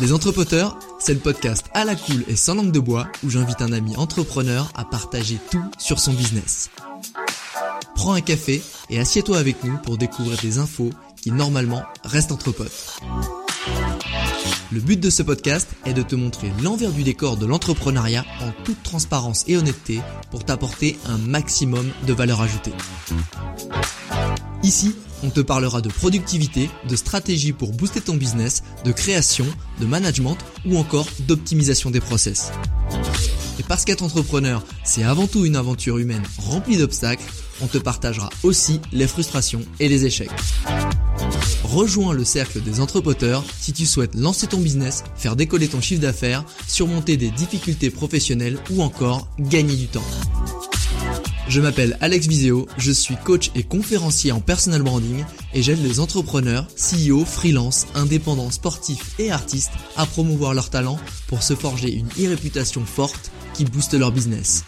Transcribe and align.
Les 0.00 0.14
Entrepoteurs, 0.14 0.78
c'est 0.98 1.12
le 1.12 1.20
podcast 1.20 1.66
à 1.74 1.84
la 1.84 1.94
cool 1.94 2.24
et 2.26 2.34
sans 2.34 2.54
langue 2.54 2.72
de 2.72 2.80
bois 2.80 3.06
où 3.22 3.28
j'invite 3.28 3.60
un 3.60 3.70
ami 3.70 3.96
entrepreneur 3.96 4.72
à 4.74 4.86
partager 4.86 5.38
tout 5.50 5.62
sur 5.78 5.98
son 5.98 6.14
business. 6.14 6.70
Prends 7.94 8.14
un 8.14 8.22
café 8.22 8.62
et 8.88 8.98
assieds-toi 8.98 9.36
avec 9.36 9.62
nous 9.62 9.76
pour 9.76 9.98
découvrir 9.98 10.38
des 10.38 10.56
infos 10.56 10.88
qui 11.16 11.30
normalement 11.32 11.82
restent 12.02 12.32
entre 12.32 12.50
potes. 12.50 12.98
Le 14.72 14.80
but 14.80 14.98
de 14.98 15.10
ce 15.10 15.22
podcast 15.22 15.68
est 15.84 15.92
de 15.92 16.02
te 16.02 16.14
montrer 16.14 16.50
l'envers 16.62 16.92
du 16.92 17.02
décor 17.02 17.36
de 17.36 17.44
l'entrepreneuriat 17.44 18.24
en 18.40 18.52
toute 18.64 18.82
transparence 18.82 19.44
et 19.48 19.58
honnêteté 19.58 20.00
pour 20.30 20.46
t'apporter 20.46 20.98
un 21.04 21.18
maximum 21.18 21.90
de 22.06 22.12
valeur 22.14 22.40
ajoutée. 22.40 22.72
Ici, 24.62 24.94
on 25.22 25.30
te 25.30 25.40
parlera 25.40 25.80
de 25.80 25.88
productivité, 25.88 26.70
de 26.88 26.96
stratégie 26.96 27.52
pour 27.52 27.72
booster 27.72 28.00
ton 28.00 28.14
business, 28.14 28.62
de 28.84 28.92
création, 28.92 29.46
de 29.80 29.86
management 29.86 30.36
ou 30.66 30.76
encore 30.76 31.06
d'optimisation 31.20 31.90
des 31.90 32.00
process. 32.00 32.52
Et 33.58 33.62
parce 33.62 33.84
qu'être 33.84 34.02
entrepreneur, 34.02 34.62
c'est 34.84 35.02
avant 35.02 35.26
tout 35.26 35.46
une 35.46 35.56
aventure 35.56 35.98
humaine 35.98 36.22
remplie 36.38 36.76
d'obstacles, 36.76 37.24
on 37.62 37.66
te 37.66 37.78
partagera 37.78 38.28
aussi 38.42 38.80
les 38.92 39.06
frustrations 39.06 39.62
et 39.80 39.88
les 39.88 40.04
échecs. 40.04 40.30
Rejoins 41.64 42.12
le 42.12 42.24
cercle 42.24 42.60
des 42.60 42.80
entrepreneurs 42.80 43.44
si 43.60 43.72
tu 43.72 43.86
souhaites 43.86 44.14
lancer 44.14 44.46
ton 44.46 44.58
business, 44.58 45.04
faire 45.14 45.36
décoller 45.36 45.68
ton 45.68 45.80
chiffre 45.80 46.02
d'affaires, 46.02 46.44
surmonter 46.66 47.16
des 47.16 47.30
difficultés 47.30 47.90
professionnelles 47.90 48.58
ou 48.70 48.82
encore 48.82 49.28
gagner 49.38 49.76
du 49.76 49.86
temps. 49.86 50.04
Je 51.50 51.60
m'appelle 51.60 51.98
Alex 52.00 52.28
Viseo, 52.28 52.68
je 52.78 52.92
suis 52.92 53.16
coach 53.16 53.50
et 53.56 53.64
conférencier 53.64 54.30
en 54.30 54.38
personal 54.38 54.82
branding 54.82 55.24
et 55.52 55.62
j'aide 55.62 55.82
les 55.82 55.98
entrepreneurs, 55.98 56.68
CEO, 56.76 57.24
freelance, 57.24 57.88
indépendants, 57.96 58.52
sportifs 58.52 59.18
et 59.18 59.32
artistes 59.32 59.72
à 59.96 60.06
promouvoir 60.06 60.54
leurs 60.54 60.70
talents 60.70 61.00
pour 61.26 61.42
se 61.42 61.56
forger 61.56 61.92
une 61.92 62.06
e-réputation 62.24 62.84
forte 62.84 63.32
qui 63.52 63.64
booste 63.64 63.94
leur 63.94 64.12
business. 64.12 64.64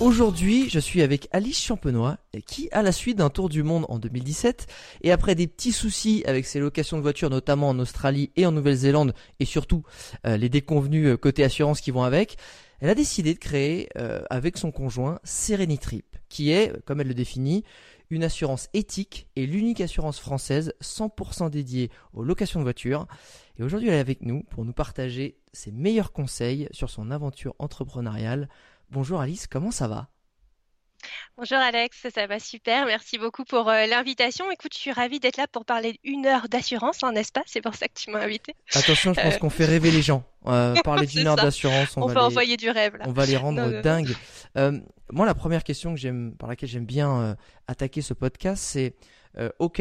Aujourd'hui, 0.00 0.70
je 0.70 0.78
suis 0.78 1.02
avec 1.02 1.28
Alice 1.30 1.60
Champenois, 1.60 2.16
qui, 2.46 2.70
à 2.72 2.80
la 2.80 2.90
suite 2.90 3.18
d'un 3.18 3.28
tour 3.28 3.50
du 3.50 3.62
monde 3.62 3.84
en 3.90 3.98
2017, 3.98 4.66
et 5.02 5.12
après 5.12 5.34
des 5.34 5.46
petits 5.46 5.72
soucis 5.72 6.24
avec 6.26 6.46
ses 6.46 6.58
locations 6.58 6.96
de 6.96 7.02
voitures, 7.02 7.28
notamment 7.28 7.68
en 7.68 7.78
Australie 7.78 8.30
et 8.34 8.46
en 8.46 8.52
Nouvelle-Zélande, 8.52 9.12
et 9.40 9.44
surtout 9.44 9.82
euh, 10.26 10.38
les 10.38 10.48
déconvenus 10.48 11.06
euh, 11.06 11.16
côté 11.18 11.44
assurance 11.44 11.82
qui 11.82 11.90
vont 11.90 12.02
avec, 12.02 12.38
elle 12.80 12.88
a 12.88 12.94
décidé 12.94 13.34
de 13.34 13.38
créer, 13.38 13.90
euh, 13.98 14.22
avec 14.30 14.56
son 14.56 14.72
conjoint, 14.72 15.20
Trip, 15.82 16.16
qui 16.30 16.50
est, 16.50 16.72
comme 16.86 17.02
elle 17.02 17.08
le 17.08 17.14
définit, 17.14 17.62
une 18.08 18.24
assurance 18.24 18.70
éthique 18.72 19.28
et 19.36 19.46
l'unique 19.46 19.82
assurance 19.82 20.18
française 20.18 20.72
100% 20.82 21.50
dédiée 21.50 21.90
aux 22.14 22.24
locations 22.24 22.60
de 22.60 22.64
voitures. 22.64 23.06
Et 23.58 23.62
aujourd'hui, 23.62 23.88
elle 23.88 23.96
est 23.96 24.00
avec 24.00 24.22
nous 24.22 24.44
pour 24.44 24.64
nous 24.64 24.72
partager 24.72 25.36
ses 25.52 25.70
meilleurs 25.70 26.12
conseils 26.12 26.68
sur 26.72 26.88
son 26.88 27.10
aventure 27.10 27.54
entrepreneuriale 27.58 28.48
Bonjour 28.90 29.20
Alice, 29.20 29.46
comment 29.46 29.70
ça 29.70 29.86
va? 29.86 30.08
Bonjour 31.36 31.58
Alex, 31.58 32.08
ça 32.12 32.26
va 32.26 32.40
super. 32.40 32.86
Merci 32.86 33.18
beaucoup 33.18 33.44
pour 33.44 33.68
euh, 33.68 33.86
l'invitation. 33.86 34.50
Écoute, 34.50 34.74
je 34.74 34.80
suis 34.80 34.90
ravie 34.92 35.20
d'être 35.20 35.36
là 35.36 35.46
pour 35.46 35.64
parler 35.64 36.00
d'une 36.02 36.26
heure 36.26 36.48
d'assurance, 36.48 37.04
hein, 37.04 37.12
n'est-ce 37.12 37.30
pas? 37.30 37.42
C'est 37.46 37.60
pour 37.60 37.76
ça 37.76 37.86
que 37.86 37.94
tu 37.94 38.10
m'as 38.10 38.18
invité. 38.18 38.56
Attention, 38.74 39.14
je 39.14 39.20
pense 39.20 39.34
euh. 39.34 39.38
qu'on 39.38 39.48
fait 39.48 39.64
rêver 39.64 39.92
les 39.92 40.02
gens. 40.02 40.24
Euh, 40.46 40.74
parler 40.84 41.06
d'une 41.06 41.28
heure 41.28 41.36
d'assurance, 41.36 41.96
on, 41.96 42.06
va 42.06 42.24
envoyer 42.24 42.56
du 42.56 42.68
rêve. 42.68 42.98
On 43.06 43.12
va 43.12 43.26
les 43.26 43.36
rendre 43.36 43.80
dingues. 43.80 44.16
moi, 44.56 45.24
la 45.24 45.34
première 45.34 45.62
question 45.62 45.94
que 45.94 46.00
j'aime, 46.00 46.34
par 46.36 46.48
laquelle 46.48 46.68
j'aime 46.68 46.86
bien 46.86 47.36
attaquer 47.68 48.02
ce 48.02 48.12
podcast, 48.12 48.60
c'est 48.62 48.96
ok, 49.60 49.80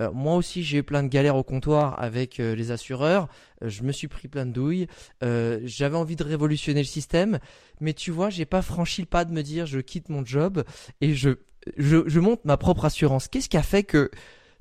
euh, 0.00 0.10
moi 0.12 0.36
aussi, 0.36 0.62
j'ai 0.62 0.78
eu 0.78 0.82
plein 0.82 1.02
de 1.02 1.08
galères 1.08 1.36
au 1.36 1.42
comptoir 1.42 2.00
avec 2.02 2.40
euh, 2.40 2.54
les 2.54 2.70
assureurs. 2.70 3.28
Euh, 3.62 3.68
je 3.68 3.82
me 3.82 3.92
suis 3.92 4.08
pris 4.08 4.28
plein 4.28 4.46
de 4.46 4.52
douilles. 4.52 4.86
J'avais 5.20 5.96
envie 5.96 6.16
de 6.16 6.24
révolutionner 6.24 6.80
le 6.80 6.86
système, 6.86 7.38
mais 7.80 7.94
tu 7.94 8.10
vois, 8.10 8.30
j'ai 8.30 8.44
pas 8.44 8.62
franchi 8.62 9.02
le 9.02 9.06
pas 9.06 9.24
de 9.24 9.32
me 9.32 9.42
dire 9.42 9.66
je 9.66 9.80
quitte 9.80 10.08
mon 10.08 10.24
job 10.24 10.64
et 11.00 11.14
je 11.14 11.30
je, 11.76 12.20
monte 12.20 12.44
ma 12.44 12.56
propre 12.56 12.84
assurance. 12.84 13.26
Qu'est-ce 13.26 13.48
qui 13.48 13.56
a 13.56 13.62
fait 13.62 13.82
que 13.82 14.10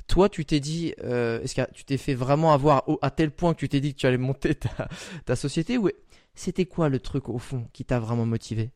toi, 0.07 0.28
tu 0.28 0.44
t'es 0.44 0.59
dit, 0.59 0.90
est-ce 0.97 1.53
que 1.53 1.72
tu 1.72 1.85
t'es 1.85 1.97
fait 1.97 2.16
vraiment 2.16 2.52
avoir 2.52 2.84
à 3.02 3.12
tel 3.12 3.29
point 3.29 3.53
que 3.53 3.59
tu 3.59 3.69
t'es 3.69 3.79
dit 3.79 3.94
que 3.94 4.00
tu 4.00 4.07
allais 4.07 4.17
monter 4.17 4.56
ta, 4.56 4.88
ta 5.25 5.35
société 5.35 5.78
ou 5.78 5.90
c'était 6.34 6.66
quoi 6.66 6.90
le 6.90 7.00
truc 7.00 7.29
au 7.29 7.38
fond 7.38 7.67
qui 7.73 7.85
t'a 7.85 8.00
vraiment 8.00 8.25
motivé? 8.25 8.72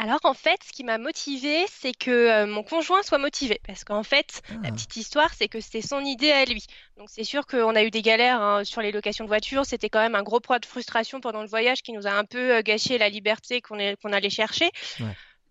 Alors 0.00 0.20
en 0.24 0.32
fait, 0.32 0.58
ce 0.64 0.72
qui 0.72 0.82
m'a 0.82 0.96
motivée, 0.96 1.66
c'est 1.68 1.92
que 1.92 2.10
euh, 2.10 2.46
mon 2.46 2.62
conjoint 2.62 3.02
soit 3.02 3.18
motivé. 3.18 3.60
Parce 3.66 3.84
qu'en 3.84 4.02
fait, 4.02 4.40
la 4.48 4.70
ah. 4.70 4.72
petite 4.72 4.96
histoire, 4.96 5.28
c'est 5.34 5.46
que 5.46 5.60
c'était 5.60 5.82
son 5.82 6.00
idée 6.00 6.32
à 6.32 6.46
lui. 6.46 6.64
Donc 6.96 7.08
c'est 7.10 7.22
sûr 7.22 7.46
qu'on 7.46 7.76
a 7.76 7.82
eu 7.82 7.90
des 7.90 8.00
galères 8.00 8.40
hein, 8.40 8.64
sur 8.64 8.80
les 8.80 8.92
locations 8.92 9.24
de 9.24 9.28
voitures. 9.28 9.66
C'était 9.66 9.90
quand 9.90 10.00
même 10.00 10.14
un 10.14 10.22
gros 10.22 10.40
point 10.40 10.58
de 10.58 10.64
frustration 10.64 11.20
pendant 11.20 11.42
le 11.42 11.48
voyage 11.48 11.82
qui 11.82 11.92
nous 11.92 12.06
a 12.06 12.12
un 12.12 12.24
peu 12.24 12.56
euh, 12.56 12.62
gâché 12.62 12.96
la 12.96 13.10
liberté 13.10 13.60
qu'on 13.60 13.76
allait 13.78 14.30
chercher. 14.30 14.70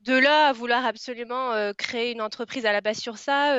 De 0.01 0.13
là 0.13 0.47
à 0.47 0.53
vouloir 0.53 0.85
absolument 0.85 1.51
euh, 1.51 1.73
créer 1.77 2.11
une 2.11 2.21
entreprise 2.21 2.65
à 2.65 2.71
la 2.71 2.81
base 2.81 2.99
sur 2.99 3.17
ça, 3.17 3.55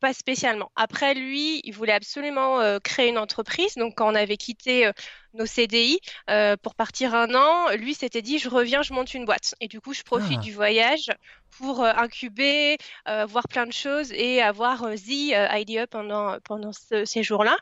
pas 0.00 0.12
spécialement. 0.12 0.70
Après, 0.76 1.14
lui, 1.14 1.60
il 1.64 1.72
voulait 1.72 1.92
absolument 1.92 2.60
créer 2.80 3.08
une 3.08 3.18
entreprise. 3.18 3.74
Donc, 3.76 3.94
quand 3.96 4.10
on 4.10 4.14
avait 4.14 4.36
quitté 4.36 4.90
nos 5.34 5.46
CDI 5.46 6.00
euh, 6.30 6.56
pour 6.60 6.74
partir 6.74 7.14
un 7.14 7.34
an. 7.34 7.70
Lui 7.76 7.94
s'était 7.94 8.22
dit 8.22 8.38
je 8.38 8.48
reviens, 8.48 8.82
je 8.82 8.92
monte 8.92 9.14
une 9.14 9.24
boîte. 9.24 9.54
Et 9.60 9.68
du 9.68 9.80
coup, 9.80 9.92
je 9.92 10.02
profite 10.02 10.38
ah. 10.40 10.42
du 10.42 10.52
voyage 10.52 11.10
pour 11.58 11.82
euh, 11.82 11.92
incuber, 11.96 12.78
euh, 13.08 13.26
voir 13.26 13.48
plein 13.48 13.66
de 13.66 13.72
choses 13.72 14.12
et 14.12 14.42
avoir 14.42 14.82
The 14.90 15.34
idea 15.52 15.86
pendant 15.86 16.38
pendant 16.44 16.70
ces 16.72 17.22
jours-là. 17.22 17.56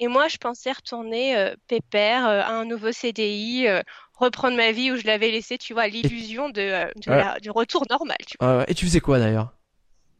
Et 0.00 0.08
moi, 0.08 0.28
je 0.28 0.36
pensais 0.36 0.72
retourner 0.72 1.52
pépère 1.68 2.24
à 2.26 2.52
un 2.52 2.64
nouveau 2.64 2.92
CDI. 2.92 3.66
Reprendre 4.14 4.56
ma 4.56 4.72
vie 4.72 4.92
où 4.92 4.96
je 4.96 5.06
l'avais 5.06 5.30
laissé, 5.30 5.58
tu 5.58 5.72
vois, 5.72 5.88
l'illusion 5.88 6.48
de, 6.48 7.40
du 7.40 7.50
retour 7.50 7.84
normal. 7.90 8.16
Tu 8.26 8.36
vois. 8.40 8.64
et 8.68 8.74
tu 8.74 8.86
faisais 8.86 9.00
quoi 9.00 9.18
d'ailleurs? 9.18 9.52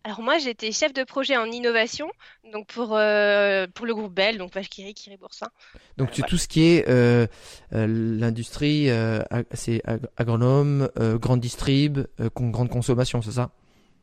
Alors 0.06 0.20
moi, 0.20 0.36
j'étais 0.36 0.70
chef 0.70 0.92
de 0.92 1.02
projet 1.02 1.34
en 1.38 1.46
innovation, 1.46 2.10
donc 2.52 2.66
pour 2.66 2.90
euh, 2.92 3.66
pour 3.74 3.86
le 3.86 3.94
groupe 3.94 4.12
Bell, 4.12 4.36
donc 4.36 4.50
Kiri, 4.68 4.92
Kiri 4.92 5.16
Boursin. 5.16 5.48
Donc 5.96 6.10
c'est 6.12 6.26
tout 6.26 6.36
ce 6.36 6.46
qui 6.46 6.62
est 6.62 6.86
euh, 6.90 7.26
euh, 7.72 7.86
l'industrie, 7.88 8.90
c'est 9.52 9.82
agronome, 10.18 10.90
grande 11.14 11.40
distrib, 11.40 12.00
grande 12.36 12.68
consommation, 12.68 13.22
c'est 13.22 13.32
ça? 13.32 13.50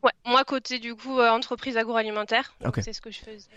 Ouais, 0.02 0.10
moi 0.26 0.42
côté 0.42 0.80
du 0.80 0.96
coup 0.96 1.20
entreprise 1.20 1.76
agroalimentaire, 1.76 2.56
c'est 2.80 2.92
ce 2.92 3.00
que 3.00 3.12
je 3.12 3.20
faisais. 3.20 3.48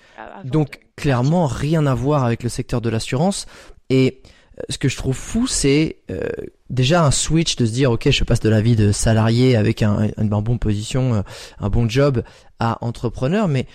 donc 0.44 0.82
clairement 0.96 1.48
rien 1.48 1.88
à 1.88 1.96
voir 1.96 2.24
avec 2.24 2.44
le 2.44 2.50
secteur 2.50 2.80
de 2.80 2.90
l'assurance 2.92 3.48
et 3.90 4.22
ce 4.70 4.78
que 4.78 4.88
je 4.88 4.98
trouve 4.98 5.16
fou, 5.16 5.48
c'est 5.48 5.98
euh, 6.10 6.30
déjà 6.70 7.06
un 7.06 7.12
switch 7.12 7.56
de 7.56 7.66
se 7.66 7.72
dire 7.72 7.92
ok, 7.92 8.10
je 8.10 8.24
passe 8.24 8.40
de 8.40 8.50
la 8.50 8.62
vie 8.62 8.76
de 8.76 8.92
salarié 8.92 9.56
avec 9.56 9.82
un, 9.82 10.10
une 10.18 10.30
bonne 10.30 10.60
position, 10.60 11.16
euh, 11.16 11.22
un 11.60 11.70
bon 11.70 11.90
job, 11.90 12.24
à 12.60 12.78
entrepreneur, 12.84 13.48
mais 13.48 13.68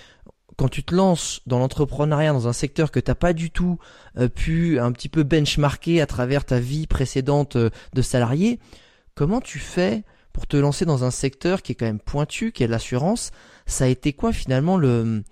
quand 0.56 0.69
tu 0.69 0.82
te 0.82 0.94
lances 0.94 1.41
dans 1.47 1.59
l'entrepreneuriat 1.59 2.32
dans 2.32 2.49
un 2.49 2.53
secteur 2.53 2.91
que 2.91 3.00
t'as 3.00 3.15
pas 3.15 3.32
du 3.32 3.50
tout 3.50 3.79
euh, 4.19 4.29
pu 4.29 4.79
un 4.79 4.93
petit 4.93 5.09
peu 5.09 5.23
benchmarker 5.23 6.00
à 6.00 6.06
travers 6.06 6.44
ta 6.44 6.61
vie 6.61 6.87
précédente 6.87 7.56
de 7.56 8.03
salarié, 8.03 8.59
comment 9.15 9.41
tu 9.41 9.59
fais 9.59 10.05
pour 10.33 10.47
te 10.47 10.56
lancer 10.56 10.85
dans 10.85 11.05
un 11.05 11.11
secteur 11.11 11.62
qui 11.62 11.73
est 11.73 11.75
quand 11.75 11.87
même 11.87 12.00
pointu, 12.00 12.53
qui 12.53 12.62
est 12.62 12.69
l'assurance? 12.69 13.33
Ça 13.67 13.85
a 13.85 13.88
été 13.88 14.12
quoi 14.12 14.33
finalement 14.33 14.76
le 14.76 15.23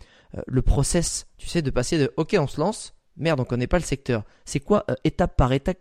le 0.46 0.60
process, 0.60 1.26
tu 1.38 1.48
sais, 1.48 1.62
de 1.62 1.70
passer 1.70 1.98
de 1.98 2.12
ok, 2.18 2.36
on 2.38 2.46
se 2.46 2.60
lance, 2.60 2.94
merde, 3.18 3.40
on 3.40 3.44
connaît 3.44 3.66
pas 3.66 3.78
le 3.78 3.84
secteur. 3.84 4.24
C'est 4.44 4.60
quoi, 4.60 4.84
euh, 4.90 4.94
étape 5.04 5.36
par 5.36 5.52
étape, 5.52 5.78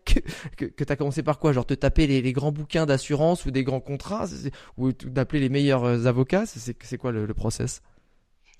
que, 0.58 0.66
que, 0.66 0.84
tu 0.84 0.92
as 0.94 0.96
commencé 0.96 1.24
par 1.24 1.40
quoi? 1.40 1.54
Genre 1.54 1.66
te 1.66 1.74
taper 1.74 2.08
les, 2.08 2.34
grands 2.34 2.52
bouquins 2.52 2.86
d'assurance 2.86 3.46
ou 3.46 3.52
des 3.52 3.64
grands 3.64 3.80
contrats? 3.80 4.26
Ou 4.78 4.92
d'appeler 4.92 5.40
les 5.40 5.50
meilleurs 5.50 5.84
euh, 5.84 6.06
avocats? 6.06 6.46
C'est 6.46 6.98
quoi 6.98 7.12
le, 7.12 7.34
process? 7.34 7.82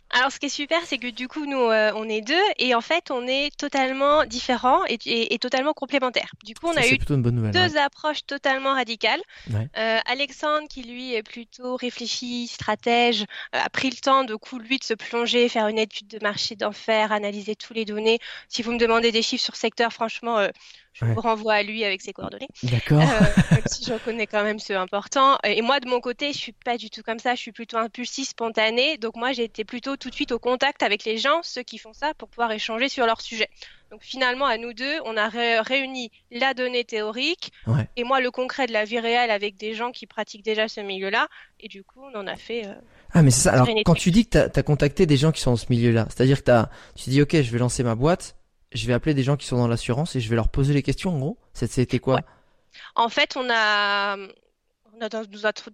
Alors, 0.10 0.32
ce 0.32 0.40
qui 0.40 0.46
est 0.46 0.50
super, 0.50 0.80
c'est 0.86 0.98
que 0.98 1.10
du 1.10 1.28
coup, 1.28 1.46
nous, 1.46 1.60
euh, 1.60 1.92
on 1.96 2.08
est 2.08 2.22
deux 2.22 2.34
et 2.58 2.74
en 2.74 2.82
fait, 2.82 3.12
on 3.12 3.28
est 3.28 3.56
totalement 3.58 4.26
différents 4.26 4.86
et, 4.88 5.34
et, 5.34 5.38
totalement 5.40 5.74
complémentaires. 5.74 6.32
Du 6.46 6.54
coup, 6.54 6.68
on 6.68 6.78
a 6.78 6.88
eu 6.88 6.98
deux 6.98 7.78
approches 7.78 8.26
totalement 8.26 8.74
radicales. 8.74 9.22
Euh, 9.78 10.00
Alexandre, 10.06 10.68
qui 10.70 10.84
lui 10.84 11.14
est 11.14 11.24
plutôt 11.24 11.76
réfléchi, 11.76 12.48
stratège, 12.48 13.24
euh, 13.56 13.60
a 13.64 13.70
pris 13.70 13.90
le 13.90 13.98
temps, 13.98 14.24
de 14.24 14.36
coup, 14.36 14.60
lui, 14.60 14.78
de 14.78 14.84
se 14.84 14.94
plonger, 14.94 15.50
faire 15.50 15.68
une 15.68 15.80
étude 15.80 16.08
de 16.08 16.20
marché 16.22 16.56
d'enfer, 16.56 17.12
analyser 17.12 17.56
tous 17.56 17.74
les 17.74 17.86
données. 17.86 18.20
Si 18.48 18.62
vous 18.62 18.72
me 18.72 18.80
demandez 18.80 19.12
des 19.12 19.22
chiffres 19.22 19.44
sur 19.44 19.56
secteur, 19.56 19.92
franchement, 19.92 20.48
je 21.00 21.06
vous 21.06 21.22
renvoie 21.22 21.54
à 21.54 21.64
lui 21.64 21.84
avec 21.84 22.02
ses 22.02 22.14
coordonnées. 22.14 22.48
D'accord. 22.64 23.02
Euh, 23.02 23.42
même 23.52 23.62
si 23.68 23.86
je 23.86 23.94
connais 24.04 24.26
quand 24.26 24.44
même 24.44 24.60
ceux 24.60 24.76
importants. 24.76 25.38
Et 25.44 25.62
moi, 25.62 25.80
de 25.80 25.88
mon 25.88 26.00
côté, 26.00 26.34
je 26.34 26.38
suis 26.38 26.52
pas 26.54 26.78
du 26.78 26.90
tout 26.90 27.04
comme 27.04 27.20
ça. 27.20 27.36
Je 27.36 27.42
suis 27.42 27.52
plutôt 27.52 27.78
impulsif, 27.78 28.30
spontané. 28.30 28.98
Donc 28.98 29.16
moi, 29.16 29.32
j'ai 29.32 29.44
été 29.44 29.64
plutôt 29.64 29.96
tout 29.96 30.10
de 30.10 30.16
suite 30.16 30.32
au 30.32 30.40
contact 30.40 30.82
avec 30.82 31.04
les 31.06 31.18
gens, 31.18 31.42
ceux 31.44 31.64
qui 31.64 31.78
font 31.78 31.94
ça, 31.94 32.14
pour 32.16 32.30
pouvoir 32.30 32.52
échanger 32.52 32.90
sur 32.90 33.06
leur 33.06 33.22
sujet. 33.22 33.50
Donc 33.92 34.02
finalement, 34.04 34.46
à 34.46 34.58
nous 34.58 34.74
deux, 34.74 34.96
on 35.06 35.16
a 35.16 35.30
réuni 35.30 36.12
la 36.32 36.54
donnée 36.54 36.84
théorique 36.84 37.52
et 37.96 38.04
moi 38.04 38.20
le 38.20 38.32
concret 38.32 38.68
de 38.68 38.74
la 38.74 38.84
vie 38.84 39.00
réelle 39.00 39.32
avec 39.32 39.56
des 39.56 39.74
gens 39.74 39.92
qui 39.92 40.06
pratiquent 40.06 40.44
déjà 40.44 40.68
ce 40.68 40.82
milieu-là. 40.82 41.28
Et 41.60 41.68
du 41.68 41.84
coup, 41.84 42.02
on 42.02 42.18
en 42.18 42.28
a 42.28 42.36
fait. 42.36 42.66
Euh, 42.66 42.74
ah 43.14 43.22
mais 43.22 43.32
c'est 43.32 43.44
ça. 43.44 43.54
Alors 43.54 43.68
quand 43.86 43.96
tu 43.96 44.12
dis 44.12 44.28
que 44.28 44.48
tu 44.48 44.60
as, 44.60 44.64
contacté 44.64 45.06
des 45.06 45.16
gens 45.18 45.32
qui 45.32 45.42
sont 45.42 45.52
dans 45.52 45.58
ce 45.58 45.68
milieu-là, 45.70 46.08
c'est-à-dire 46.10 46.44
que 46.44 46.52
as, 46.52 46.70
tu 46.96 47.10
dis 47.10 47.22
ok, 47.22 47.42
je 47.42 47.52
vais 47.52 47.60
lancer 47.60 47.84
ma 47.84 47.96
boîte, 47.96 48.36
je 48.74 48.88
vais 48.88 48.94
appeler 48.94 49.14
des 49.14 49.24
gens 49.24 49.38
qui 49.38 49.48
sont 49.48 49.58
dans 49.58 49.68
l'assurance 49.68 50.16
et 50.16 50.20
je 50.20 50.30
vais 50.30 50.36
leur 50.36 50.50
poser 50.50 50.74
les 50.74 50.84
questions 50.84 51.16
en 51.16 51.20
gros. 51.20 51.38
C'était 51.54 52.00
quoi? 52.00 52.22
En 52.96 53.10
fait, 53.10 53.36
on 53.38 53.50
a, 53.50 54.18
on 54.18 55.02
a 55.02 55.10
dans, 55.10 55.24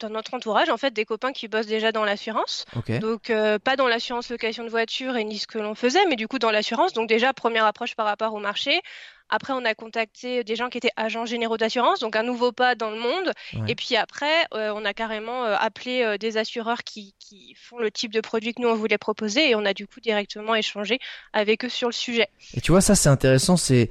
notre 0.10 0.34
entourage 0.34 0.70
en 0.70 0.78
fait 0.78 0.92
des 0.92 1.06
copains 1.06 1.32
qui 1.32 1.48
bossent 1.48 1.68
déjà 1.68 1.92
dans 1.92 2.06
l'assurance. 2.06 2.66
Donc 3.02 3.30
euh, 3.30 3.60
pas 3.60 3.76
dans 3.76 3.88
l'assurance 3.88 4.30
location 4.30 4.64
de 4.64 4.70
voiture 4.70 5.18
et 5.18 5.24
ni 5.24 5.38
ce 5.38 5.48
que 5.48 5.60
l'on 5.60 5.76
faisait, 5.76 6.06
mais 6.08 6.16
du 6.16 6.28
coup 6.28 6.40
dans 6.40 6.52
l'assurance. 6.52 6.94
Donc 6.94 7.10
déjà 7.10 7.34
première 7.34 7.66
approche 7.66 7.96
par 7.96 8.06
rapport 8.06 8.34
au 8.34 8.40
marché. 8.40 8.82
Après, 9.30 9.54
on 9.54 9.66
a 9.66 9.74
contacté 9.74 10.44
des 10.44 10.56
gens 10.56 10.70
qui 10.70 10.78
étaient 10.78 10.92
agents 10.96 11.26
généraux 11.26 11.58
d'assurance, 11.58 12.00
donc 12.00 12.16
un 12.16 12.24
nouveau 12.24 12.52
pas 12.52 12.76
dans 12.76 12.92
le 12.92 13.00
monde. 13.00 13.32
Et 13.68 13.76
puis 13.76 13.96
après, 13.96 14.46
euh, 14.54 14.72
on 14.76 14.86
a 14.86 14.94
carrément 14.94 15.46
euh, 15.46 15.56
appelé 15.58 16.04
euh, 16.04 16.18
des 16.18 16.38
assureurs 16.38 16.84
qui, 16.84 17.16
qui, 17.20 17.56
font 17.56 17.80
le 17.80 17.90
type 17.90 18.14
de 18.14 18.22
produit 18.22 18.54
que 18.54 18.62
nous 18.62 18.68
on 18.68 18.76
voulait 18.76 18.98
proposer, 18.98 19.50
et 19.50 19.56
on 19.56 19.66
a 19.66 19.74
du 19.74 19.88
coup 19.88 20.00
directement 20.00 20.56
échangé 20.56 21.00
avec 21.34 21.66
eux 21.66 21.70
sur 21.70 21.88
le 21.88 21.94
sujet. 21.94 22.28
Et 22.54 22.62
tu 22.62 22.72
vois, 22.72 22.82
ça 22.82 22.96
c'est 22.96 23.10
intéressant. 23.10 23.58
C'est 23.58 23.90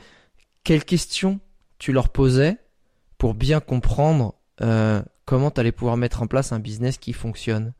quelles 0.64 0.84
questions 0.84 1.40
tu 1.78 1.92
leur 1.92 2.08
posais 2.08 2.56
pour 3.18 3.34
bien 3.34 3.60
comprendre 3.60 4.34
comment 5.24 5.50
tu 5.50 5.60
allais 5.60 5.72
pouvoir 5.72 5.96
mettre 5.96 6.22
en 6.22 6.28
place 6.28 6.52
un 6.52 6.60
business 6.60 6.98
qui 6.98 7.12
fonctionne? 7.12 7.72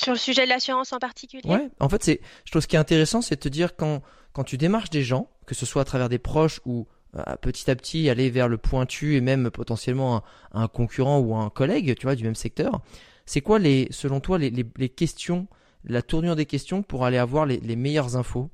Sur 0.00 0.12
le 0.12 0.18
sujet 0.18 0.44
de 0.44 0.48
l'assurance 0.48 0.92
en 0.92 0.98
particulier 0.98 1.48
Ouais, 1.48 1.68
en 1.80 1.88
fait, 1.88 2.02
c'est, 2.02 2.20
je 2.44 2.50
trouve 2.50 2.62
ce 2.62 2.68
qui 2.68 2.76
est 2.76 2.78
intéressant, 2.78 3.20
c'est 3.20 3.36
de 3.36 3.40
te 3.40 3.48
dire 3.48 3.76
quand, 3.76 4.02
quand 4.32 4.44
tu 4.44 4.56
démarches 4.56 4.90
des 4.90 5.02
gens, 5.02 5.28
que 5.46 5.54
ce 5.54 5.66
soit 5.66 5.82
à 5.82 5.84
travers 5.84 6.08
des 6.08 6.18
proches 6.18 6.60
ou 6.64 6.86
euh, 7.16 7.22
petit 7.40 7.70
à 7.70 7.76
petit 7.76 8.08
aller 8.10 8.30
vers 8.30 8.48
le 8.48 8.58
pointu 8.58 9.16
et 9.16 9.20
même 9.20 9.50
potentiellement 9.50 10.22
un, 10.52 10.68
concurrent 10.68 11.18
ou 11.18 11.34
un 11.34 11.50
collègue, 11.50 11.96
tu 11.96 12.06
vois, 12.06 12.14
du 12.14 12.24
même 12.24 12.34
secteur, 12.34 12.80
c'est 13.26 13.40
quoi 13.40 13.58
les, 13.58 13.88
selon 13.90 14.20
toi, 14.20 14.38
les, 14.38 14.50
les, 14.50 14.88
questions, 14.88 15.48
la 15.84 16.02
tournure 16.02 16.36
des 16.36 16.46
questions 16.46 16.82
pour 16.82 17.04
aller 17.04 17.18
avoir 17.18 17.46
les, 17.46 17.58
les 17.58 17.76
meilleures 17.76 18.16
infos? 18.16 18.50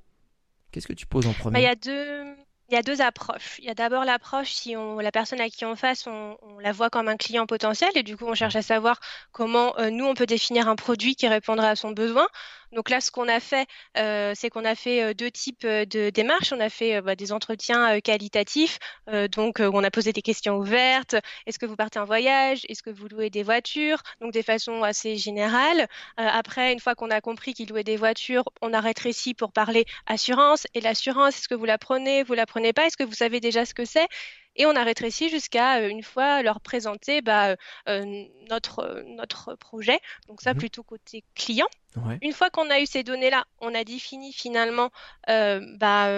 Qu'est-ce 0.71 0.87
que 0.87 0.93
tu 0.93 1.07
poses 1.07 1.27
en 1.27 1.31
bah, 1.31 1.37
premier 1.39 1.61
Il 1.61 1.65
y 1.65 1.67
a 1.67 1.75
deux 1.75 2.44
il 2.69 2.75
y 2.75 2.77
a 2.79 2.83
deux 2.83 3.01
approches. 3.03 3.57
Il 3.59 3.65
y 3.65 3.71
a 3.71 3.75
d'abord 3.75 4.05
l'approche 4.05 4.53
si 4.53 4.77
on, 4.77 4.99
la 4.99 5.13
personne 5.13 5.41
à 5.41 5.49
qui 5.51 5.65
on 5.65 5.77
face, 5.77 6.07
on, 6.07 6.37
la 6.61 6.73
voit 6.73 6.91
comme 6.91 7.09
un 7.09 7.17
client 7.17 7.47
potentiel 7.47 7.91
et 7.95 8.03
du 8.03 8.17
coup 8.17 8.25
on 8.27 8.35
cherche 8.35 8.57
à 8.57 8.63
savoir 8.63 9.01
comment 9.33 9.79
euh, 9.79 9.91
nous 9.91 10.07
on 10.07 10.15
peut 10.15 10.27
définir 10.27 10.69
un 10.69 10.77
produit 10.77 11.15
qui 11.15 11.29
répondrait 11.29 11.69
à 11.69 11.77
son 11.77 11.91
besoin. 11.91 12.27
Donc 12.75 12.91
là, 12.91 13.01
ce 13.01 13.11
qu'on 13.11 13.29
a 13.29 13.41
fait, 13.41 13.67
euh, 13.97 14.33
c'est 14.35 14.51
qu'on 14.51 14.65
a 14.65 14.75
fait 14.75 15.03
euh, 15.03 15.15
deux 15.15 15.31
types 15.31 15.67
de 15.67 16.11
démarches. 16.11 16.53
On 16.53 16.61
a 16.61 16.69
fait 16.69 17.01
bah, 17.01 17.15
des 17.17 17.33
entretiens 17.33 18.01
qualitatifs, 18.01 18.79
donc 19.33 19.61
on 19.61 19.83
a 19.85 19.91
posé 19.91 20.13
des 20.13 20.23
questions 20.23 20.57
ouvertes. 20.57 21.17
Est-ce 21.47 21.59
que 21.59 21.67
vous 21.67 21.77
partez 21.77 21.99
en 21.99 22.05
voyage? 22.05 22.65
Est-ce 22.69 22.83
que 22.83 22.91
vous 22.91 23.09
louez 23.09 23.31
des 23.31 23.43
voitures? 23.43 24.03
Donc 24.21 24.33
des 24.33 24.43
façons 24.43 24.83
assez 24.83 25.17
générales. 25.17 25.87
après, 26.17 26.73
une 26.73 26.81
fois 26.81 26.95
qu'on 26.95 27.11
a 27.11 27.21
compris 27.21 27.55
qu'il 27.55 27.69
louait 27.69 27.85
des 27.85 27.97
voitures, 27.97 28.45
on 28.63 28.73
a 28.73 28.81
rétréci 28.81 29.35
pour 29.35 29.53
parler 29.53 29.85
assurance. 30.07 30.67
Et 30.75 30.81
l'assurance, 30.81 31.39
est-ce 31.39 31.49
que 31.49 31.55
vous 31.55 31.65
la 31.65 31.79
prenez? 31.79 32.23
Vous 32.23 32.35
la 32.35 32.47
prenez 32.47 32.73
pas? 32.73 32.87
Est-ce 32.87 32.97
que 32.97 33.05
vous 33.05 33.15
savez 33.15 33.41
déjà 33.41 33.65
ce 33.65 33.75
que 33.75 33.85
c'est? 33.85 34.09
Et 34.57 34.67
on 34.67 34.77
a 34.77 34.85
rétréci 34.85 35.29
jusqu'à 35.29 35.79
euh, 35.79 35.89
une 35.89 36.03
fois 36.03 36.43
leur 36.43 36.61
présenter 36.61 37.23
bah, 37.23 37.51
euh, 37.51 37.57
euh, 37.89 38.25
notre, 38.49 39.03
notre 39.07 39.55
projet. 39.55 40.01
Donc 40.29 40.41
ça, 40.41 40.53
mmh 40.53 40.59
plutôt 40.59 40.83
côté 40.83 41.25
client. 41.35 41.67
Une 42.23 42.33
fois 42.33 42.49
qu'on 42.49 42.71
a 42.71 42.81
eu 42.81 42.87
ces 42.87 43.03
données-là, 43.03 43.45
on 43.61 43.75
a 43.75 43.85
défini 43.85 44.33
finalement 44.33 44.91
bah, 45.27 46.09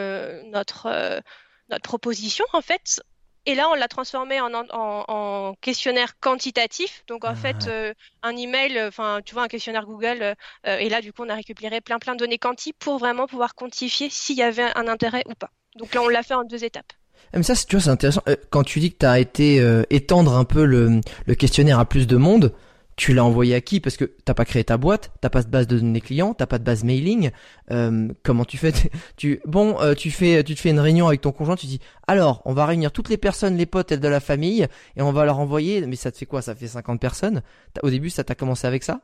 notre, 0.45 1.23
notre 1.69 1.83
proposition 1.83 2.45
en 2.53 2.61
fait. 2.61 3.01
Et 3.45 3.55
là, 3.55 3.69
on 3.71 3.75
l'a 3.75 3.89
transformé 3.89 4.41
en, 4.41 4.53
en, 4.55 5.55
questionnaire 5.61 6.19
quantitatif. 6.19 7.05
Donc, 7.07 7.25
en 7.25 7.35
fait, 7.35 7.69
ah. 7.69 8.29
un 8.29 8.37
email, 8.37 8.81
enfin, 8.83 9.21
tu 9.25 9.35
vois, 9.35 9.45
un 9.45 9.49
questionnaire 9.49 9.87
Google. 9.87 10.35
et 10.65 10.89
là, 10.89 11.01
du 11.01 11.13
coup, 11.13 11.25
on 11.25 11.29
a 11.29 11.35
récupéré 11.35 11.81
plein, 11.81 11.99
plein 11.99 12.15
de 12.15 12.19
données 12.19 12.39
quanti 12.39 12.73
pour 12.73 12.99
vraiment 12.99 13.27
pouvoir 13.27 13.55
quantifier 13.55 14.09
s'il 14.11 14.37
y 14.37 14.43
avait 14.43 14.77
un 14.77 14.89
intérêt 14.89 15.25
ou 15.27 15.35
pas. 15.35 15.51
Donc 15.77 15.95
là, 15.95 16.03
on 16.03 16.09
l'a 16.09 16.23
fait 16.23 16.35
en 16.35 16.45
deux 16.45 16.65
étapes. 16.65 16.93
Ah, 17.33 17.39
mais 17.39 17.43
ça, 17.43 17.55
tu 17.55 17.77
vois, 17.77 17.83
c'est 17.83 17.91
intéressant. 17.91 18.23
Euh, 18.29 18.37
quand 18.51 18.63
tu 18.63 18.81
dis 18.81 18.93
que 18.93 18.99
tu 18.99 19.07
as 19.07 19.19
été 19.19 19.61
euh, 19.61 19.83
étendre 19.91 20.37
un 20.37 20.45
peu 20.45 20.65
le, 20.65 21.01
le, 21.27 21.35
questionnaire 21.35 21.79
à 21.79 21.85
plus 21.85 22.07
de 22.07 22.17
monde, 22.17 22.53
tu 22.97 23.13
l'as 23.13 23.25
envoyé 23.25 23.55
à 23.55 23.61
qui? 23.61 23.81
Parce 23.81 23.97
que 23.97 24.05
t'as 24.25 24.33
pas 24.33 24.45
créé 24.45 24.65
ta 24.65 24.79
boîte, 24.79 25.11
t'as 25.21 25.29
pas 25.29 25.43
de 25.43 25.49
base 25.49 25.67
de 25.67 25.79
données 25.79 26.01
clients, 26.01 26.35
t'as 26.35 26.47
pas 26.47 26.59
de 26.59 26.65
base 26.65 26.83
mailing. 26.85 27.31
Euh, 27.71 28.09
comment 28.23 28.45
tu 28.45 28.57
fais? 28.57 28.73
Tu 29.17 29.41
bon, 29.45 29.77
tu 29.97 30.11
fais, 30.11 30.43
tu 30.45 30.55
te 30.55 30.61
fais 30.61 30.71
une 30.71 30.81
réunion 30.81 31.07
avec 31.09 31.21
ton 31.21 31.33
conjoint, 31.33 31.57
tu 31.57 31.67
dis 31.67 31.81
alors, 32.07 32.43
on 32.45 32.55
va 32.55 32.67
réunir 32.67 32.93
toutes 32.93 33.09
les 33.09 33.17
personnes, 33.17 33.57
les 33.57 33.67
potes 33.67 33.93
de 33.93 34.09
la 34.09 34.21
famille, 34.21 34.67
et 34.97 35.03
on 35.03 35.13
va 35.13 35.25
leur 35.25 35.39
envoyer. 35.39 35.85
Mais 35.87 35.97
ça 35.97 36.11
te 36.11 36.17
fait 36.17 36.27
quoi? 36.27 36.43
Ça 36.43 36.55
fait 36.55 36.69
50 36.69 37.01
personnes? 37.01 37.43
Au 37.83 37.91
début, 37.91 38.11
ça 38.11 38.25
t'a 38.25 38.35
commencé 38.35 38.67
avec 38.67 38.83
ça? 38.83 39.01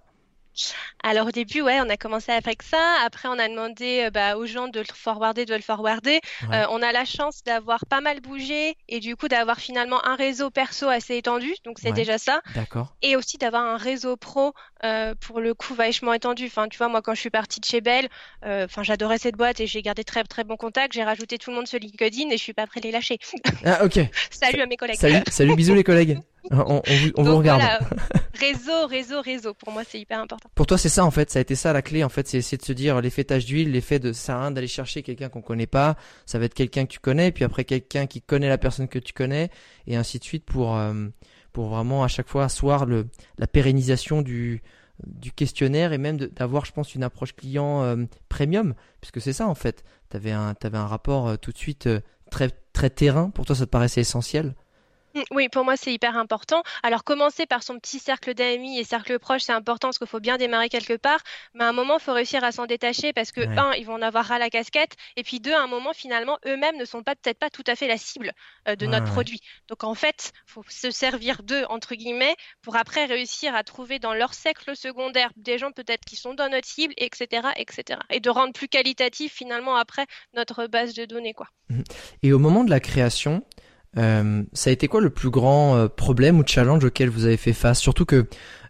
Alors 1.03 1.29
au 1.29 1.31
début, 1.31 1.63
ouais, 1.63 1.81
on 1.81 1.89
a 1.89 1.97
commencé 1.97 2.33
avec 2.33 2.63
ça. 2.63 2.97
Après, 3.05 3.29
on 3.29 3.39
a 3.39 3.49
demandé 3.49 4.05
euh, 4.05 4.11
bah, 4.11 4.37
aux 4.37 4.47
gens 4.47 4.69
de 4.69 4.81
le 4.81 4.87
forwarder, 4.95 5.45
de 5.45 5.55
le 5.55 5.63
forwarder. 5.63 6.21
Euh, 6.53 6.65
on 6.71 6.83
a 6.83 6.93
la 6.93 7.05
chance 7.05 7.43
d'avoir 7.45 7.87
pas 7.87 8.01
mal 8.01 8.21
bougé 8.21 8.77
et 8.89 9.01
du 9.01 9.17
coup 9.17 9.29
d'avoir 9.29 9.59
finalement 9.59 10.05
un 10.05 10.15
réseau 10.15 10.51
perso 10.51 10.89
assez 10.89 11.17
étendu. 11.17 11.53
Donc 11.65 11.79
c'est 11.81 11.93
déjà 11.93 12.19
ça. 12.19 12.41
D'accord. 12.55 12.95
Et 13.03 13.17
aussi 13.17 13.39
d'avoir 13.39 13.65
un 13.65 13.77
réseau 13.77 14.17
pro 14.17 14.53
euh, 14.85 15.15
pour 15.21 15.41
le 15.41 15.55
coup 15.55 15.75
vachement 15.75 16.13
étendu. 16.13 16.47
Enfin, 16.47 16.69
tu 16.69 16.79
vois, 16.79 16.89
moi 16.89 17.03
quand 17.03 17.15
je 17.15 17.21
suis 17.21 17.31
partie 17.31 17.61
de 17.61 17.65
chez 17.65 17.81
Bell, 17.81 18.09
enfin 18.45 18.83
j'adorais 18.83 19.19
cette 19.19 19.37
boîte 19.37 19.61
et 19.61 19.67
j'ai 19.67 19.83
gardé 19.83 20.05
très 20.05 20.23
très 20.25 20.45
bon 20.45 20.57
contact. 20.57 20.95
J'ai 20.95 21.05
rajouté 21.05 21.39
tout 21.39 21.51
le 21.51 21.57
monde 21.57 21.67
sur 21.67 21.79
LinkedIn 21.79 22.31
et 22.31 22.37
je 22.37 22.43
suis 22.43 22.55
pas 22.55 22.67
prêt 22.67 22.81
de 22.81 22.87
les 22.87 22.93
lâcher. 22.93 23.19
Ah 23.65 23.85
ok. 23.85 23.99
salut 24.31 24.61
à 24.61 24.67
mes 24.67 24.77
collègues. 24.77 24.97
Salut, 24.97 25.23
salut, 25.29 25.57
bisous 25.57 25.75
les 25.75 25.85
collègues. 25.85 26.21
On, 26.51 26.83
vous, 27.17 27.37
regarde. 27.37 27.63
réseau, 28.35 28.87
réseau, 28.89 29.21
réseau. 29.21 29.55
Pour 29.55 29.73
moi, 29.73 29.83
c'est 29.89 30.01
hyper 30.01 30.21
important. 30.21 30.49
Pour 30.55 30.67
toi, 30.67 30.77
c'est 30.77 30.89
ça 30.89 31.05
en 31.05 31.11
fait. 31.11 31.31
Ça 31.31 31.39
a 31.39 31.43
été 31.43 31.55
ça 31.55 31.73
la 31.73 31.83
clé 31.83 32.03
en 32.03 32.09
fait. 32.09 32.27
C'est 32.27 32.39
essayer 32.39 32.59
de 32.59 32.65
se 32.65 32.73
dire 32.73 33.01
l'effet 33.01 33.25
tache 33.25 33.45
d'huile, 33.45 33.71
l'effet 33.71 33.99
de 33.99 34.13
ça 34.13 34.41
rien 34.41 34.51
d'aller 34.51 34.67
chercher 34.67 35.03
quelqu'un 35.03 35.29
qu'on 35.29 35.43
connaît 35.43 35.67
pas. 35.67 35.97
Ça 36.27 36.39
va 36.39 36.47
être 36.47 36.55
quelqu'un 36.55 36.85
que 36.85 36.93
tu 36.93 36.99
connais, 36.99 37.31
puis 37.31 37.45
après 37.45 37.65
quelqu'un 37.65 38.07
qui 38.07 38.21
connaît 38.21 38.49
la 38.49 38.59
personne 38.59 38.89
que 38.89 38.99
tu 38.99 39.13
connais, 39.13 39.51
et 39.87 39.97
ainsi 39.97 40.19
de 40.19 40.25
suite 40.25 40.45
pour 40.45 40.77
euh, 40.77 41.09
pour 41.53 41.69
vraiment 41.69 42.03
à 42.03 42.09
chaque 42.09 42.29
fois 42.29 42.45
asseoir 42.45 42.87
le 42.87 43.07
la 43.39 43.47
pérennisation 43.47 44.23
du 44.23 44.63
du 45.07 45.33
questionnaire 45.33 45.93
et 45.93 45.99
même 45.99 46.17
d'avoir, 46.17 46.65
je 46.65 46.73
pense, 46.73 46.95
une 46.95 47.03
approche 47.03 47.35
client 47.35 47.83
euh, 47.83 48.05
premium, 48.29 48.75
puisque 49.01 49.21
c'est 49.21 49.33
ça 49.33 49.47
en 49.47 49.55
fait. 49.55 49.85
T'avais 50.09 50.33
un 50.33 50.55
t'avais 50.55 50.79
un 50.79 50.87
rapport 50.87 51.29
euh, 51.29 51.37
tout 51.37 51.53
de 51.53 51.59
suite 51.59 51.89
très 52.31 52.51
très 52.73 52.91
terrain. 52.91 53.31
Pour 53.31 53.47
toi, 53.47 53.55
ça 53.55 53.67
te 53.67 53.71
paraissait 53.71 54.01
essentiel. 54.01 54.55
Mmh, 55.15 55.21
oui, 55.33 55.49
pour 55.49 55.65
moi, 55.65 55.77
c'est 55.77 55.93
hyper 55.93 56.17
important. 56.17 56.63
Alors, 56.83 57.05
commencer 57.05 57.47
par 57.47 57.63
son 57.63 57.79
petit 57.79 57.99
cercle 57.99 58.35
d'amis 58.35 58.79
et 58.79 58.85
cercle 58.85 59.19
proche, 59.19 59.43
c'est 59.43 59.53
important 59.53 59.89
parce 59.89 59.99
qu'il 59.99 60.07
faut 60.07 60.21
bien 60.21 60.39
démarrer 60.39 60.69
quelque 60.69 60.97
part. 60.97 61.21
Mais 61.55 61.65
à 61.65 61.69
un 61.69 61.73
moment, 61.73 61.99
il 61.99 62.03
faut 62.03 62.13
réussir 62.13 62.43
à 62.45 62.53
s'en 62.53 62.67
détacher 62.67 63.13
parce 63.13 63.33
que, 63.33 63.41
un, 63.41 63.73
ils 63.75 63.85
vont 63.85 63.95
en 63.95 64.03
avoir 64.03 64.27
ras 64.27 64.39
la 64.39 64.51
casquette. 64.51 64.97
Et 65.17 65.23
puis, 65.23 65.41
deux, 65.41 65.53
à 65.53 65.63
un 65.63 65.67
moment, 65.67 65.93
finalement, 65.93 66.39
eux-mêmes 66.47 66.77
ne 66.77 66.85
sont 66.85 67.03
pas 67.03 67.15
peut-être 67.15 67.39
pas 67.39 67.51
tout 67.51 67.65
à 67.67 67.77
fait 67.77 67.89
la 67.89 67.99
cible 67.99 68.33
euh, 68.69 68.77
de 68.77 68.87
notre 68.87 69.07
produit. 69.13 69.41
Donc, 69.69 69.85
en 69.85 69.95
fait, 69.95 70.33
il 70.49 70.53
faut 70.53 70.65
se 70.69 70.91
servir 70.91 71.43
d'eux, 71.43 71.65
entre 71.69 71.95
guillemets, 71.95 72.37
pour 72.63 72.77
après 72.77 73.05
réussir 73.05 73.55
à 73.55 73.65
trouver 73.65 73.99
dans 73.99 74.15
leur 74.15 74.35
cercle 74.35 74.77
secondaire 74.77 75.31
des 75.37 75.59
gens 75.59 75.73
peut-être 75.73 76.05
qui 76.05 76.17
sont 76.17 76.35
dans 76.35 76.49
notre 76.49 76.69
cible, 76.69 76.95
etc., 76.97 77.49
etc. 77.57 78.01
Et 78.11 78.21
de 78.21 78.31
rendre 78.31 78.53
plus 78.53 78.69
qualitatif, 78.69 79.33
finalement, 79.33 79.77
après, 79.77 80.07
notre 80.35 80.67
base 80.67 80.95
de 80.95 81.05
données, 81.05 81.35
quoi. 81.35 81.49
Mmh. 81.69 81.83
Et 82.23 82.33
au 82.33 82.39
moment 82.39 82.65
de 82.65 82.71
la 82.71 82.81
création, 82.81 83.45
euh, 83.99 84.43
ça 84.53 84.71
a 84.71 84.73
été 84.73 84.89
quoi 84.89 85.01
le 85.01 85.11
plus 85.11 85.31
grand 85.31 85.77
euh, 85.77 85.89
problème 85.89 86.39
ou 86.39 86.45
challenge 86.47 86.85
auquel 86.85 87.09
vous 87.09 87.25
avez 87.27 87.37
fait 87.37 87.53
face? 87.53 87.81
Surtout 87.81 88.05
que 88.05 88.27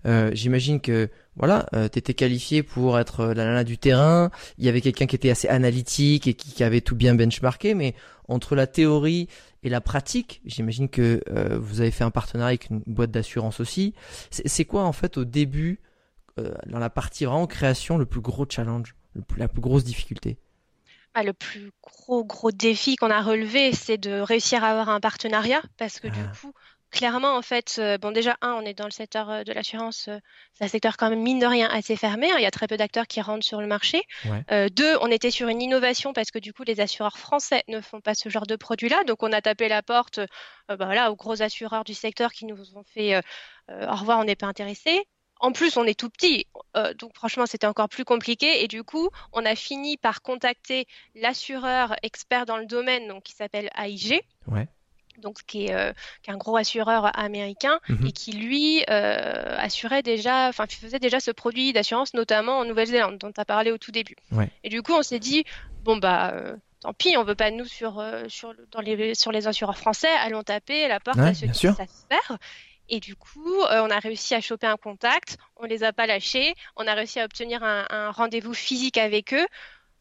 euh, 0.06 0.30
j'imagine 0.34 0.80
que 0.80 1.08
voilà, 1.36 1.66
euh, 1.74 1.88
tu 1.88 1.98
étais 1.98 2.14
qualifié 2.14 2.62
pour 2.62 2.98
être 2.98 3.26
la 3.26 3.44
nana 3.44 3.64
du 3.64 3.78
terrain. 3.78 4.30
Il 4.58 4.64
y 4.64 4.68
avait 4.68 4.80
quelqu'un 4.80 5.06
qui 5.06 5.16
était 5.16 5.30
assez 5.30 5.48
analytique 5.48 6.26
et 6.26 6.34
qui, 6.34 6.52
qui, 6.52 6.64
avait 6.64 6.80
tout 6.80 6.96
bien 6.96 7.14
benchmarké. 7.14 7.74
Mais 7.74 7.94
entre 8.28 8.54
la 8.56 8.66
théorie 8.66 9.28
et 9.62 9.68
la 9.68 9.80
pratique, 9.80 10.42
j'imagine 10.44 10.88
que 10.88 11.22
vous 11.58 11.80
avez 11.80 11.90
fait 11.90 12.04
un 12.04 12.10
partenariat 12.10 12.48
avec 12.48 12.68
une 12.70 12.82
boîte 12.86 13.10
d'assurance 13.10 13.60
aussi. 13.60 13.94
C'est 14.30 14.64
quoi 14.64 14.84
en 14.84 14.92
fait 14.92 15.16
au 15.16 15.24
début 15.24 15.80
euh, 16.38 16.54
dans 16.66 16.78
la 16.78 16.88
partie 16.88 17.26
vraiment 17.26 17.46
création, 17.46 17.98
le 17.98 18.06
plus 18.06 18.22
gros 18.22 18.46
challenge, 18.48 18.94
la 19.36 19.48
plus 19.48 19.60
grosse 19.60 19.84
difficulté? 19.84 20.38
Le 21.22 21.34
plus 21.34 21.70
gros 21.82 22.24
gros 22.24 22.50
défi 22.52 22.96
qu'on 22.96 23.10
a 23.10 23.20
relevé, 23.20 23.72
c'est 23.74 23.98
de 23.98 24.20
réussir 24.20 24.64
à 24.64 24.68
avoir 24.70 24.88
un 24.88 25.00
partenariat 25.00 25.60
parce 25.76 26.00
que 26.00 26.08
du 26.08 26.18
Ah. 26.20 26.32
coup, 26.40 26.52
clairement, 26.90 27.36
en 27.36 27.42
fait, 27.42 27.76
euh, 27.78 27.98
bon 27.98 28.12
déjà 28.12 28.36
un, 28.40 28.52
on 28.52 28.62
est 28.62 28.72
dans 28.74 28.84
le 28.86 28.90
secteur 28.90 29.28
euh, 29.30 29.42
de 29.44 29.52
l'assurance, 29.52 30.08
euh, 30.08 30.18
c'est 30.54 30.64
un 30.64 30.68
secteur 30.68 30.96
quand 30.96 31.10
même 31.10 31.20
mine 31.22 31.38
de 31.38 31.46
rien 31.46 31.68
assez 31.70 31.96
fermé. 31.96 32.30
hein, 32.30 32.36
il 32.38 32.42
y 32.42 32.46
a 32.46 32.50
très 32.50 32.66
peu 32.66 32.76
d'acteurs 32.78 33.06
qui 33.06 33.20
rentrent 33.20 33.44
sur 33.44 33.60
le 33.60 33.66
marché. 33.66 34.02
Ouais. 34.24 34.42
Euh, 34.50 34.68
deux, 34.70 34.96
on 35.02 35.08
était 35.10 35.30
sur 35.30 35.48
une 35.48 35.60
innovation 35.60 36.12
parce 36.14 36.30
que 36.30 36.38
du 36.38 36.52
coup, 36.54 36.62
les 36.66 36.80
assureurs 36.80 37.18
français 37.18 37.62
ne 37.68 37.80
font 37.82 38.00
pas 38.00 38.14
ce 38.14 38.28
genre 38.30 38.46
de 38.46 38.56
produit-là, 38.56 39.04
donc 39.04 39.22
on 39.22 39.32
a 39.32 39.40
tapé 39.42 39.68
la 39.68 39.82
porte, 39.82 40.20
bah, 40.68 40.76
voilà, 40.76 41.10
aux 41.12 41.16
gros 41.16 41.42
assureurs 41.42 41.84
du 41.84 41.94
secteur 41.94 42.32
qui 42.32 42.46
nous 42.46 42.76
ont 42.76 42.84
fait 42.84 43.18
au 43.70 43.94
revoir, 43.96 44.18
on 44.18 44.24
n'est 44.24 44.36
pas 44.36 44.46
intéressés. 44.46 45.02
En 45.42 45.50
plus, 45.52 45.76
on 45.76 45.84
est 45.84 45.98
tout 45.98 46.08
petit, 46.08 46.46
euh, 46.76 46.94
donc 46.94 47.14
franchement, 47.14 47.46
c'était 47.46 47.66
encore 47.66 47.88
plus 47.88 48.04
compliqué. 48.04 48.62
Et 48.62 48.68
du 48.68 48.84
coup, 48.84 49.10
on 49.32 49.44
a 49.44 49.54
fini 49.56 49.96
par 49.96 50.22
contacter 50.22 50.86
l'assureur 51.16 51.94
expert 52.02 52.46
dans 52.46 52.56
le 52.58 52.66
domaine, 52.66 53.08
donc 53.08 53.24
qui 53.24 53.32
s'appelle 53.32 53.68
AIG, 53.76 54.22
Ouais. 54.46 54.68
donc 55.18 55.38
qui 55.46 55.66
est, 55.66 55.74
euh, 55.74 55.92
qui 56.22 56.30
est 56.30 56.32
un 56.32 56.36
gros 56.36 56.56
assureur 56.56 57.10
américain 57.18 57.80
Mhm. 57.88 58.06
et 58.06 58.12
qui 58.12 58.32
lui 58.32 58.84
euh, 58.88 59.56
assurait 59.58 60.02
déjà, 60.02 60.48
enfin 60.48 60.66
faisait 60.68 60.98
déjà 61.00 61.18
ce 61.20 61.30
produit 61.32 61.72
d'assurance, 61.72 62.14
notamment 62.14 62.58
en 62.58 62.64
Nouvelle-Zélande, 62.64 63.18
dont 63.18 63.32
tu 63.32 63.40
as 63.40 63.44
parlé 63.44 63.72
au 63.72 63.78
tout 63.78 63.90
début. 63.92 64.16
Ouais. 64.30 64.48
Et 64.64 64.68
du 64.68 64.82
coup, 64.82 64.92
on 64.94 65.02
s'est 65.02 65.18
dit 65.18 65.44
bon 65.82 65.96
bah 65.96 66.34
tant 66.80 66.92
pis, 66.94 67.16
on 67.16 67.24
veut 67.24 67.34
pas 67.34 67.50
nous 67.50 67.64
sur 67.66 68.00
sur 68.28 68.54
dans 68.70 68.80
les 68.80 69.14
sur 69.16 69.32
les 69.32 69.46
assureurs 69.48 69.76
français, 69.78 70.08
allons 70.20 70.42
taper 70.44 70.86
la 70.88 71.00
porte 71.00 71.18
Ouais, 71.18 71.28
à 71.28 71.34
ceux 71.34 71.48
qui 71.48 71.66
savent 71.66 71.76
faire. 72.08 72.38
Et 72.88 73.00
du 73.00 73.16
coup, 73.16 73.60
euh, 73.62 73.82
on 73.82 73.90
a 73.90 73.98
réussi 73.98 74.34
à 74.34 74.40
choper 74.40 74.66
un 74.66 74.76
contact, 74.76 75.38
on 75.56 75.64
les 75.64 75.82
a 75.84 75.92
pas 75.92 76.06
lâchés, 76.06 76.54
on 76.76 76.86
a 76.86 76.94
réussi 76.94 77.20
à 77.20 77.24
obtenir 77.24 77.62
un, 77.62 77.86
un 77.90 78.10
rendez-vous 78.10 78.54
physique 78.54 78.98
avec 78.98 79.32
eux. 79.32 79.46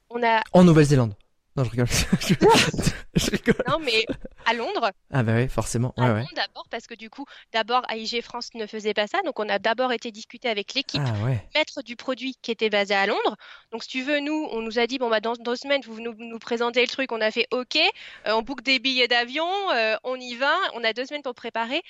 On 0.09 0.21
a 0.23 0.41
En 0.53 0.63
Nouvelle-Zélande. 0.63 1.13
Non, 1.57 1.65
je 1.65 1.69
rigole. 1.71 1.87
je, 3.15 3.29
rigole. 3.31 3.55
non 3.67 3.79
mais 3.79 4.05
à 4.45 4.53
Londres, 4.53 4.91
Ah 5.11 5.21
bah 5.21 5.33
oui, 5.35 5.49
forcément. 5.49 5.93
à 5.97 6.01
Ouais, 6.01 6.07
ouais. 6.07 6.19
Londres 6.19 6.31
d'abord 6.35 6.65
parce 6.71 6.87
que 6.87 6.93
du 6.93 7.09
coup, 7.09 7.25
d'abord 7.51 7.83
AIG 7.91 8.21
France 8.21 8.51
ne 8.53 8.65
faisait 8.65 8.93
pas 8.93 9.07
ça, 9.07 9.19
donc 9.25 9.37
on 9.37 9.49
a 9.49 9.59
d'abord 9.59 9.91
été 9.91 10.11
discuter 10.11 10.47
avec 10.47 10.73
l'équipe 10.73 11.01
Ah 11.05 11.25
ouais. 11.25 11.45
maître 11.53 11.81
du 11.81 11.97
produit 11.97 12.35
qui 12.41 12.51
était 12.51 12.69
basé 12.69 12.93
à 12.93 13.05
Londres. 13.05 13.35
Donc, 13.73 13.83
si 13.83 13.89
tu 13.89 14.01
veux, 14.03 14.21
nous, 14.21 14.47
on 14.51 14.61
nous 14.61 14.79
a 14.79 14.87
dit, 14.87 14.97
bon, 14.97 15.09
bah, 15.09 15.19
dans 15.19 15.33
deux 15.33 15.57
semaines, 15.57 15.81
vous 15.85 15.99
nous, 15.99 16.13
nous 16.17 16.39
présentez 16.39 16.81
le 16.81 16.87
truc. 16.87 17.11
On 17.11 17.19
a 17.19 17.31
fait 17.31 17.47
OK, 17.51 17.75
euh, 17.75 18.31
on 18.31 18.41
book 18.43 18.61
des 18.63 18.79
billets 18.79 19.09
d'avion, 19.09 19.45
euh, 19.73 19.97
on 20.05 20.15
y 20.15 20.35
va. 20.35 20.55
On 20.73 20.83
a 20.85 20.93
deux 20.93 21.05
semaines 21.05 21.21
pour 21.21 21.35
préparer. 21.35 21.81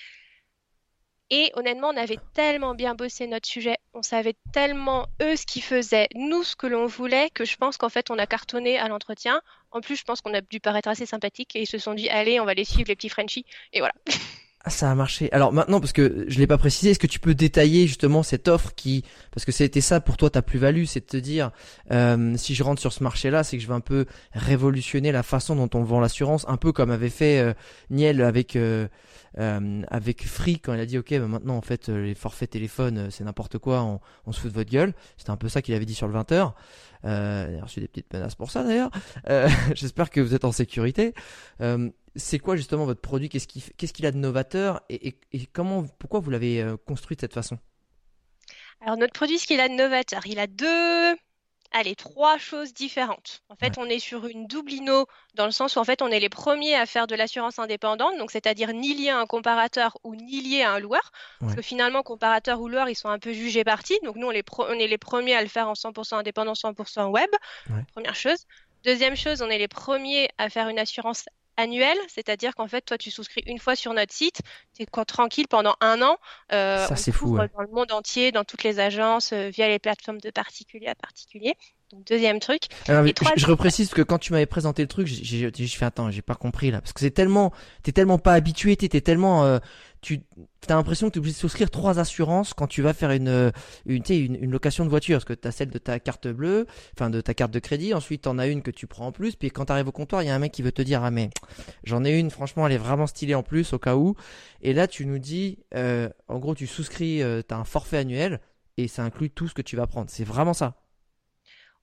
Et 1.34 1.50
honnêtement, 1.56 1.90
on 1.90 1.98
avait 1.98 2.20
tellement 2.34 2.76
bien 2.76 2.94
bossé 2.94 3.26
notre 3.26 3.48
sujet, 3.48 3.78
on 3.94 4.02
savait 4.02 4.36
tellement 4.52 5.08
eux 5.22 5.38
ce 5.38 5.46
qu'ils 5.46 5.64
faisaient, 5.64 6.10
nous 6.14 6.44
ce 6.44 6.58
que 6.58 6.68
l'on 6.68 6.88
voulait, 6.88 7.30
que 7.30 7.46
je 7.46 7.56
pense 7.56 7.78
qu'en 7.78 7.88
fait 7.88 8.12
on 8.12 8.20
a 8.20 8.28
cartonné 8.28 8.78
à 8.78 8.90
l'entretien. 8.90 9.42
En 9.72 9.80
plus, 9.80 9.96
je 9.96 10.04
pense 10.04 10.20
qu'on 10.20 10.34
a 10.34 10.42
dû 10.42 10.60
paraître 10.60 10.90
assez 10.90 11.06
sympathique 11.06 11.56
et 11.56 11.62
ils 11.62 11.68
se 11.68 11.78
sont 11.78 11.94
dit, 11.94 12.10
allez, 12.10 12.42
on 12.42 12.46
va 12.46 12.54
les 12.54 12.66
suivre 12.66 12.90
les 12.90 12.98
petits 12.98 13.08
Frenchies. 13.08 13.46
Et 13.72 13.80
voilà. 13.80 13.94
Ah, 14.63 14.70
ça 14.70 14.91
a 14.91 14.96
marché. 14.96 15.32
Alors 15.32 15.53
maintenant, 15.53 15.80
parce 15.80 15.91
que 15.91 16.25
je 16.27 16.38
l'ai 16.38 16.46
pas 16.46 16.60
précisé, 16.60 16.91
est-ce 16.91 17.00
que 17.00 17.08
tu 17.08 17.20
peux 17.20 17.34
détailler 17.34 17.88
justement 17.88 18.22
cette 18.22 18.48
offre 18.48 18.74
qui, 18.75 19.03
parce 19.32 19.44
que 19.44 19.51
c'était 19.51 19.82
ça 19.82 20.00
pour 20.01 20.18
toi 20.18 20.30
ta 20.30 20.44
plus-value, 20.44 20.84
c'est 20.84 21.00
de 21.00 21.06
te 21.06 21.18
dire, 21.18 21.50
euh, 21.91 22.36
si 22.38 22.53
je 22.53 22.62
rentre 22.62 22.80
sur 22.80 22.94
ce 22.94 23.01
marché-là, 23.03 23.44
c'est 23.44 23.58
que 23.58 23.63
je 23.63 23.68
vais 23.68 23.74
un 23.74 23.80
peu 23.80 24.06
révolutionner 24.34 25.12
la 25.12 25.24
façon 25.24 25.56
dont 25.56 25.70
on 25.74 25.84
vend 25.84 26.00
l'assurance, 26.00 26.46
un 26.48 26.58
peu 26.58 26.72
comme 26.72 26.91
avait 26.91 27.10
fait 27.10 27.39
euh, 27.39 27.53
Niel 27.89 28.22
avec 28.22 28.56
euh, 28.56 28.88
euh, 29.39 29.82
avec 29.89 30.27
Free 30.27 30.60
quand 30.60 30.74
il 30.74 30.80
a 30.80 30.86
dit, 30.86 30.98
ok, 30.98 31.10
bah 31.12 31.27
maintenant 31.27 31.56
en 31.56 31.62
fait 31.62 31.89
euh, 31.89 32.03
les 32.03 32.15
forfaits 32.15 32.50
téléphone 32.50 33.08
c'est 33.12 33.24
n'importe 33.24 33.58
quoi, 33.58 33.82
on, 33.82 34.00
on 34.25 34.32
se 34.32 34.41
fout 34.41 34.51
de 34.51 34.56
votre 34.56 34.70
gueule. 34.70 34.94
C'était 35.18 35.32
un 35.32 35.38
peu 35.38 35.50
ça 35.50 35.62
qu'il 35.62 35.74
avait 35.74 35.86
dit 35.86 35.96
sur 35.96 36.08
le 36.08 36.13
20h. 36.13 36.51
Euh, 37.05 37.60
a 37.60 37.63
reçu 37.63 37.79
des 37.79 37.88
petites 37.88 38.13
menaces 38.13 38.36
pour 38.36 38.51
ça 38.51 38.63
d'ailleurs. 38.63 38.91
Euh, 39.29 39.48
J'espère 39.75 40.10
que 40.10 40.22
vous 40.22 40.34
êtes 40.34 40.46
en 40.46 40.51
sécurité. 40.51 41.13
Euh, 41.62 41.89
c'est 42.15 42.39
quoi 42.39 42.55
justement 42.55 42.86
votre 42.86 43.01
produit? 43.01 43.29
Qu'est-ce 43.29 43.48
qu'il 43.48 43.63
qu'est-ce 43.77 43.93
qu'il 43.93 44.05
a 44.05 44.12
de 44.12 44.17
novateur? 44.17 44.81
Et, 44.89 45.10
et, 45.10 45.20
et 45.31 45.46
comment, 45.46 45.86
pourquoi 46.00 46.20
vous 46.20 46.29
l'avez 46.29 46.62
euh, 46.62 46.77
construit 46.77 47.15
de 47.15 47.22
cette 47.22 47.34
façon? 47.34 47.58
Alors, 48.81 48.98
notre 48.98 49.13
produit, 49.13 49.38
ce 49.38 49.46
qu'il 49.46 49.60
a 49.60 49.70
de 49.70 49.75
novateur, 49.75 50.25
il 50.25 50.39
a 50.39 50.48
deux, 50.48 51.15
allez, 51.72 51.96
trois 51.96 52.38
choses 52.38 52.74
différentes. 52.74 53.42
En 53.50 53.56
fait, 53.56 53.78
on 53.78 53.86
est 53.86 54.00
sur 54.00 54.25
une 54.25 54.48
double 54.48 54.72
INO 54.74 55.06
dans 55.36 55.46
le 55.46 55.51
sens 55.51 55.75
où, 55.75 55.80
en 55.80 55.84
fait, 55.84 56.01
on 56.01 56.08
est 56.08 56.20
les 56.20 56.30
premiers 56.30 56.75
à 56.75 56.86
faire 56.86 57.08
de 57.08 57.16
l'assurance 57.16 57.60
indépendante, 57.60 58.18
donc 58.18 58.32
c'est-à-dire 58.32 58.74
ni 58.74 58.94
lié 58.94 59.10
à 59.10 59.20
un 59.20 59.25
comparateur 59.25 59.98
ou 60.04 60.16
ni 60.16 60.42
lié 60.42 60.63
à 60.63 60.72
un 60.72 60.80
loueur. 60.80 61.12
Parce 61.40 61.56
que 61.56 61.62
finalement, 61.62 62.04
comparateur 62.04 62.60
ou 62.62 62.68
loueur, 62.68 62.90
ils 62.90 62.96
sont 62.96 63.10
un 63.10 63.20
peu 63.20 63.34
jugés 63.34 63.63
partis. 63.63 63.98
Donc, 64.04 64.16
nous, 64.16 64.28
on, 64.28 64.32
les 64.32 64.44
pro- 64.44 64.66
on 64.68 64.74
est 64.74 64.88
les 64.88 64.98
premiers 64.98 65.36
à 65.36 65.42
le 65.42 65.48
faire 65.48 65.68
en 65.68 65.74
100% 65.74 66.18
indépendant, 66.18 66.54
100% 66.54 67.08
web. 67.10 67.30
Ouais. 67.70 67.84
Première 67.94 68.16
chose. 68.16 68.46
Deuxième 68.84 69.16
chose, 69.16 69.42
on 69.42 69.50
est 69.50 69.60
les 69.60 69.68
premiers 69.68 70.30
à 70.38 70.50
faire 70.50 70.68
une 70.68 70.80
assurance 70.80 71.25
annuelle, 71.62 71.98
c'est-à-dire 72.08 72.56
qu'en 72.56 72.68
fait, 72.68 72.82
toi, 72.82 72.98
tu 72.98 73.12
souscris 73.12 73.44
une 73.46 73.60
fois 73.60 73.75
sur 73.75 73.94
notre 73.94 74.13
site, 74.13 74.41
tu 74.75 74.84
es 74.84 74.86
tranquille 75.06 75.48
pendant 75.48 75.75
un 75.80 76.01
an. 76.01 76.18
Euh, 76.51 76.86
Ça, 76.88 76.96
c'est 76.96 77.12
fou, 77.12 77.38
ouais. 77.38 77.50
dans 77.56 77.62
le 77.62 77.70
monde 77.70 77.91
entier, 77.91 78.32
dans 78.32 78.44
toutes 78.44 78.63
les 78.63 78.80
agences, 78.80 79.32
euh, 79.34 79.50
via 79.50 79.68
les 79.68 79.80
plateformes 79.80 80.20
de 80.20 80.32
particulier 80.32 80.88
à 80.88 80.96
particulier. 80.96 81.56
Donc, 81.93 82.05
deuxième 82.07 82.39
truc. 82.39 82.63
Alors, 82.88 83.05
Et 83.05 83.10
je, 83.10 83.13
trois- 83.13 83.33
je 83.36 83.45
reprécise 83.45 83.89
que 83.89 84.01
quand 84.01 84.17
tu 84.17 84.31
m'avais 84.31 84.45
présenté 84.45 84.81
le 84.81 84.88
truc, 84.88 85.07
j'ai 85.07 85.51
fait 85.67 85.86
attends, 85.86 86.10
j'ai 86.12 86.21
pas 86.21 86.36
compris 86.36 86.71
là, 86.71 86.79
parce 86.81 86.93
que 86.93 87.00
c'est 87.01 87.12
tellement, 87.12 87.51
t'es 87.83 87.91
tellement 87.91 88.17
pas 88.17 88.33
habitué, 88.33 88.75
t'es 88.77 89.01
tellement, 89.01 89.43
euh, 89.43 89.60
tu 90.01 90.21
t'as 90.62 90.75
l'impression 90.75 91.07
que 91.07 91.13
t'es 91.13 91.19
obligé 91.19 91.33
de 91.33 91.39
souscrire 91.39 91.69
trois 91.69 92.00
assurances 92.00 92.53
quand 92.53 92.67
tu 92.67 92.81
vas 92.81 92.93
faire 92.93 93.12
une, 93.12 93.27
euh, 93.27 93.51
une, 93.86 94.03
une, 94.10 94.36
une 94.43 94.51
location 94.51 94.86
de 94.86 94.89
voiture, 94.89 95.17
parce 95.17 95.25
que 95.25 95.33
t'as 95.33 95.51
celle 95.51 95.69
de 95.69 95.77
ta 95.77 96.00
carte 96.00 96.27
bleue, 96.27 96.65
enfin 96.95 97.10
de 97.10 97.19
ta 97.21 97.33
carte 97.33 97.51
de 97.51 97.60
crédit, 97.60 97.93
ensuite 97.93 98.21
t'en 98.24 98.38
as 98.39 98.48
une 98.48 98.62
que 98.62 98.71
tu 98.71 98.88
prends 98.88 99.07
en 99.07 99.12
plus, 99.12 99.36
puis 99.36 99.50
quand 99.51 99.65
t'arrives 99.65 99.88
au 99.88 99.91
comptoir, 99.91 100.24
il 100.24 100.27
y 100.27 100.29
a 100.29 100.36
un 100.36 100.39
mec 100.39 100.51
qui 100.51 100.62
veut 100.62 100.71
te 100.71 100.81
dire 100.81 101.03
ah 101.03 101.12
mais 101.12 101.29
j'en 101.83 102.03
ai 102.05 102.17
une, 102.17 102.29
franchement 102.31 102.65
elle 102.67 102.74
est 102.74 102.77
vraiment 102.77 103.07
stylée 103.07 103.36
en 103.36 103.43
plus 103.43 103.74
au 103.74 103.79
cas 103.79 103.95
où, 103.95 104.15
et 104.62 104.74
là 104.74 104.88
tu 104.88 105.05
nous 105.05 105.19
dis, 105.19 105.60
euh, 105.75 106.10
en 106.27 106.39
gros 106.39 106.55
tu 106.55 106.67
souscris, 106.67 107.21
euh, 107.21 107.41
t'as 107.41 107.57
un 107.57 107.63
forfait 107.65 107.98
annuel 107.98 108.39
et 108.77 108.88
ça 108.88 109.03
inclut 109.03 109.29
tout 109.29 109.48
ce 109.48 109.53
que 109.53 109.62
tu 109.62 109.75
vas 109.75 109.88
prendre, 109.88 110.10
c'est 110.10 110.24
vraiment 110.24 110.53
ça. 110.53 110.81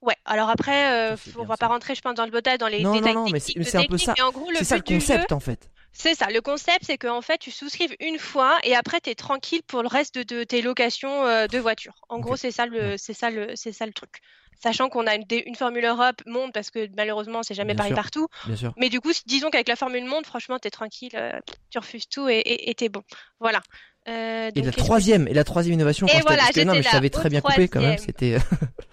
Ouais, 0.01 0.15
alors 0.25 0.49
après, 0.49 0.93
euh, 1.13 1.17
on 1.37 1.45
va 1.45 1.55
ça. 1.55 1.59
pas 1.59 1.67
rentrer, 1.69 1.95
je 1.95 2.01
pense, 2.01 2.15
dans 2.15 2.25
le 2.25 2.31
détail, 2.31 2.57
dans 2.59 2.69
les 2.69 2.83
Non, 2.83 2.91
non, 2.93 2.99
détails 2.99 3.15
non, 3.15 3.25
mais 3.31 3.41
c'est- 3.41 3.47
techniques 3.47 3.59
mais 3.59 3.65
c'est 3.71 3.79
un 3.79 3.85
peu 3.85 3.99
ça. 3.99 4.15
en 4.23 4.31
gros, 4.31 4.49
C'est 4.55 4.65
ça 4.65 4.77
le 4.77 4.83
jeu, 4.87 4.95
concept 4.95 5.33
en 5.33 5.41
fait. 5.41 5.69
C'est 5.93 6.15
ça, 6.15 6.27
le 6.29 6.41
concept, 6.41 6.85
c'est 6.85 6.99
qu'en 6.99 7.21
fait, 7.23 7.39
tu 7.39 7.51
souscrives 7.51 7.97
une 7.99 8.19
fois 8.19 8.57
et 8.63 8.77
après, 8.77 9.01
tu 9.01 9.11
es 9.11 9.15
tranquille 9.17 9.63
pour 9.67 9.83
le 9.83 9.89
reste 9.89 10.15
de, 10.17 10.23
de 10.23 10.45
tes 10.45 10.63
locations 10.63 11.25
euh, 11.27 11.47
de 11.49 11.59
voitures. 11.59 11.97
En 12.09 12.21
gros, 12.21 12.37
c'est 12.37 12.53
ça 12.53 12.67
le, 12.67 12.97
c'est 12.97 13.15
ça 13.15 13.31
le, 13.31 13.57
c'est 13.57 13.73
ça 13.73 13.87
le 13.87 13.93
truc. 13.93 14.21
Sachant 14.63 14.89
qu'on 14.89 15.07
a 15.07 15.15
une, 15.15 15.25
Formule 15.57 15.85
Europe 15.85 16.21
monde 16.27 16.53
parce 16.53 16.71
que 16.71 16.89
malheureusement, 16.97 17.43
c'est 17.43 17.55
jamais 17.55 17.75
Bien 17.75 17.79
pareil 17.79 17.91
sûr. 17.93 17.97
partout. 18.03 18.29
Bien 18.47 18.57
sûr. 18.57 18.75
Mais 18.77 18.89
du 18.91 19.01
coup, 19.01 19.11
disons 19.27 19.51
qu'avec 19.51 19.69
la 19.69 19.77
Formule 19.77 20.05
monde, 20.05 20.27
franchement, 20.27 20.59
tu 20.61 20.69
es 20.69 20.71
tranquille, 20.71 21.13
euh, 21.15 21.33
tu 21.71 21.79
refuses 21.79 22.09
tout 22.09 22.29
et 22.29 22.75
t'es 22.77 22.89
bon. 22.89 23.03
Voilà. 23.41 23.61
Euh, 24.09 24.49
Et 24.49 24.53
donc, 24.53 24.65
la 24.65 24.73
troisième, 24.73 25.29
et 25.29 25.35
la 25.35 25.45
troisième 25.45 25.75
innovation, 25.75 26.07
Et 26.07 26.13
quand 26.13 26.21
voilà, 26.23 26.47
que 26.49 26.61
non, 26.61 26.73
mais 26.73 26.83
je 26.83 26.91
t'avais 26.91 27.09
là, 27.09 27.11
très 27.11 27.29
bien 27.29 27.41
coupé 27.41 27.69
quand 27.69 27.81
même, 27.81 27.99
c'était, 27.99 28.35
euh, 28.35 28.39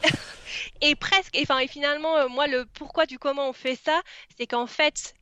Et 0.81 0.95
presque, 0.95 1.35
et, 1.35 1.43
enfin, 1.43 1.59
et 1.59 1.67
finalement, 1.67 2.17
euh, 2.17 2.27
moi, 2.27 2.47
le 2.47 2.65
pourquoi 2.73 3.05
du 3.05 3.17
comment 3.17 3.49
on 3.49 3.53
fait 3.53 3.75
ça, 3.83 4.01
c'est 4.37 4.45
qu'en 4.47 4.67
fait, 4.67 5.13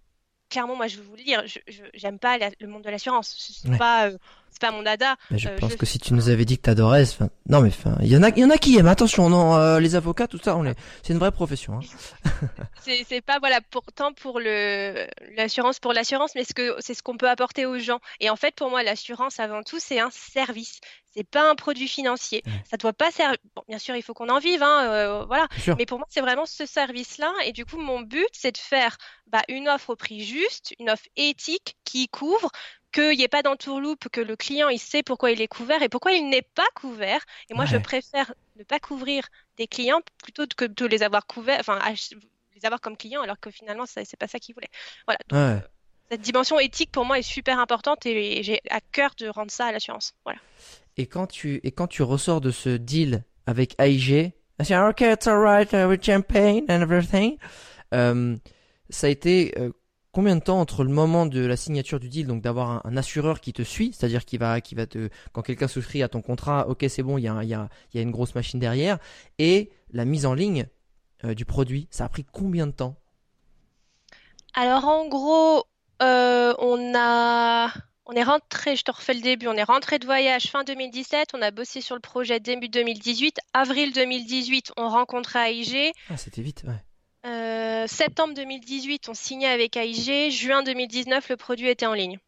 clairement, 0.50 0.76
moi, 0.76 0.88
je 0.88 0.98
vais 0.98 1.04
vous 1.04 1.16
le 1.16 1.24
dire, 1.24 1.44
je, 1.46 1.60
j'aime 1.94 2.20
pas 2.20 2.38
la- 2.38 2.52
le 2.60 2.68
monde 2.68 2.84
de 2.84 2.90
l'assurance. 2.90 3.36
C'est 3.62 3.70
Ouais. 3.70 3.78
pas, 3.78 4.08
euh, 4.10 4.18
c'est 4.54 4.62
pas 4.62 4.72
mon 4.72 4.84
dada. 4.84 5.16
mais 5.32 5.38
je 5.38 5.50
Euh, 5.50 5.58
pense 5.58 5.72
je- 5.74 5.78
que 5.78 5.86
si 5.86 6.00
tu 6.00 6.14
nous 6.14 6.30
avais 6.30 6.46
dit 6.46 6.58
que 6.58 6.62
t'adorais, 6.64 7.02
enfin, 7.04 7.30
non 7.50 7.62
mais 7.62 7.70
enfin, 7.70 7.98
il 8.02 8.08
y 8.08 8.16
en 8.16 8.24
a, 8.24 8.30
il 8.30 8.40
y 8.40 8.46
en 8.46 8.50
a 8.50 8.58
qui 8.58 8.78
aiment, 8.78 8.88
attention, 8.88 9.30
non, 9.30 9.56
euh, 9.56 9.80
les 9.80 9.96
avocats, 9.96 10.28
tout 10.28 10.40
ça, 10.42 10.56
on 10.56 10.64
est, 10.66 10.76
c'est 11.02 11.14
une 11.14 11.20
vraie 11.20 11.32
profession, 11.32 11.74
hein. 11.80 11.80
C'est, 13.08 13.22
pas 13.22 13.40
voilà 13.40 13.62
pourtant 13.62 14.12
pour 14.14 14.40
le 14.40 15.08
l'assurance 15.38 15.80
pour 15.80 15.94
l'assurance, 15.94 16.32
mais 16.36 16.44
ce 16.44 16.54
que 16.54 16.76
c'est 16.80 16.94
ce 16.94 17.02
qu'on 17.02 17.16
peut 17.18 17.30
apporter 17.30 17.66
aux 17.66 17.80
gens. 17.80 18.00
Et 18.20 18.30
en 18.30 18.36
fait, 18.36 18.54
pour 18.56 18.70
moi, 18.70 18.84
l'assurance 18.84 19.40
avant 19.40 19.64
tout, 19.64 19.80
c'est 19.80 20.00
un 20.00 20.10
service. 20.12 20.80
C'est 21.16 21.24
pas 21.24 21.50
un 21.50 21.56
produit 21.56 21.88
financier. 21.88 22.44
Ça 22.70 22.76
doit 22.76 22.92
pas 22.92 23.12
servir. 23.12 23.38
Bon, 23.56 23.62
bien 23.70 23.78
sûr, 23.78 23.96
il 23.96 24.02
faut 24.02 24.14
qu'on 24.14 24.30
en 24.30 24.40
vive, 24.40 24.64
hein, 24.64 24.88
euh, 24.90 25.26
voilà. 25.26 25.48
Mais 25.78 25.86
pour 25.86 26.00
moi, 26.00 26.08
c'est 26.10 26.22
vraiment 26.22 26.46
ce 26.46 26.66
service-là. 26.66 27.32
Et 27.46 27.52
du 27.54 27.66
coup, 27.66 27.78
mon 27.78 28.02
but, 28.02 28.28
c'est 28.34 28.52
de 28.52 28.58
faire 28.58 28.98
bah, 29.28 29.44
une 29.48 29.70
offre 29.70 29.92
au 29.92 29.96
prix 29.96 30.26
juste, 30.26 30.74
une 30.80 30.90
offre 30.90 31.06
éthique 31.16 31.78
qui 31.86 32.10
couvre, 32.10 32.50
qu'il 32.94 33.18
n'y 33.18 33.24
ait 33.24 33.28
pas 33.28 33.42
d'entourloupe, 33.42 34.08
que 34.10 34.22
le 34.22 34.36
client 34.36 34.70
il 34.70 34.80
sait 34.80 35.04
pourquoi 35.04 35.32
il 35.32 35.42
est 35.42 35.48
couvert 35.48 35.82
et 35.82 35.90
pourquoi 35.90 36.14
il 36.14 36.30
n'est 36.30 36.48
pas 36.56 36.68
couvert. 36.76 37.22
Et 37.50 37.54
moi, 37.54 37.66
je 37.66 37.78
préfère 37.78 38.34
ne 38.58 38.64
pas 38.64 38.80
couvrir 38.80 39.28
des 39.58 39.68
clients 39.68 40.02
plutôt 40.24 40.46
que 40.56 40.66
de 40.66 40.86
les 40.86 41.04
avoir 41.04 41.26
couverts, 41.28 41.60
enfin, 41.60 41.80
les 42.56 42.66
avoir 42.66 42.80
comme 42.80 42.96
clients, 42.96 43.22
alors 43.22 43.40
que 43.40 43.50
finalement, 43.52 43.86
c'est 43.86 44.18
pas 44.18 44.28
ça 44.28 44.40
qu'ils 44.40 44.56
voulaient. 44.56 44.70
Voilà. 45.08 45.20
Donc, 45.28 45.40
Ouais. 45.40 45.68
cette 46.12 46.22
dimension 46.22 46.60
éthique 46.60 46.92
pour 46.92 47.06
moi 47.06 47.20
est 47.20 47.24
super 47.24 47.60
importante 47.60 48.06
et 48.06 48.44
j'ai 48.44 48.62
à 48.70 48.80
cœur 48.80 49.12
de 49.18 49.28
rendre 49.28 49.52
ça 49.52 49.66
à 49.66 49.72
l'assurance. 49.72 50.14
Voilà. 50.24 50.40
Et 50.98 51.08
quand 51.08 51.28
tu, 51.28 51.60
et 51.64 51.72
quand 51.72 51.88
tu 51.88 52.04
ressors 52.04 52.42
de 52.42 52.52
ce 52.52 52.70
deal 52.70 53.24
avec 53.48 53.76
AIG, 53.80 54.34
ok, 54.60 55.02
it's 55.02 55.28
alright 55.28 55.74
uh, 55.74 55.88
with 55.88 56.04
champagne 56.04 56.64
and 56.70 56.82
everything, 56.82 57.38
euh, 57.94 58.38
ça 58.90 59.08
a 59.08 59.10
été, 59.10 59.54
euh, 59.58 59.72
combien 60.14 60.36
de 60.36 60.42
temps 60.42 60.62
entre 60.62 60.84
le 60.84 60.92
moment 60.92 61.26
de 61.26 61.44
la 61.44 61.58
signature 61.58 62.00
du 62.00 62.08
deal, 62.08 62.28
donc 62.28 62.42
d'avoir 62.42 62.86
un, 62.86 62.96
assureur 62.96 63.42
qui 63.42 63.52
te 63.52 63.64
suit, 63.64 63.92
c'est-à-dire 63.94 64.24
qui 64.24 64.38
va, 64.38 64.62
qui 64.62 64.76
va 64.76 64.86
te, 64.86 65.10
quand 65.34 65.42
quelqu'un 65.42 65.68
souscrit 65.68 66.04
à 66.04 66.08
ton 66.08 66.22
contrat, 66.22 66.70
ok 66.70 66.86
c'est 66.88 67.04
bon, 67.04 67.18
il 67.18 67.24
y 67.24 67.28
a, 67.28 67.44
y, 67.44 67.54
a, 67.54 67.68
y 67.94 67.98
a 67.98 68.02
une 68.02 68.12
grosse 68.12 68.36
machine 68.36 68.60
derrière, 68.60 69.00
et 69.40 69.72
la 69.92 70.06
mise 70.06 70.26
en 70.26 70.36
ligne 70.36 70.68
euh, 71.26 71.34
du 71.34 71.46
produit, 71.46 71.88
ça 71.90 72.06
a 72.06 72.10
pris 72.10 72.24
combien 72.32 72.68
de 72.68 72.72
temps? 72.72 72.96
Alors 74.54 74.86
en 74.86 75.08
gros, 75.08 75.64
euh, 76.04 76.54
on 76.60 76.94
a, 76.96 77.74
on 78.06 78.14
est 78.14 78.24
rentré, 78.24 78.76
je 78.76 78.84
te 78.84 78.92
refais 78.92 79.16
le 79.16 79.22
début, 79.22 79.48
on 79.48 79.54
est 79.56 79.64
rentré 79.64 79.98
de 79.98 80.06
voyage 80.06 80.52
fin 80.52 80.64
2017, 80.64 81.30
on 81.34 81.42
a 81.42 81.50
bossé 81.50 81.82
sur 81.82 81.96
le 81.96 82.02
projet 82.02 82.40
début 82.40 82.70
2018, 82.70 83.40
avril 83.54 83.92
2018, 83.92 84.74
on 84.78 84.90
rencontre 84.90 85.36
AIG. 85.38 85.92
Ah 86.12 86.18
c'était 86.18 86.44
vite, 86.44 86.64
ouais. 86.68 86.84
Euh, 87.26 87.86
septembre 87.88 88.34
2018, 88.36 89.08
on 89.10 89.14
signait 89.14 89.48
avec 89.48 89.78
AIG. 89.78 90.30
Juin 90.32 90.64
2019, 90.64 91.30
le 91.30 91.38
produit 91.38 91.70
était 91.70 91.86
en 91.86 91.94
ligne. 91.94 92.20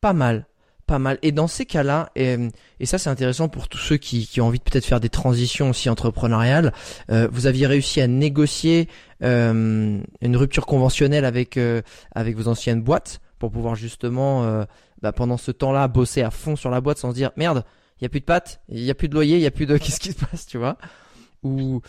Pas 0.00 0.12
mal, 0.12 0.46
pas 0.86 0.98
mal. 0.98 1.18
Et 1.22 1.30
dans 1.30 1.46
ces 1.46 1.64
cas-là, 1.64 2.10
et, 2.16 2.36
ça 2.84 2.98
c'est 2.98 3.08
intéressant 3.08 3.48
pour 3.48 3.68
tous 3.68 3.78
ceux 3.78 3.96
qui, 3.96 4.28
ont 4.40 4.46
envie 4.46 4.58
de 4.58 4.64
peut-être 4.64 4.84
faire 4.84 5.00
des 5.00 5.08
transitions 5.08 5.70
aussi 5.70 5.88
entrepreneuriales, 5.88 6.72
euh, 7.10 7.28
vous 7.30 7.46
aviez 7.46 7.66
réussi 7.66 8.00
à 8.00 8.08
négocier 8.08 8.88
euh, 9.22 10.00
une 10.20 10.36
rupture 10.36 10.66
conventionnelle 10.66 11.24
avec 11.24 11.58
avec 12.14 12.36
vos 12.36 12.48
anciennes 12.48 12.82
boîtes 12.82 13.20
pour 13.38 13.52
pouvoir 13.52 13.76
justement 13.76 14.66
bah, 15.02 15.12
pendant 15.12 15.36
ce 15.36 15.52
temps-là 15.52 15.86
bosser 15.86 16.22
à 16.22 16.30
fond 16.30 16.56
sur 16.56 16.70
la 16.70 16.80
boîte 16.80 16.98
sans 16.98 17.10
se 17.10 17.14
dire 17.14 17.30
merde, 17.36 17.64
il 18.00 18.04
y 18.04 18.06
a 18.06 18.08
plus 18.08 18.20
de 18.20 18.24
pâtes, 18.24 18.60
il 18.68 18.80
y 18.80 18.90
a 18.90 18.94
plus 18.94 19.08
de 19.08 19.14
loyer, 19.14 19.36
il 19.36 19.42
y 19.42 19.46
a 19.46 19.50
plus 19.52 19.66
de 19.66 19.76
qu'est-ce 19.78 20.00
qui 20.00 20.12
se 20.12 20.24
passe, 20.24 20.46
tu 20.46 20.58
vois? 20.58 20.76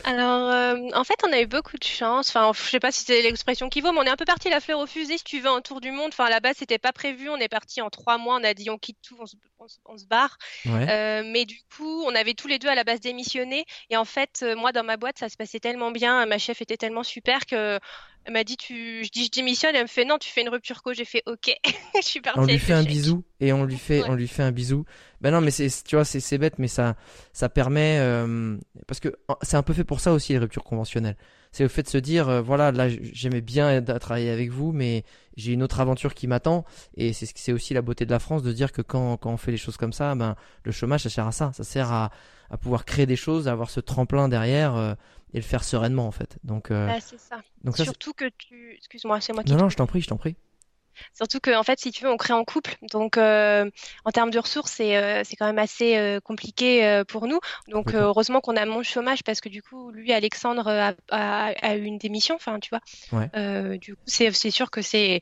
Alors, 0.04 0.50
euh, 0.50 0.76
en 0.94 1.04
fait, 1.06 1.16
on 1.26 1.32
a 1.32 1.40
eu 1.40 1.48
beaucoup 1.48 1.78
de 1.78 1.84
chance. 1.84 2.30
Enfin, 2.30 2.52
je 2.54 2.70
sais 2.70 2.80
pas 2.80 2.92
si 2.92 3.06
c'est 3.06 3.22
l'expression 3.22 3.70
qui 3.70 3.80
vaut, 3.80 3.94
mais 3.94 4.00
on 4.00 4.04
est 4.04 4.10
un 4.10 4.18
peu 4.18 4.26
parti 4.26 4.50
la 4.50 4.60
fleur 4.60 4.80
au 4.80 4.86
fusil, 4.86 5.18
si 5.18 5.24
tu 5.24 5.40
veux, 5.40 5.50
en 5.50 5.62
tour 5.62 5.80
du 5.80 5.92
monde. 5.92 6.10
Enfin, 6.10 6.26
à 6.26 6.30
la 6.30 6.42
base, 6.42 6.58
c'était 6.58 6.78
pas 6.78 6.92
prévu. 6.92 7.30
On 7.30 7.38
est 7.38 7.48
parti 7.48 7.82
en 7.82 7.90
trois 7.90 8.18
mois. 8.18 8.38
On 8.40 8.44
a 8.44 8.54
dit, 8.54 8.70
on 8.70 8.78
quitte 8.78 8.98
tout, 9.02 9.18
on 9.20 9.98
se, 9.98 10.06
barre. 10.06 10.38
Euh, 10.66 11.24
mais 11.26 11.46
du 11.46 11.58
coup, 11.76 12.04
on 12.06 12.14
avait 12.14 12.34
tous 12.34 12.48
les 12.48 12.60
deux 12.60 12.68
à 12.68 12.76
la 12.76 12.84
base 12.84 13.00
démissionné. 13.00 13.66
Et 13.90 13.96
en 13.96 14.06
fait, 14.06 14.42
euh, 14.44 14.56
moi, 14.56 14.74
dans 14.74 14.84
ma 14.84 14.98
boîte, 14.98 15.20
ça 15.20 15.30
se 15.30 15.38
passait 15.38 15.60
tellement 15.60 15.92
bien. 15.92 16.26
Ma 16.26 16.38
chef 16.38 16.62
était 16.62 16.78
tellement 16.78 17.04
super 17.04 17.46
que 17.46 17.80
elle 18.26 18.34
m'a 18.34 18.44
dit, 18.44 18.58
tu, 18.58 19.04
je 19.04 19.10
dis, 19.12 19.26
je 19.26 19.32
démissionne. 19.32 19.76
Elle 19.76 19.84
me 19.84 19.88
fait, 19.88 20.04
non, 20.04 20.18
tu 20.18 20.30
fais 20.30 20.42
une 20.42 20.50
rupture 20.50 20.82
co. 20.82 20.94
J'ai 20.94 21.06
fait, 21.06 21.22
ok. 21.28 21.56
je 21.96 22.02
suis 22.02 22.22
partie. 22.22 22.40
On 22.40 22.46
lui 22.46 22.58
fait 22.58 22.74
un 22.74 22.84
bisou 22.84 23.24
et 23.40 23.54
on 23.54 23.64
lui 23.66 23.78
fait, 23.78 24.04
on 24.08 24.16
lui 24.16 24.28
fait 24.28 24.42
un 24.42 24.52
bisou. 24.52 24.84
Ben 25.22 25.32
non, 25.32 25.42
mais 25.42 25.52
c'est, 25.52 25.70
tu 25.84 25.96
vois, 25.96 26.06
c'est, 26.06 26.38
bête, 26.40 26.58
mais 26.58 26.68
ça, 26.68 26.96
ça 27.34 27.50
permet, 27.50 28.00
euh, 28.00 28.58
parce 28.88 29.00
que 29.00 29.16
c'est 29.44 29.58
un 29.58 29.64
peu 29.64 29.74
fait 29.74 29.84
pour 29.84 30.00
ça 30.00 30.12
aussi 30.12 30.34
les 30.34 30.40
ruptures 30.40 30.64
conventionnelles. 30.64 31.18
C'est 31.56 31.64
le 31.64 31.70
fait 31.70 31.84
de 31.84 31.88
se 31.88 31.98
dire, 31.98 32.28
euh, 32.28 32.42
voilà, 32.42 32.74
là, 32.74 32.90
j'aimais 32.90 33.40
bien 33.40 33.82
travailler 33.82 34.30
avec 34.30 34.52
vous, 34.52 34.74
mais 34.74 35.06
j'ai 35.38 35.54
une 35.54 35.64
autre 35.64 35.80
aventure 35.80 36.14
qui 36.14 36.28
m'attend. 36.28 36.66
Et 36.98 37.14
c'est, 37.14 37.26
c'est 37.34 37.54
aussi 37.54 37.74
la 37.74 37.82
beauté 37.82 38.06
de 38.06 38.12
la 38.12 38.20
France 38.20 38.44
de 38.44 38.52
dire 38.52 38.74
que 38.74 38.82
quand, 38.82 39.16
quand 39.16 39.32
on 39.32 39.38
fait 39.38 39.52
les 39.52 39.58
choses 39.58 39.78
comme 39.78 39.94
ça, 39.94 40.16
ben, 40.16 40.36
le 40.64 40.74
chômage, 40.74 41.04
ça 41.04 41.10
sert 41.10 41.26
à 41.26 41.32
ça. 41.32 41.54
Ça 41.54 41.64
sert 41.64 41.94
à, 41.94 42.12
à 42.50 42.58
pouvoir 42.58 42.84
créer 42.84 43.06
des 43.06 43.16
choses, 43.16 43.48
à 43.48 43.54
avoir 43.54 43.70
ce 43.70 43.80
tremplin 43.80 44.28
derrière. 44.28 44.76
Euh, 44.76 44.96
et 45.34 45.38
le 45.38 45.44
faire 45.44 45.64
sereinement 45.64 46.08
en 46.08 46.12
fait. 46.12 46.38
Donc, 46.44 46.72
euh, 46.72 46.90
c'est 47.02 47.20
ça. 47.20 47.42
Donc 47.64 47.78
Surtout 47.78 48.14
que 48.14 48.26
tu, 48.38 48.74
excuse-moi, 48.78 49.20
c'est 49.22 49.34
moi 49.34 49.44
qui. 49.44 49.52
Non, 49.52 49.58
non, 49.58 49.70
je 49.70 49.78
t'en 49.78 49.86
prie, 49.86 50.02
je 50.02 50.08
t'en 50.08 50.18
prie. 50.18 50.36
Surtout 51.14 51.40
que, 51.40 51.56
en 51.56 51.64
fait, 51.64 51.80
si 51.80 51.92
tu 51.92 52.04
veux, 52.04 52.10
on 52.10 52.18
crée 52.18 52.34
en 52.34 52.44
couple. 52.44 52.76
Donc, 52.92 53.18
euh, 53.18 53.70
en 54.06 54.12
termes 54.12 54.32
de 54.32 54.40
ressources, 54.40 54.72
c'est 54.72 54.98
euh, 54.98 55.22
c'est 55.24 55.36
quand 55.36 55.46
même 55.46 55.60
assez 55.60 56.20
compliqué 56.24 57.04
pour 57.08 57.28
nous. 57.28 57.40
Donc, 57.68 57.94
heureusement 57.94 58.42
qu'on 58.42 58.56
a 58.56 58.66
mon 58.66 58.84
chômage 58.84 59.24
parce 59.24 59.42
que 59.42 59.50
du 59.50 59.62
coup, 59.62 59.92
lui, 59.92 60.14
Alexandre, 60.14 60.68
a, 60.68 60.94
a, 61.10 61.76
eu 61.76 61.84
une 61.84 61.98
démission. 61.98 62.36
Enfin, 62.36 62.60
tu 62.60 62.70
vois. 62.70 62.82
Ouais. 63.12 63.78
du 63.78 63.96
coup, 63.96 64.02
c'est 64.06 64.52
sûr 64.52 64.72
que 64.72 64.82
c'est 64.82 65.22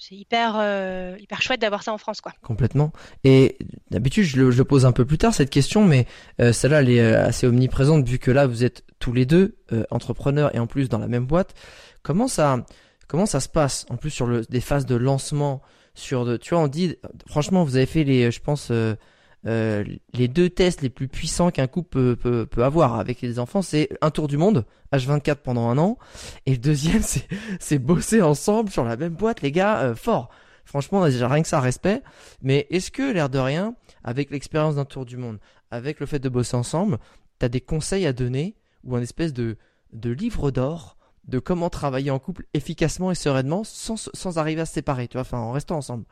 c'est 0.00 0.14
hyper, 0.14 0.54
euh, 0.56 1.16
hyper 1.20 1.42
chouette 1.42 1.60
d'avoir 1.60 1.82
ça 1.82 1.92
en 1.92 1.98
France, 1.98 2.22
quoi. 2.22 2.32
Complètement. 2.42 2.90
Et 3.22 3.58
d'habitude, 3.90 4.24
je 4.24 4.38
le, 4.38 4.50
je 4.50 4.62
pose 4.62 4.86
un 4.86 4.92
peu 4.92 5.04
plus 5.04 5.18
tard 5.18 5.34
cette 5.34 5.50
question, 5.50 5.84
mais 5.84 6.06
euh, 6.40 6.52
celle-là, 6.52 6.80
elle 6.80 6.90
est 6.90 7.00
euh, 7.00 7.26
assez 7.26 7.46
omniprésente 7.46 8.08
vu 8.08 8.18
que 8.18 8.30
là, 8.30 8.46
vous 8.46 8.64
êtes 8.64 8.82
tous 8.98 9.12
les 9.12 9.26
deux 9.26 9.56
entrepreneurs 9.90 10.54
et 10.54 10.58
en 10.58 10.66
plus 10.66 10.88
dans 10.88 10.98
la 10.98 11.06
même 11.06 11.26
boîte. 11.26 11.54
Comment 12.02 12.28
ça, 12.28 12.64
comment 13.10 13.26
ça 13.26 13.40
se 13.40 13.48
passe 13.48 13.86
En 13.90 13.96
plus 13.96 14.10
sur 14.10 14.46
des 14.46 14.60
phases 14.60 14.86
de 14.86 14.94
lancement, 14.94 15.62
sur 15.94 16.24
de, 16.24 16.36
tu 16.36 16.54
vois, 16.54 16.62
on 16.62 16.68
dit, 16.68 16.96
franchement, 17.26 17.64
vous 17.64 17.74
avez 17.74 17.86
fait 17.86 18.04
les, 18.04 18.30
je 18.30 18.40
pense 18.40 18.70
euh, 18.70 19.84
les 20.14 20.28
deux 20.28 20.48
tests 20.48 20.80
les 20.80 20.90
plus 20.90 21.08
puissants 21.08 21.50
qu'un 21.50 21.66
couple 21.66 22.14
peut, 22.14 22.46
avoir 22.58 23.00
avec 23.00 23.20
les 23.20 23.40
enfants, 23.40 23.62
c'est 23.62 23.88
un 24.00 24.12
tour 24.12 24.28
du 24.28 24.36
monde, 24.36 24.64
H24 24.92 25.36
pendant 25.36 25.68
un 25.68 25.78
an, 25.78 25.98
et 26.46 26.52
le 26.52 26.58
deuxième, 26.58 27.02
c'est, 27.58 27.78
bosser 27.80 28.22
ensemble 28.22 28.70
sur 28.70 28.84
la 28.84 28.96
même 28.96 29.14
boîte, 29.14 29.42
les 29.42 29.50
gars, 29.50 29.80
euh, 29.80 29.96
fort. 29.96 30.30
Franchement, 30.64 31.04
déjà 31.04 31.26
rien 31.26 31.42
que 31.42 31.48
ça, 31.48 31.58
respect. 31.58 32.02
Mais 32.42 32.68
est-ce 32.70 32.92
que, 32.92 33.12
l'air 33.12 33.28
de 33.28 33.40
rien, 33.40 33.74
avec 34.04 34.30
l'expérience 34.30 34.76
d'un 34.76 34.84
tour 34.84 35.04
du 35.04 35.16
monde, 35.16 35.40
avec 35.72 35.98
le 35.98 36.06
fait 36.06 36.20
de 36.20 36.28
bosser 36.28 36.54
ensemble, 36.54 36.98
t'as 37.40 37.48
des 37.48 37.60
conseils 37.60 38.06
à 38.06 38.12
donner 38.12 38.54
ou 38.84 38.94
un 38.94 39.02
espèce 39.02 39.32
de 39.32 39.56
livre 39.92 40.52
d'or 40.52 40.96
de 41.24 41.38
comment 41.38 41.70
travailler 41.70 42.10
en 42.10 42.18
couple 42.18 42.46
efficacement 42.54 43.10
et 43.10 43.14
sereinement 43.14 43.64
sans, 43.64 44.10
sans 44.14 44.38
arriver 44.38 44.62
à 44.62 44.66
se 44.66 44.74
séparer, 44.74 45.08
tu 45.08 45.14
vois, 45.14 45.22
enfin, 45.22 45.38
en 45.38 45.52
restant 45.52 45.76
ensemble 45.76 46.04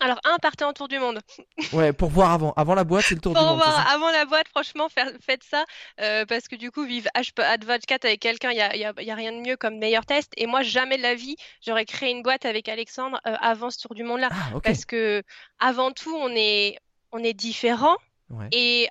alors, 0.00 0.18
un, 0.24 0.36
partez 0.38 0.64
en 0.64 0.72
tour 0.72 0.88
du 0.88 0.98
monde. 0.98 1.20
ouais, 1.72 1.92
pour 1.92 2.10
voir 2.10 2.32
avant. 2.32 2.52
Avant 2.56 2.74
la 2.74 2.84
boîte, 2.84 3.04
c'est 3.08 3.14
le 3.14 3.20
tour 3.20 3.32
du 3.32 3.40
monde. 3.40 3.56
Voir 3.56 3.90
avant 3.92 4.10
la 4.10 4.24
boîte, 4.24 4.48
franchement, 4.48 4.88
faites 4.88 5.44
ça. 5.44 5.64
Euh, 6.00 6.26
parce 6.26 6.48
que 6.48 6.56
du 6.56 6.70
coup, 6.70 6.84
vivre 6.84 7.08
H24 7.16 8.04
avec 8.04 8.20
quelqu'un, 8.20 8.50
il 8.50 8.56
n'y 8.56 8.60
a, 8.60 8.76
y 8.76 8.84
a, 8.84 8.92
y 9.00 9.10
a, 9.10 9.14
rien 9.14 9.32
de 9.32 9.38
mieux 9.38 9.56
comme 9.56 9.78
meilleur 9.78 10.04
test. 10.04 10.32
Et 10.36 10.46
moi, 10.46 10.62
jamais 10.62 10.96
de 10.96 11.02
la 11.02 11.14
vie, 11.14 11.36
j'aurais 11.64 11.84
créé 11.84 12.10
une 12.10 12.22
boîte 12.22 12.44
avec 12.44 12.68
Alexandre 12.68 13.20
euh, 13.26 13.34
avant 13.40 13.70
ce 13.70 13.78
tour 13.78 13.94
du 13.94 14.02
monde-là. 14.02 14.30
Ah, 14.32 14.60
parce 14.62 14.84
que, 14.84 15.22
avant 15.58 15.92
tout, 15.92 16.14
on 16.14 16.30
est, 16.30 16.76
on 17.12 17.18
est 17.18 17.34
différents. 17.34 17.96
Et 18.52 18.88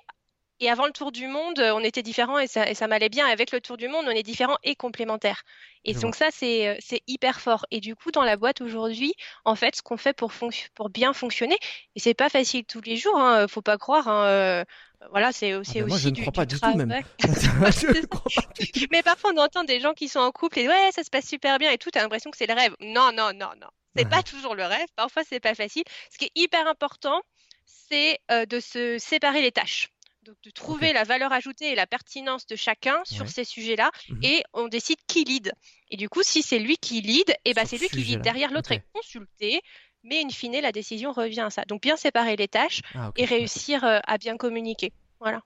et 0.60 0.70
avant 0.70 0.86
le 0.86 0.92
tour 0.92 1.12
du 1.12 1.26
monde, 1.26 1.58
on 1.58 1.80
était 1.80 2.02
différents 2.02 2.38
et 2.38 2.46
ça, 2.46 2.68
et 2.68 2.74
ça 2.74 2.86
m'allait 2.86 3.08
bien. 3.08 3.26
Avec 3.26 3.50
le 3.52 3.60
tour 3.60 3.76
du 3.76 3.88
monde, 3.88 4.04
on 4.06 4.10
est 4.10 4.22
différents 4.22 4.58
et 4.62 4.76
complémentaires. 4.76 5.42
Et 5.84 5.94
donc 5.94 6.14
ça, 6.14 6.28
c'est 6.30 6.78
hyper 7.06 7.40
fort. 7.40 7.66
Et 7.70 7.80
du 7.80 7.94
coup, 7.96 8.10
dans 8.10 8.22
la 8.22 8.36
boîte 8.36 8.60
aujourd'hui, 8.60 9.14
en 9.44 9.56
fait, 9.56 9.76
ce 9.76 9.82
qu'on 9.82 9.96
fait 9.96 10.12
pour, 10.12 10.32
pour 10.74 10.90
bien 10.90 11.12
fonctionner, 11.12 11.56
et 11.94 12.00
c'est 12.00 12.14
pas 12.14 12.28
facile 12.28 12.64
tous 12.64 12.80
les 12.82 12.96
jours, 12.96 13.18
hein, 13.18 13.46
faut 13.48 13.62
pas 13.62 13.78
croire. 13.78 14.08
Hein, 14.08 14.24
euh, 14.26 14.64
voilà, 15.10 15.32
c'est 15.32 15.52
ah 15.52 15.58
aussi. 15.58 15.82
moi, 15.82 15.98
je 15.98 16.08
ne 16.08 16.20
crois 16.20 16.32
pas 16.32 16.46
du 16.46 16.58
tout, 16.58 16.74
même. 16.74 16.90
Mais 18.90 19.02
parfois, 19.02 19.32
on 19.34 19.38
entend 19.38 19.64
des 19.64 19.80
gens 19.80 19.92
qui 19.92 20.08
sont 20.08 20.20
en 20.20 20.30
couple 20.30 20.60
et 20.60 20.68
ouais, 20.68 20.90
ça 20.92 21.02
se 21.02 21.10
passe 21.10 21.26
super 21.26 21.58
bien 21.58 21.70
et 21.70 21.78
tout, 21.78 21.90
t'as 21.90 22.02
l'impression 22.02 22.30
que 22.30 22.36
c'est 22.36 22.46
le 22.46 22.54
rêve. 22.54 22.74
Non, 22.80 23.10
non, 23.12 23.32
non, 23.34 23.50
non. 23.60 23.68
C'est 23.96 24.08
pas 24.08 24.22
toujours 24.22 24.54
le 24.56 24.64
rêve. 24.64 24.86
Parfois, 24.96 25.22
c'est 25.28 25.38
pas 25.38 25.54
facile. 25.54 25.84
Ce 26.10 26.18
qui 26.18 26.24
est 26.24 26.32
hyper 26.34 26.66
important, 26.66 27.20
c'est 27.64 28.18
euh, 28.30 28.44
de 28.46 28.58
se 28.58 28.98
séparer 28.98 29.40
les 29.40 29.52
tâches. 29.52 29.88
Donc 30.24 30.36
de 30.42 30.50
trouver 30.50 30.94
la 30.94 31.04
valeur 31.04 31.32
ajoutée 31.32 31.72
et 31.72 31.74
la 31.74 31.86
pertinence 31.86 32.46
de 32.46 32.56
chacun 32.56 32.96
sur 33.04 33.28
ces 33.28 33.44
sujets-là 33.44 33.90
mmh 34.08 34.14
et 34.22 34.42
on 34.54 34.68
décide 34.68 34.96
qui 35.06 35.24
lead. 35.24 35.52
Et 35.90 35.98
du 35.98 36.08
coup, 36.08 36.22
si 36.22 36.42
c'est 36.42 36.58
lui 36.58 36.78
qui 36.78 37.02
lead, 37.02 37.28
et 37.28 37.50
eh 37.50 37.54
ben 37.54 37.66
c'est 37.66 37.76
lui 37.76 37.88
qui 37.88 38.02
lead 38.02 38.22
derrière 38.22 38.50
l'autre 38.50 38.72
est 38.72 38.82
consulté, 38.94 39.60
mais 40.02 40.22
in 40.24 40.30
fine 40.30 40.58
la 40.62 40.72
décision 40.72 41.12
revient 41.12 41.40
à 41.40 41.50
ça. 41.50 41.64
Donc 41.68 41.82
bien 41.82 41.96
séparer 41.96 42.36
les 42.36 42.48
tâches 42.48 42.80
ah, 42.94 43.12
et 43.16 43.26
réussir 43.26 43.84
euh, 43.84 43.98
à 44.06 44.16
bien 44.16 44.38
communiquer. 44.38 44.92
Voilà. 45.20 45.42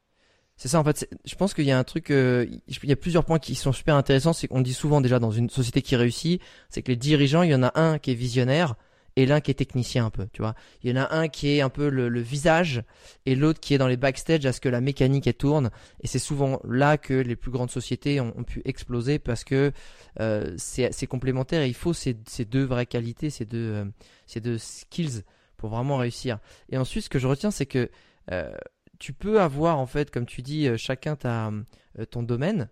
C'est 0.56 0.68
ça 0.68 0.78
en 0.78 0.84
fait. 0.84 1.08
Je 1.24 1.34
pense 1.34 1.54
qu'il 1.54 1.64
y 1.64 1.72
a 1.72 1.78
un 1.78 1.84
truc, 1.84 2.10
euh, 2.10 2.46
il 2.68 2.88
y 2.88 2.92
a 2.92 2.96
plusieurs 2.96 3.24
points 3.24 3.40
qui 3.40 3.56
sont 3.56 3.72
super 3.72 3.96
intéressants. 3.96 4.32
C'est 4.32 4.46
qu'on 4.46 4.60
dit 4.60 4.74
souvent 4.74 5.00
déjà 5.00 5.18
dans 5.18 5.32
une 5.32 5.50
société 5.50 5.82
qui 5.82 5.96
réussit, 5.96 6.40
c'est 6.68 6.82
que 6.82 6.92
les 6.92 6.96
dirigeants, 6.96 7.42
il 7.42 7.50
y 7.50 7.54
en 7.54 7.64
a 7.64 7.72
un 7.80 7.98
qui 7.98 8.12
est 8.12 8.14
visionnaire, 8.14 8.76
et 9.18 9.26
l'un 9.26 9.40
qui 9.40 9.50
est 9.50 9.54
technicien 9.54 10.06
un 10.06 10.10
peu, 10.10 10.28
tu 10.32 10.42
vois. 10.42 10.54
Il 10.80 10.88
y 10.88 10.92
en 10.96 11.02
a 11.02 11.12
un 11.12 11.26
qui 11.26 11.48
est 11.48 11.60
un 11.60 11.70
peu 11.70 11.88
le, 11.88 12.20
visage 12.20 12.84
et 13.26 13.34
l'autre 13.34 13.58
qui 13.58 13.74
est 13.74 13.78
dans 13.78 13.88
les 13.88 13.96
backstage 13.96 14.46
à 14.46 14.52
ce 14.52 14.60
que 14.60 14.68
la 14.68 14.80
mécanique 14.80 15.36
tourne. 15.36 15.70
Et 16.00 16.06
c'est 16.06 16.20
souvent 16.20 16.60
là 16.62 16.98
que 16.98 17.14
les 17.14 17.34
plus 17.34 17.50
grandes 17.50 17.72
sociétés 17.72 18.20
ont, 18.20 18.44
pu 18.44 18.62
exploser 18.64 19.18
parce 19.18 19.42
que 19.42 19.72
euh, 20.20 20.54
c'est 20.56 21.08
complémentaire 21.08 21.62
et 21.62 21.66
il 21.66 21.74
faut 21.74 21.92
ces, 21.92 22.14
deux 22.44 22.62
vraies 22.62 22.86
qualités, 22.86 23.28
ces 23.28 23.44
deux, 23.44 23.72
euh, 23.74 23.84
ces 24.26 24.40
deux 24.40 24.56
skills 24.56 25.24
pour 25.56 25.70
vraiment 25.70 25.96
réussir. 25.96 26.38
Et 26.68 26.78
ensuite, 26.78 27.02
ce 27.02 27.10
que 27.10 27.18
je 27.18 27.26
retiens, 27.26 27.50
c'est 27.50 27.66
que 27.66 27.90
euh, 28.30 28.54
tu 29.00 29.12
peux 29.12 29.40
avoir 29.40 29.80
en 29.80 29.86
fait, 29.86 30.12
comme 30.12 30.26
tu 30.26 30.42
dis, 30.42 30.68
chacun 30.78 31.16
ta, 31.16 31.50
ton 32.10 32.22
domaine 32.22 32.68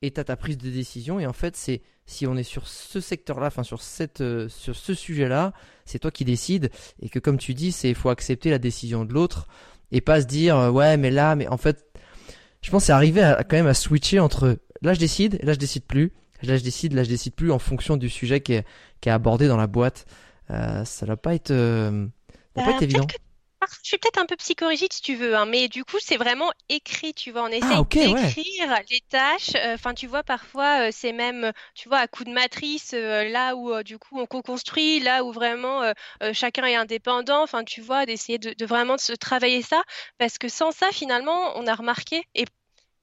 et 0.00 0.10
t'as 0.12 0.24
ta 0.24 0.36
prise 0.36 0.56
de 0.56 0.70
décision 0.70 1.20
et 1.20 1.26
en 1.26 1.34
fait 1.34 1.56
c'est 1.56 1.82
si 2.10 2.26
on 2.26 2.36
est 2.36 2.42
sur 2.42 2.66
ce 2.66 3.00
secteur-là, 3.00 3.46
enfin 3.46 3.62
sur 3.62 3.80
cette 3.80 4.20
euh, 4.20 4.48
sur 4.48 4.74
ce 4.74 4.94
sujet-là, 4.94 5.52
c'est 5.84 6.00
toi 6.00 6.10
qui 6.10 6.24
décides 6.24 6.70
et 7.00 7.08
que 7.08 7.20
comme 7.20 7.38
tu 7.38 7.54
dis, 7.54 7.70
c'est 7.70 7.94
faut 7.94 8.08
accepter 8.08 8.50
la 8.50 8.58
décision 8.58 9.04
de 9.04 9.12
l'autre 9.12 9.46
et 9.92 10.00
pas 10.00 10.20
se 10.20 10.26
dire 10.26 10.56
euh, 10.56 10.70
ouais 10.70 10.96
mais 10.96 11.10
là 11.10 11.36
mais 11.36 11.46
en 11.46 11.56
fait 11.56 11.84
je 12.62 12.70
pense 12.72 12.84
c'est 12.84 12.92
arriver 12.92 13.22
à, 13.22 13.44
quand 13.44 13.56
même 13.56 13.68
à 13.68 13.74
switcher 13.74 14.18
entre 14.18 14.58
là 14.82 14.92
je 14.92 14.98
décide 14.98 15.38
et 15.40 15.46
là 15.46 15.52
je 15.52 15.58
décide 15.58 15.84
plus, 15.84 16.12
là 16.42 16.56
je 16.56 16.64
décide, 16.64 16.94
là 16.94 17.04
je 17.04 17.08
décide 17.08 17.34
plus 17.34 17.52
en 17.52 17.60
fonction 17.60 17.96
du 17.96 18.08
sujet 18.08 18.40
qui 18.40 18.54
est 18.54 18.66
qui 19.00 19.08
est 19.08 19.12
abordé 19.12 19.46
dans 19.46 19.56
la 19.56 19.68
boîte. 19.68 20.04
Euh, 20.50 20.84
ça 20.84 21.06
va 21.06 21.16
pas 21.16 21.34
être, 21.36 21.48
ça 21.52 21.92
va 22.56 22.64
pas 22.64 22.70
être 22.72 22.82
évident. 22.82 23.06
Je 23.82 23.88
suis 23.88 23.98
peut-être 23.98 24.18
un 24.18 24.26
peu 24.26 24.36
psychorigide 24.36 24.92
si 24.92 25.02
tu 25.02 25.14
veux, 25.16 25.36
hein, 25.36 25.44
mais 25.46 25.68
du 25.68 25.84
coup, 25.84 25.98
c'est 26.00 26.16
vraiment 26.16 26.50
écrit, 26.68 27.12
tu 27.14 27.30
vois. 27.30 27.42
On 27.44 27.48
essaie 27.48 27.74
Ah, 27.74 27.80
ok, 27.80 27.94
ouais. 27.94 28.34
d'écrire 28.34 28.78
les 28.90 29.00
tâches. 29.10 29.54
euh, 29.54 29.74
Enfin, 29.74 29.92
tu 29.94 30.06
vois, 30.06 30.22
parfois, 30.22 30.88
euh, 30.88 30.90
c'est 30.92 31.12
même, 31.12 31.52
tu 31.74 31.88
vois, 31.88 31.98
à 31.98 32.08
coup 32.08 32.24
de 32.24 32.30
matrice, 32.30 32.92
euh, 32.94 33.24
là 33.28 33.56
où, 33.56 33.72
euh, 33.72 33.82
du 33.82 33.98
coup, 33.98 34.18
on 34.18 34.26
co-construit, 34.26 35.00
là 35.00 35.24
où 35.24 35.32
vraiment 35.32 35.82
euh, 35.82 35.92
euh, 36.22 36.32
chacun 36.32 36.64
est 36.64 36.74
indépendant. 36.76 37.42
Enfin, 37.42 37.64
tu 37.64 37.80
vois, 37.82 38.06
d'essayer 38.06 38.38
de, 38.38 38.52
de 38.54 38.66
vraiment 38.66 38.96
de 38.96 39.00
se 39.00 39.12
travailler 39.12 39.60
ça. 39.62 39.82
Parce 40.18 40.38
que 40.38 40.48
sans 40.48 40.70
ça, 40.72 40.90
finalement, 40.92 41.52
on 41.56 41.66
a 41.66 41.74
remarqué, 41.74 42.24
et, 42.34 42.46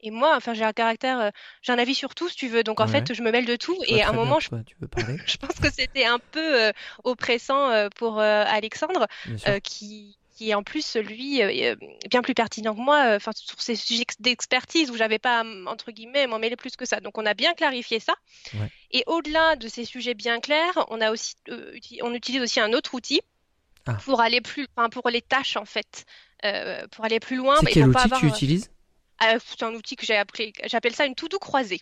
et 0.02 0.12
moi, 0.12 0.36
enfin, 0.36 0.54
j'ai 0.54 0.64
un 0.64 0.74
caractère, 0.74 1.20
euh, 1.20 1.30
j'ai 1.62 1.72
un 1.74 1.80
avis 1.80 1.96
sur 1.96 2.16
tout, 2.16 2.30
si 2.30 2.36
tu 2.36 2.48
veux. 2.50 2.64
Donc, 2.64 2.80
en 2.80 2.88
Ouais. 2.88 2.92
fait, 2.92 3.14
je 3.14 3.22
me 3.24 3.32
mêle 3.32 3.46
de 3.46 3.56
tout. 3.56 3.78
Je 3.90 3.94
Et 3.94 4.02
à 4.04 4.10
un 4.10 4.14
moment, 4.14 4.40
je, 4.40 4.50
quoi 4.50 4.64
tu 4.64 4.76
veux 4.80 4.88
parler, 4.88 5.18
je 5.26 5.38
pense 5.38 5.60
que 5.60 5.70
c'était 5.72 6.06
un 6.06 6.20
peu 6.32 6.68
euh, 6.68 6.72
oppressant 7.04 7.70
euh, 7.72 7.90
pour 7.96 8.20
euh, 8.20 8.44
Alexandre 8.48 9.08
euh, 9.48 9.60
qui, 9.60 10.18
qui 10.38 10.54
en 10.54 10.64
plus 10.64 10.96
lui 10.96 11.42
euh, 11.42 11.50
est 11.50 11.76
bien 12.10 12.22
plus 12.22 12.34
pertinent 12.36 12.76
que 12.76 12.80
moi, 12.80 13.06
euh, 13.08 13.16
enfin 13.18 13.32
sur 13.36 13.60
ces 13.60 13.76
sujets 13.76 14.06
d'expertise 14.20 14.92
où 14.92 14.96
j'avais 14.96 15.20
pas 15.20 15.40
à 15.40 15.42
m- 15.42 15.68
entre 15.68 15.92
guillemets 15.92 16.28
m'en 16.28 16.40
mêler 16.40 16.56
plus 16.56 16.76
que 16.76 16.86
ça. 16.86 17.00
Donc 17.00 17.18
on 17.18 17.26
a 17.26 17.34
bien 17.34 17.54
clarifié 17.56 18.00
ça. 18.00 18.14
Ouais. 18.54 18.70
Et 18.92 19.04
au-delà 19.08 19.56
de 19.56 19.68
ces 19.68 19.84
sujets 19.84 20.14
bien 20.14 20.40
clairs, 20.40 20.86
on 20.90 21.02
a 21.02 21.12
aussi 21.12 21.34
euh, 21.50 21.78
on 22.04 22.14
utilise 22.14 22.42
aussi 22.42 22.60
un 22.60 22.72
autre 22.74 22.94
outil 22.94 23.22
Ah. 23.88 23.98
pour 24.06 24.22
aller 24.22 24.42
plus, 24.42 24.68
enfin 24.76 24.90
pour 24.90 25.10
les 25.10 25.22
tâches 25.22 25.58
en 25.58 25.66
fait, 25.66 26.06
euh, 26.46 26.86
pour 26.92 27.04
aller 27.06 27.20
plus 27.20 27.38
loin. 27.38 27.56
C'est 27.62 27.72
quel 27.72 27.86
pour 27.86 27.94
pas 27.94 28.06
outil 28.06 28.10
que 28.12 28.20
tu 28.20 28.28
utilises? 28.28 28.70
Euh, 29.24 29.40
c'est 29.44 29.64
un 29.64 29.74
outil 29.74 29.96
que 29.96 30.06
j'appelle 30.06 30.94
ça 30.94 31.06
une 31.06 31.16
to-do 31.16 31.40
croisée. 31.40 31.82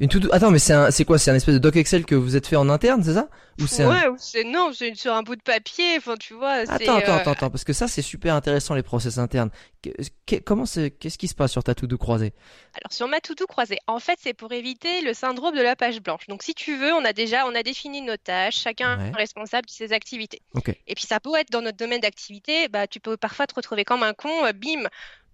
Une 0.00 0.08
tout 0.08 0.20
Attends, 0.30 0.52
mais 0.52 0.60
c'est 0.60 0.72
un, 0.74 0.90
c'est 0.92 1.04
quoi? 1.04 1.18
C'est 1.18 1.30
un 1.32 1.34
espèce 1.34 1.54
de 1.54 1.58
doc 1.58 1.74
Excel 1.74 2.04
que 2.06 2.14
vous 2.14 2.36
êtes 2.36 2.46
fait 2.46 2.54
en 2.54 2.68
interne, 2.68 3.02
c'est 3.02 3.14
ça? 3.14 3.28
Ou 3.60 3.66
c'est 3.66 3.82
un- 3.82 3.90
Ouais, 3.90 4.06
ou 4.08 4.16
c'est 4.16 4.44
non, 4.44 4.70
c'est 4.72 4.94
sur 4.94 5.12
un 5.12 5.22
bout 5.24 5.34
de 5.34 5.42
papier. 5.42 5.96
Enfin, 5.96 6.14
tu 6.16 6.34
vois, 6.34 6.52
Attends, 6.52 6.74
attends, 6.74 6.94
euh, 6.94 7.16
attends, 7.16 7.30
attends, 7.32 7.50
parce 7.50 7.64
que 7.64 7.72
ça 7.72 7.88
c'est 7.88 8.02
super 8.02 8.34
intéressant 8.36 8.74
les 8.76 8.84
process 8.84 9.18
internes. 9.18 9.50
Que- 9.82 9.90
que- 10.26 10.36
comment 10.36 10.66
c'est, 10.66 10.92
qu'est-ce 10.92 11.18
qui 11.18 11.26
se 11.26 11.34
passe 11.34 11.50
sur 11.50 11.64
ta 11.64 11.74
tout 11.74 11.88
de 11.88 11.96
croisée? 11.96 12.32
Alors 12.74 12.92
sur 12.92 13.08
ma 13.08 13.18
to-do 13.20 13.46
croisée, 13.46 13.78
en 13.88 13.98
fait, 13.98 14.18
c'est 14.22 14.34
pour 14.34 14.52
éviter 14.52 15.00
le 15.02 15.14
syndrome 15.14 15.56
de 15.56 15.62
la 15.62 15.74
page 15.74 16.00
blanche. 16.00 16.28
Donc 16.28 16.44
si 16.44 16.54
tu 16.54 16.76
veux, 16.76 16.92
on 16.92 17.04
a 17.04 17.12
déjà 17.12 17.44
on 17.46 17.54
a 17.56 17.64
défini 17.64 18.00
nos 18.00 18.16
tâches, 18.16 18.58
chacun 18.60 18.98
Ouais. 19.00 19.08
est 19.08 19.16
responsable 19.16 19.66
de 19.66 19.72
ses 19.72 19.92
activités. 19.92 20.42
Ok. 20.54 20.68
Et 20.86 20.94
puis 20.94 21.04
ça 21.04 21.18
peut 21.18 21.34
être 21.36 21.50
dans 21.50 21.62
notre 21.62 21.76
domaine 21.78 22.00
d'activité, 22.00 22.68
bah 22.68 22.86
tu 22.86 23.00
peux 23.00 23.16
parfois 23.16 23.48
te 23.48 23.54
retrouver 23.56 23.84
comme 23.84 24.04
un 24.04 24.12
con, 24.12 24.30
euh, 24.44 24.52
bim, 24.52 24.86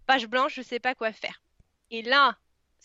page 0.07 0.27
blanche, 0.27 0.55
je 0.57 0.63
sais 0.63 0.81
pas 0.81 0.95
quoi 0.95 1.13
faire. 1.13 1.43
Et 1.91 2.01
là, 2.01 2.37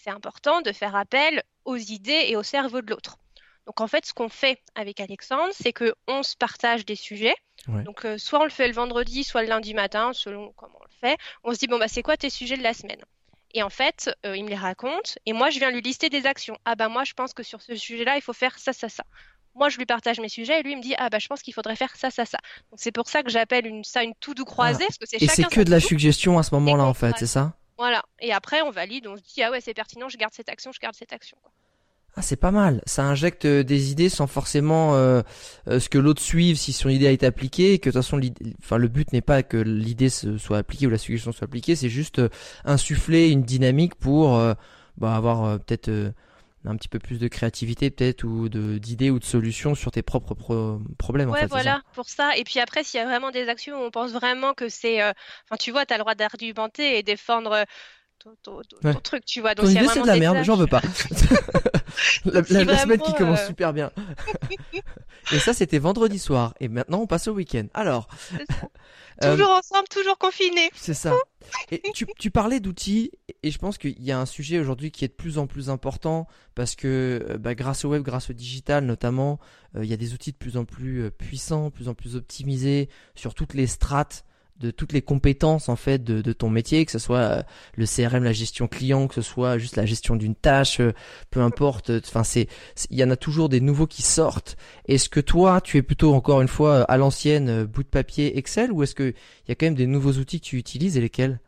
c'est 0.02 0.10
important 0.10 0.62
de 0.62 0.72
faire 0.72 0.96
appel 0.96 1.44
aux 1.66 1.78
idées 1.78 2.26
et 2.28 2.36
au 2.36 2.44
cerveau 2.44 2.82
de 2.82 2.90
l'autre. 2.90 3.18
Donc 3.66 3.82
en 3.82 3.88
fait, 3.88 4.06
ce 4.06 4.14
qu'on 4.14 4.30
fait 4.30 4.60
avec 4.74 5.00
Alexandre, 5.00 5.52
c'est 5.52 5.74
que 5.74 5.94
on 6.08 6.24
se 6.24 6.36
partage 6.36 6.86
des 6.86 6.96
sujets. 6.96 7.36
Ouais. 7.68 7.84
Donc 7.84 8.06
euh, 8.06 8.18
soit 8.18 8.40
on 8.40 8.46
le 8.46 8.50
fait 8.50 8.68
le 8.68 8.74
vendredi, 8.74 9.24
soit 9.24 9.44
le 9.44 9.50
lundi 9.50 9.74
matin, 9.74 10.12
selon 10.14 10.52
comment 10.54 10.80
on 10.80 10.84
le 10.84 11.08
fait. 11.08 11.18
On 11.44 11.54
se 11.54 11.60
dit 11.60 11.68
bon 11.68 11.78
bah 11.78 11.88
c'est 11.88 12.02
quoi 12.02 12.18
tes 12.18 12.30
sujets 12.30 12.58
de 12.58 12.64
la 12.64 12.74
semaine? 12.74 13.02
Et 13.54 13.62
en 13.64 13.70
fait, 13.70 14.10
euh, 14.26 14.38
il 14.38 14.44
me 14.44 14.50
les 14.50 14.56
raconte 14.56 15.20
et 15.26 15.34
moi 15.34 15.50
je 15.50 15.60
viens 15.60 15.72
lui 15.72 15.82
lister 15.82 16.10
des 16.10 16.26
actions. 16.26 16.58
Ah 16.66 16.76
bah 16.76 16.88
moi 16.88 17.04
je 17.04 17.14
pense 17.14 17.34
que 17.34 17.44
sur 17.44 17.62
ce 17.62 17.76
sujet-là, 17.76 18.16
il 18.16 18.22
faut 18.22 18.34
faire 18.34 18.58
ça, 18.58 18.74
ça, 18.74 18.90
ça. 18.90 19.04
Moi 19.54 19.70
je 19.70 19.78
lui 19.78 19.86
partage 19.86 20.20
mes 20.20 20.30
sujets 20.30 20.60
et 20.60 20.64
lui 20.64 20.72
il 20.72 20.78
me 20.78 20.82
dit 20.82 20.96
ah 20.98 21.10
bah 21.10 21.20
je 21.20 21.28
pense 21.28 21.42
qu'il 21.42 21.54
faudrait 21.54 21.76
faire 21.76 21.96
ça, 21.96 22.10
ça, 22.10 22.26
ça. 22.26 22.40
Donc 22.72 22.80
c'est 22.80 22.92
pour 22.92 23.08
ça 23.08 23.22
que 23.22 23.30
j'appelle 23.30 23.68
une, 23.68 23.84
ça 23.84 24.04
une 24.04 24.16
to-do 24.16 24.46
croisée 24.46 24.86
parce 24.86 24.98
que 24.98 25.06
c'est. 25.06 25.22
Et 25.22 25.28
c'est 25.28 25.44
que 25.44 25.62
de 25.62 25.70
la 25.70 25.80
suggestion 25.80 26.40
à 26.40 26.44
ce 26.44 26.56
moment-là 26.56 26.84
qu'on 26.84 26.90
en 26.90 26.94
fait, 26.94 27.16
c'est 27.20 27.28
ça? 27.28 27.54
Voilà. 27.80 28.04
Et 28.20 28.34
après 28.34 28.62
on 28.62 28.72
valide, 28.72 29.08
on 29.08 29.16
se 29.16 29.22
dit 29.22 29.42
ah 29.42 29.52
ouais 29.52 29.62
c'est 29.62 29.74
pertinent, 29.74 30.10
je 30.10 30.18
garde 30.18 30.34
cette 30.34 30.50
action, 30.50 30.72
je 30.74 30.80
garde 30.80 30.96
cette 30.96 31.14
action. 31.14 31.38
Ah, 32.16 32.22
c'est 32.22 32.36
pas 32.36 32.52
mal. 32.52 32.82
Ça 32.86 33.06
injecte 33.06 33.46
euh, 33.46 33.64
des 33.64 33.92
idées 33.92 34.10
sans 34.10 34.28
forcément 34.28 34.96
euh, 34.96 35.22
euh, 35.70 35.80
ce 35.80 35.88
que 35.88 35.98
l'autre 35.98 36.22
suive 36.22 36.58
si 36.58 36.74
son 36.74 36.90
idée 36.90 37.08
a 37.08 37.12
été 37.12 37.26
appliquée. 37.26 37.80
Que 37.80 37.90
de 37.90 37.94
toute 37.94 38.04
façon, 38.04 38.18
le 38.18 38.88
but 38.90 39.14
n'est 39.14 39.22
pas 39.22 39.42
que 39.42 39.56
l'idée 39.56 40.10
soit 40.10 40.58
appliquée 40.58 40.88
ou 40.88 40.90
la 40.90 40.98
suggestion 40.98 41.32
soit 41.32 41.46
appliquée. 41.46 41.78
C'est 41.78 41.88
juste 41.90 42.22
insuffler 42.66 43.30
une 43.30 43.44
dynamique 43.44 43.96
pour 43.96 44.38
bah, 44.98 45.16
avoir 45.16 45.60
peut-être 45.60 46.12
un 46.66 46.76
petit 46.76 46.90
peu 46.90 47.00
plus 47.00 47.20
de 47.20 47.28
créativité, 47.28 47.90
peut-être 47.90 48.24
ou 48.26 48.50
d'idées 48.50 49.10
ou 49.12 49.20
de 49.20 49.24
solutions 49.24 49.76
sur 49.76 49.92
tes 49.92 50.02
propres 50.02 50.34
pro- 50.36 50.80
problèmes. 50.98 51.30
en 51.30 51.34
fait, 51.34 51.42
ça 51.42 51.48
voilà, 51.48 51.82
pour 51.94 52.10
ça. 52.10 52.36
Et 52.38 52.44
puis 52.44 52.60
après, 52.60 52.84
s'il 52.84 53.00
y 53.00 53.04
a 53.04 53.06
vraiment 53.06 53.32
des 53.32 53.48
actions 53.48 53.82
où 53.82 53.86
on 53.86 53.92
pense 53.92 54.12
vraiment 54.12 54.54
que 54.54 54.68
c'est... 54.70 55.02
euh, 55.02 55.12
Enfin, 55.46 55.56
tu 55.58 55.72
vois, 55.72 55.86
tu 55.86 55.94
as 55.94 55.98
le 55.98 56.04
droit 56.04 56.16
d'argumenter 56.16 56.98
et 56.98 57.04
défendre 57.04 57.52
euh, 57.54 57.64
ton, 58.20 58.32
ton- 58.44 58.62
ton- 58.64 58.88
Ouais. 58.88 58.94
ton 58.94 59.00
truc, 59.00 59.24
tu 59.26 59.40
vois. 59.40 59.56
Donc, 59.56 59.66
Ton 59.68 59.72
idée 59.72 59.88
c'est 59.88 60.02
de 60.02 60.08
la 60.08 60.18
merde, 60.18 60.40
j'en 60.44 60.58
veux 60.58 60.68
pas. 60.68 60.82
la, 62.26 62.44
Si 62.44 62.54
la- 62.54 62.64
la 62.66 62.78
semaine 62.78 63.00
qui 63.02 63.14
commence 63.14 63.42
euh, 63.42 63.48
super 63.48 63.72
bien. 63.74 63.92
Et 65.32 65.40
ça 65.40 65.54
c'était 65.54 65.80
vendredi 65.80 66.18
soir. 66.20 66.54
Et 66.60 66.68
maintenant 66.68 67.00
on 67.00 67.08
passe 67.08 67.28
au 67.28 67.34
week-end. 67.34 67.68
Alors, 67.74 68.08
Toujours 69.22 69.50
ensemble, 69.50 69.88
toujours 69.90 70.18
confinés. 70.18 70.70
C'est 70.76 70.94
ça. 70.94 71.16
Et 71.72 71.82
tu, 71.94 72.06
tu 72.18 72.32
parlais 72.32 72.60
d'outils, 72.60 73.12
et 73.44 73.52
je 73.52 73.58
pense 73.58 73.78
qu'il 73.78 74.02
y 74.02 74.12
a 74.12 74.20
un 74.20 74.26
sujet 74.26 74.60
aujourd'hui 74.60 74.92
qui 74.92 75.06
est 75.06 75.10
de 75.10 75.14
plus 75.14 75.38
en 75.38 75.48
plus 75.48 75.70
important, 75.70 76.28
parce 76.56 76.76
que 76.76 77.26
euh, 77.30 77.38
bah, 77.38 77.56
grâce 77.56 77.86
au 77.86 77.90
web, 77.90 78.04
grâce 78.04 78.30
au 78.30 78.34
digital 78.34 78.86
notamment, 78.86 79.40
euh, 79.76 79.84
il 79.84 79.90
y 79.90 79.94
a 79.94 79.98
des 79.98 80.14
outils 80.14 80.32
de 80.32 80.38
plus 80.38 80.58
en 80.58 80.66
plus 80.66 81.04
euh, 81.04 81.12
puissants, 81.12 81.66
de 81.66 81.74
plus 81.74 81.88
en 81.88 81.94
plus 81.94 82.16
optimisés 82.16 82.90
sur 83.16 83.34
toutes 83.34 83.54
les 83.54 83.68
strates 83.68 84.26
de 84.60 84.72
toutes 84.72 84.94
les 84.94 85.02
compétences 85.02 85.70
en 85.70 85.76
fait 85.76 86.04
de, 86.04 86.22
de 86.22 86.34
ton 86.34 86.50
métier, 86.50 86.86
que 86.86 86.92
ce 86.92 87.00
soit 87.00 87.18
euh, 87.20 87.44
le 87.76 87.86
CRM, 87.86 88.24
la 88.24 88.34
gestion 88.34 88.68
client, 88.68 89.08
que 89.08 89.16
ce 89.16 89.22
soit 89.22 89.58
juste 89.58 89.76
la 89.76 89.86
gestion 89.86 90.16
d'une 90.16 90.36
tâche, 90.36 90.80
euh, 90.80 90.94
peu 91.32 91.42
importe. 91.42 91.92
Enfin, 92.06 92.24
c'est, 92.24 92.48
il 92.90 92.98
y 92.98 93.04
en 93.04 93.10
a 93.12 93.16
toujours 93.18 93.50
des 93.50 93.62
nouveaux 93.62 93.88
qui 93.88 94.02
sortent. 94.02 94.58
Est-ce 94.88 95.10
que 95.10 95.20
toi, 95.20 95.62
tu 95.62 95.78
es 95.78 95.82
plutôt 95.82 96.14
encore 96.14 96.42
une 96.42 96.48
fois 96.48 96.82
à 96.84 96.98
l'ancienne 96.98 97.50
euh, 97.50 97.66
bout 97.66 97.84
de 97.84 97.88
papier 97.90 98.38
Excel, 98.38 98.72
ou 98.72 98.84
est-ce 98.84 98.96
que 98.96 99.14
il 99.46 99.50
y 99.50 99.52
a 99.52 99.56
quand 99.56 99.66
même 99.68 99.76
des 99.76 99.88
nouveaux 99.88 100.14
outils 100.14 100.40
que 100.42 100.46
tu 100.46 100.58
utilises 100.58 100.98
et 100.98 101.02
lesquels? 101.02 101.40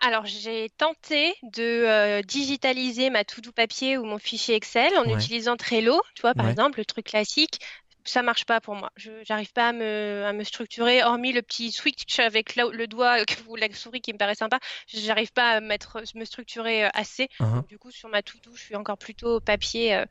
Alors, 0.00 0.26
j'ai 0.26 0.68
tenté 0.78 1.32
de 1.44 1.62
euh, 1.62 2.22
digitaliser 2.22 3.08
ma 3.08 3.24
to-do 3.24 3.52
papier 3.52 3.98
ou 3.98 4.04
mon 4.04 4.18
fichier 4.18 4.56
Excel 4.56 4.92
en 4.98 5.04
Ouais. 5.04 5.12
utilisant 5.14 5.56
Trello, 5.56 6.00
tu 6.16 6.22
vois, 6.22 6.34
par 6.34 6.46
Ouais. 6.46 6.50
exemple, 6.50 6.80
le 6.80 6.84
truc 6.84 7.06
classique. 7.06 7.60
Ça 8.04 8.22
marche 8.22 8.44
pas 8.46 8.60
pour 8.60 8.74
moi. 8.74 8.90
Je 8.96 9.10
j'arrive 9.24 9.52
pas 9.52 9.68
à 9.68 9.72
me, 9.72 10.24
à 10.26 10.32
me 10.32 10.42
structurer, 10.44 11.02
hormis 11.04 11.32
le 11.32 11.42
petit 11.42 11.70
switch 11.70 12.18
avec 12.18 12.56
la- 12.56 12.66
le 12.72 12.86
doigt 12.86 13.16
ou 13.48 13.56
la 13.56 13.72
souris 13.72 14.00
qui 14.00 14.12
me 14.12 14.18
paraît 14.18 14.34
sympa. 14.34 14.58
J'arrive 14.88 15.32
pas 15.32 15.50
à 15.52 15.60
mettre, 15.60 16.02
me 16.14 16.24
structurer 16.24 16.84
euh, 16.86 16.88
assez. 16.94 17.28
Hein 17.40 17.64
Du 17.68 17.78
coup, 17.78 17.90
sur 17.90 18.08
ma 18.08 18.22
to-do, 18.22 18.50
je 18.54 18.60
suis 18.62 18.76
encore 18.76 18.98
plutôt 18.98 19.40
papier, 19.40 19.94
euh, 19.94 20.04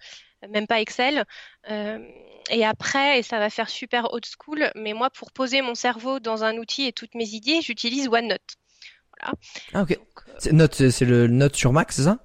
même 0.50 0.68
pas 0.68 0.80
Excel. 0.82 1.26
Euh, 1.70 2.00
et 2.50 2.66
après, 2.66 3.20
et 3.20 3.24
ça 3.24 3.40
va 3.40 3.50
faire 3.50 3.70
super 3.70 4.14
old 4.14 4.26
school, 4.26 4.72
mais 4.76 4.94
moi, 4.94 5.10
pour 5.10 5.32
poser 5.32 5.62
mon 5.62 5.76
cerveau 5.76 6.20
dans 6.20 6.44
un 6.44 6.58
outil 6.58 6.86
et 6.88 6.94
toutes 6.94 7.14
mes 7.16 7.28
idées, 7.30 7.62
j'utilise 7.62 8.08
OneNote. 8.08 8.42
Ah 9.74 9.82
ok. 9.84 10.00
Note, 10.52 10.90
c'est 10.90 11.06
le 11.06 11.28
Note 11.28 11.56
sur 11.56 11.72
Mac, 11.74 11.92
c'est 11.92 12.04
ça? 12.04 12.18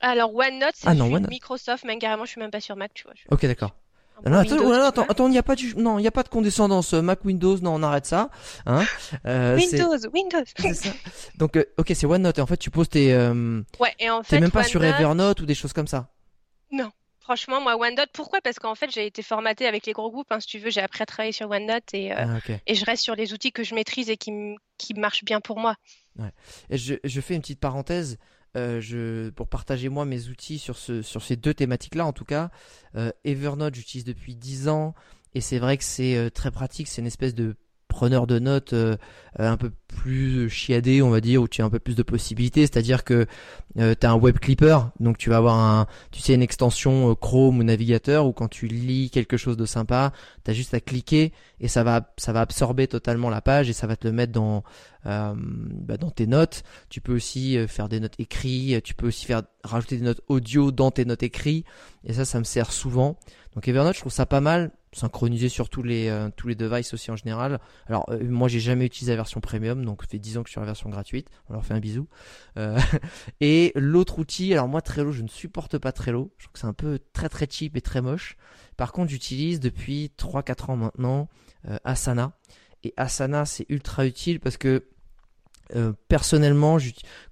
Alors 0.00 0.34
OneNote, 0.34 0.74
c'est 0.74 0.88
Ah. 0.88 0.94
Microsoft, 1.28 1.84
même 1.84 1.98
carrément, 1.98 2.24
je 2.24 2.30
suis 2.32 2.40
même 2.40 2.50
pas 2.50 2.60
sur 2.60 2.76
Mac, 2.76 2.92
tu 2.92 3.04
vois. 3.04 3.12
je 3.16 3.22
Ok, 3.30 3.46
d'accord. 3.46 3.74
Non, 4.24 4.36
attends, 4.38 4.50
Windows, 4.56 4.70
ouais, 4.70 4.76
attends, 5.08 5.26
il 5.26 5.30
n'y 5.32 5.38
a 5.38 5.42
pas 5.42 5.56
du, 5.56 5.74
non, 5.76 5.98
il 5.98 6.02
n'y 6.02 6.08
a 6.08 6.12
pas 6.12 6.22
de 6.22 6.28
condescendance. 6.28 6.94
euh, 6.94 7.02
Mac, 7.02 7.24
Windows, 7.24 7.58
non, 7.58 7.74
on 7.74 7.82
arrête 7.82 8.06
ça. 8.06 8.30
Hein 8.66 8.84
Euh, 9.26 9.56
Windows, 9.56 9.98
Windows. 10.12 10.44
ça. 10.74 10.90
Donc, 11.38 11.56
euh, 11.56 11.64
ok, 11.76 11.90
c'est 11.94 12.06
OneNote. 12.06 12.38
Et 12.38 12.40
en 12.40 12.46
fait, 12.46 12.56
tu 12.56 12.70
poses 12.70 12.88
tes, 12.88 13.12
euh, 13.12 13.62
Ouais, 13.80 13.92
et 13.98 14.10
en 14.10 14.22
t'es 14.22 14.36
fait, 14.36 14.40
même 14.40 14.50
pas 14.52 14.62
sur 14.64 14.82
Evernote 14.84 15.40
ou 15.40 15.46
des 15.46 15.54
choses 15.56 15.72
comme 15.72 15.88
ça. 15.88 16.08
franchement, 17.20 17.60
moi, 17.60 17.76
OneNote, 17.76 18.10
pourquoi? 18.12 18.40
Parce 18.42 18.58
qu'en 18.58 18.74
fait, 18.74 18.90
j'ai 18.90 19.06
été 19.06 19.22
formatée 19.22 19.66
avec 19.66 19.86
les 19.86 19.92
gros 19.92 20.10
groupes, 20.10 20.30
hein, 20.30 20.40
si 20.40 20.46
tu 20.48 20.58
veux, 20.58 20.70
j'ai 20.70 20.80
appris 20.80 21.02
à 21.02 21.06
travailler 21.06 21.32
sur 21.32 21.48
OneNote 21.50 21.94
et, 21.94 22.12
Ah, 22.12 22.26
et 22.66 22.74
je 22.74 22.84
reste 22.84 23.02
sur 23.02 23.14
les 23.14 23.32
outils 23.32 23.52
que 23.52 23.62
je 23.64 23.74
maîtrise 23.74 24.10
et 24.10 24.16
qui, 24.16 24.32
qui 24.78 24.94
marchent 24.94 25.24
bien 25.24 25.40
pour 25.40 25.58
moi. 25.58 25.76
Et 26.70 26.78
je, 26.78 26.94
je 27.04 27.20
fais 27.20 27.34
une 27.34 27.40
petite 27.40 27.60
parenthèse. 27.60 28.18
Euh, 28.54 28.82
je, 28.82 29.30
pour 29.30 29.48
partager 29.48 29.88
moi 29.88 30.04
mes 30.04 30.28
outils 30.28 30.58
sur, 30.58 30.76
ce, 30.76 31.00
sur 31.00 31.22
ces 31.22 31.36
deux 31.36 31.54
thématiques-là, 31.54 32.04
en 32.04 32.12
tout 32.12 32.26
cas, 32.26 32.50
euh, 32.96 33.10
Evernote, 33.24 33.74
j'utilise 33.74 34.04
depuis 34.04 34.36
10 34.36 34.68
ans 34.68 34.94
et 35.34 35.40
c'est 35.40 35.58
vrai 35.58 35.78
que 35.78 35.84
c'est 35.84 36.16
euh, 36.16 36.28
très 36.28 36.50
pratique. 36.50 36.88
C'est 36.88 37.00
une 37.00 37.06
espèce 37.06 37.34
de 37.34 37.56
preneur 37.92 38.26
de 38.26 38.38
notes 38.38 38.72
euh, 38.72 38.96
un 39.38 39.56
peu 39.56 39.70
plus 39.86 40.48
chiadé, 40.50 41.02
on 41.02 41.10
va 41.10 41.20
dire, 41.20 41.42
où 41.42 41.48
tu 41.48 41.62
as 41.62 41.64
un 41.64 41.70
peu 41.70 41.78
plus 41.78 41.94
de 41.94 42.02
possibilités. 42.02 42.62
C'est-à-dire 42.62 43.04
que 43.04 43.26
euh, 43.78 43.94
tu 43.98 44.06
as 44.06 44.10
un 44.10 44.14
web 44.14 44.38
clipper, 44.38 44.78
donc 45.00 45.18
tu 45.18 45.30
vas 45.30 45.36
avoir 45.36 45.58
un, 45.58 45.86
tu 46.10 46.20
sais, 46.20 46.34
une 46.34 46.42
extension 46.42 47.10
euh, 47.10 47.14
Chrome 47.14 47.58
ou 47.58 47.62
navigateur 47.62 48.26
où 48.26 48.32
quand 48.32 48.48
tu 48.48 48.66
lis 48.66 49.10
quelque 49.10 49.36
chose 49.36 49.56
de 49.56 49.66
sympa, 49.66 50.12
tu 50.44 50.50
as 50.50 50.54
juste 50.54 50.74
à 50.74 50.80
cliquer 50.80 51.32
et 51.60 51.68
ça 51.68 51.84
va, 51.84 52.12
ça 52.16 52.32
va 52.32 52.40
absorber 52.40 52.88
totalement 52.88 53.30
la 53.30 53.40
page 53.40 53.70
et 53.70 53.72
ça 53.72 53.86
va 53.86 53.96
te 53.96 54.06
le 54.06 54.12
mettre 54.12 54.32
dans, 54.32 54.64
euh, 55.06 55.34
bah, 55.36 55.96
dans 55.96 56.10
tes 56.10 56.26
notes. 56.26 56.64
Tu 56.88 57.00
peux 57.00 57.14
aussi 57.14 57.58
faire 57.68 57.88
des 57.88 58.00
notes 58.00 58.18
écrites, 58.18 58.82
tu 58.82 58.94
peux 58.94 59.08
aussi 59.08 59.26
faire 59.26 59.42
rajouter 59.62 59.96
des 59.98 60.04
notes 60.04 60.22
audio 60.28 60.72
dans 60.72 60.90
tes 60.90 61.04
notes 61.04 61.22
écrites 61.22 61.66
et 62.04 62.12
ça 62.12 62.24
ça 62.24 62.38
me 62.38 62.44
sert 62.44 62.72
souvent. 62.72 63.18
Donc 63.54 63.68
Evernote, 63.68 63.94
je 63.94 64.00
trouve 64.00 64.12
ça 64.12 64.26
pas 64.26 64.40
mal, 64.40 64.70
synchronisé 64.92 65.48
sur 65.48 65.68
tous 65.68 65.82
les 65.82 66.08
euh, 66.08 66.28
tous 66.36 66.48
les 66.48 66.54
devices 66.54 66.92
aussi 66.94 67.10
en 67.10 67.16
général. 67.16 67.60
Alors 67.86 68.04
euh, 68.10 68.22
moi 68.28 68.48
j'ai 68.48 68.60
jamais 68.60 68.86
utilisé 68.86 69.12
la 69.12 69.16
version 69.16 69.40
premium, 69.40 69.84
donc 69.84 70.02
ça 70.02 70.08
fait 70.08 70.18
10 70.18 70.38
ans 70.38 70.42
que 70.42 70.48
je 70.48 70.50
suis 70.50 70.54
sur 70.54 70.60
la 70.60 70.66
version 70.66 70.90
gratuite. 70.90 71.28
On 71.48 71.54
leur 71.54 71.64
fait 71.64 71.74
un 71.74 71.80
bisou. 71.80 72.08
Euh, 72.58 72.78
et 73.40 73.72
l'autre 73.74 74.18
outil, 74.18 74.52
alors 74.52 74.68
moi 74.68 74.82
Trello, 74.82 75.12
je 75.12 75.22
ne 75.22 75.28
supporte 75.28 75.78
pas 75.78 75.92
Trello. 75.92 76.32
Je 76.38 76.44
trouve 76.44 76.52
que 76.52 76.58
c'est 76.58 76.66
un 76.66 76.72
peu 76.72 76.98
très 77.12 77.28
très 77.28 77.46
cheap 77.48 77.76
et 77.76 77.80
très 77.80 78.02
moche. 78.02 78.36
Par 78.76 78.92
contre, 78.92 79.10
j'utilise 79.10 79.60
depuis 79.60 80.10
3 80.16 80.42
4 80.42 80.70
ans 80.70 80.76
maintenant 80.76 81.28
Asana 81.84 82.32
Et 82.82 82.92
Asana, 82.96 83.44
c'est 83.44 83.66
ultra 83.68 84.06
utile 84.06 84.40
parce 84.40 84.56
que 84.56 84.84
euh, 85.74 85.92
personnellement, 86.08 86.78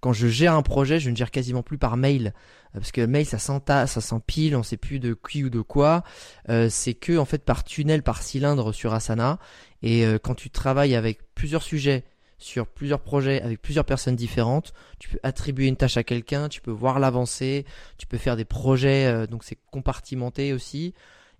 quand 0.00 0.12
je 0.12 0.26
gère 0.28 0.54
un 0.54 0.62
projet, 0.62 1.00
je 1.00 1.10
ne 1.10 1.16
gère 1.16 1.30
quasiment 1.30 1.62
plus 1.62 1.78
par 1.78 1.96
mail 1.96 2.32
euh, 2.74 2.78
parce 2.78 2.92
que 2.92 3.00
le 3.00 3.06
mail 3.06 3.26
ça 3.26 3.38
s'entasse, 3.38 3.92
ça 3.92 4.00
s'empile, 4.00 4.56
on 4.56 4.62
sait 4.62 4.76
plus 4.76 4.98
de 4.98 5.14
qui 5.14 5.44
ou 5.44 5.50
de 5.50 5.60
quoi. 5.60 6.02
Euh, 6.48 6.68
c'est 6.70 6.94
que 6.94 7.18
en 7.18 7.24
fait 7.24 7.44
par 7.44 7.64
tunnel, 7.64 8.02
par 8.02 8.22
cylindre 8.22 8.72
sur 8.72 8.94
Asana. 8.94 9.38
Et 9.82 10.04
quand 10.22 10.34
tu 10.34 10.50
travailles 10.50 10.94
avec 10.94 11.20
plusieurs 11.34 11.62
sujets, 11.62 12.04
sur 12.36 12.66
plusieurs 12.66 13.00
projets, 13.00 13.40
avec 13.40 13.62
plusieurs 13.62 13.86
personnes 13.86 14.14
différentes, 14.14 14.74
tu 14.98 15.08
peux 15.08 15.18
attribuer 15.22 15.68
une 15.68 15.76
tâche 15.76 15.96
à 15.96 16.04
quelqu'un, 16.04 16.50
tu 16.50 16.60
peux 16.60 16.70
voir 16.70 16.98
l'avancée, 16.98 17.64
tu 17.96 18.06
peux 18.06 18.18
faire 18.18 18.36
des 18.36 18.44
projets, 18.44 19.26
donc 19.26 19.42
c'est 19.42 19.56
compartimenté 19.70 20.52
aussi. 20.52 20.92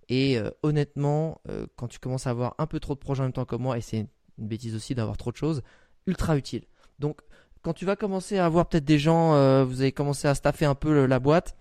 Et 0.09 0.39
honnêtement, 0.63 1.39
quand 1.75 1.87
tu 1.87 1.99
commences 1.99 2.25
à 2.25 2.31
avoir 2.31 2.55
un 2.57 2.65
peu 2.65 2.79
trop 2.79 2.95
de 2.95 2.99
projets 2.99 3.21
en 3.21 3.25
même 3.25 3.33
temps 3.33 3.45
comme 3.45 3.61
moi, 3.61 3.77
et 3.77 3.81
c'est 3.81 4.07
une 4.39 4.47
bêtise 4.47 4.75
aussi 4.75 4.95
d'avoir 4.95 5.17
trop 5.17 5.31
de 5.31 5.37
choses, 5.37 5.61
ultra 6.07 6.35
utile. 6.35 6.63
Donc, 7.01 7.19
quand 7.61 7.73
tu 7.73 7.85
vas 7.85 7.97
commencer 7.97 8.37
à 8.37 8.45
avoir 8.45 8.67
peut-être 8.67 8.85
des 8.85 8.99
gens, 8.99 9.33
euh, 9.33 9.65
vous 9.65 9.81
avez 9.81 9.91
commencé 9.91 10.27
à 10.27 10.35
staffer 10.35 10.65
un 10.65 10.75
peu 10.75 11.05
la 11.05 11.19
boîte, 11.19 11.57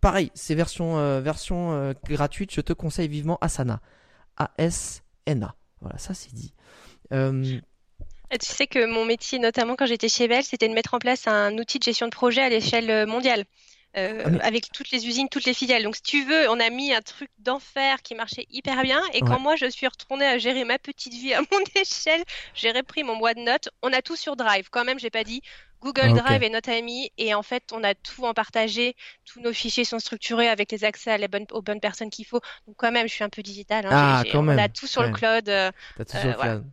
pareil, 0.00 0.30
c'est 0.34 0.54
version, 0.54 0.98
euh, 0.98 1.20
version 1.20 1.72
euh, 1.72 1.94
gratuite, 2.04 2.52
je 2.52 2.60
te 2.60 2.72
conseille 2.72 3.08
vivement 3.08 3.38
Asana. 3.40 3.80
A-S-N-A. 4.36 5.54
Voilà, 5.80 5.98
ça 5.98 6.12
c'est 6.12 6.34
dit. 6.34 6.52
Tu 7.10 8.46
sais 8.46 8.66
que 8.66 8.84
mon 8.86 9.04
métier, 9.04 9.38
notamment 9.38 9.76
quand 9.76 9.86
j'étais 9.86 10.08
chez 10.08 10.26
Bell, 10.26 10.42
c'était 10.42 10.68
de 10.68 10.74
mettre 10.74 10.94
en 10.94 10.98
place 10.98 11.28
un 11.28 11.56
outil 11.56 11.78
de 11.78 11.84
gestion 11.84 12.06
de 12.06 12.10
projet 12.10 12.42
à 12.42 12.48
l'échelle 12.48 13.06
mondiale. 13.06 13.44
Euh, 13.96 14.38
ah, 14.40 14.46
avec 14.46 14.72
toutes 14.72 14.90
les 14.90 15.06
usines, 15.06 15.28
toutes 15.28 15.44
les 15.44 15.54
filiales. 15.54 15.84
Donc, 15.84 15.96
si 15.96 16.02
tu 16.02 16.24
veux, 16.24 16.50
on 16.50 16.58
a 16.58 16.68
mis 16.70 16.92
un 16.92 17.00
truc 17.00 17.30
d'enfer 17.38 18.02
qui 18.02 18.14
marchait 18.14 18.46
hyper 18.50 18.82
bien. 18.82 19.00
Et 19.12 19.20
quand 19.20 19.38
moi, 19.38 19.54
je 19.56 19.66
suis 19.66 19.86
retournée 19.86 20.26
à 20.26 20.38
gérer 20.38 20.64
ma 20.64 20.78
petite 20.78 21.14
vie 21.14 21.32
à 21.32 21.40
mon 21.40 21.60
échelle, 21.80 22.22
j'ai 22.54 22.72
repris 22.72 23.04
mon 23.04 23.16
boîte 23.16 23.36
de 23.36 23.42
notes. 23.42 23.68
On 23.82 23.92
a 23.92 24.02
tout 24.02 24.16
sur 24.16 24.34
Drive. 24.34 24.68
Quand 24.70 24.84
même, 24.84 24.98
j'ai 24.98 25.10
pas 25.10 25.22
dit 25.22 25.42
Google 25.80 26.16
ah, 26.16 26.22
Drive 26.22 26.42
est 26.42 26.50
notre 26.50 26.70
ami. 26.70 27.12
Et 27.18 27.34
en 27.34 27.42
fait, 27.42 27.70
on 27.72 27.84
a 27.84 27.94
tout 27.94 28.24
en 28.24 28.34
partagé. 28.34 28.96
Tous 29.24 29.40
nos 29.40 29.52
fichiers 29.52 29.84
sont 29.84 30.00
structurés 30.00 30.48
avec 30.48 30.72
les 30.72 30.84
accès 30.84 31.12
à 31.12 31.18
les 31.18 31.28
bonnes, 31.28 31.46
aux 31.52 31.62
bonnes 31.62 31.80
personnes 31.80 32.10
qu'il 32.10 32.26
faut. 32.26 32.40
Donc, 32.66 32.76
quand 32.76 32.90
même, 32.90 33.06
je 33.06 33.12
suis 33.12 33.24
un 33.24 33.28
peu 33.28 33.42
digital. 33.42 33.86
Hein. 33.86 33.90
Ah, 33.92 34.22
quand 34.30 34.42
même. 34.42 34.58
On 34.58 34.62
a 34.62 34.68
tout 34.68 34.88
sur 34.88 35.02
le 35.02 35.12
cloud. 35.12 35.48
Euh, 35.48 35.70
T'as 35.96 36.04
tout 36.04 36.16
sur 36.16 36.26
le 36.26 36.34
euh, 36.34 36.34
cloud. 36.34 36.64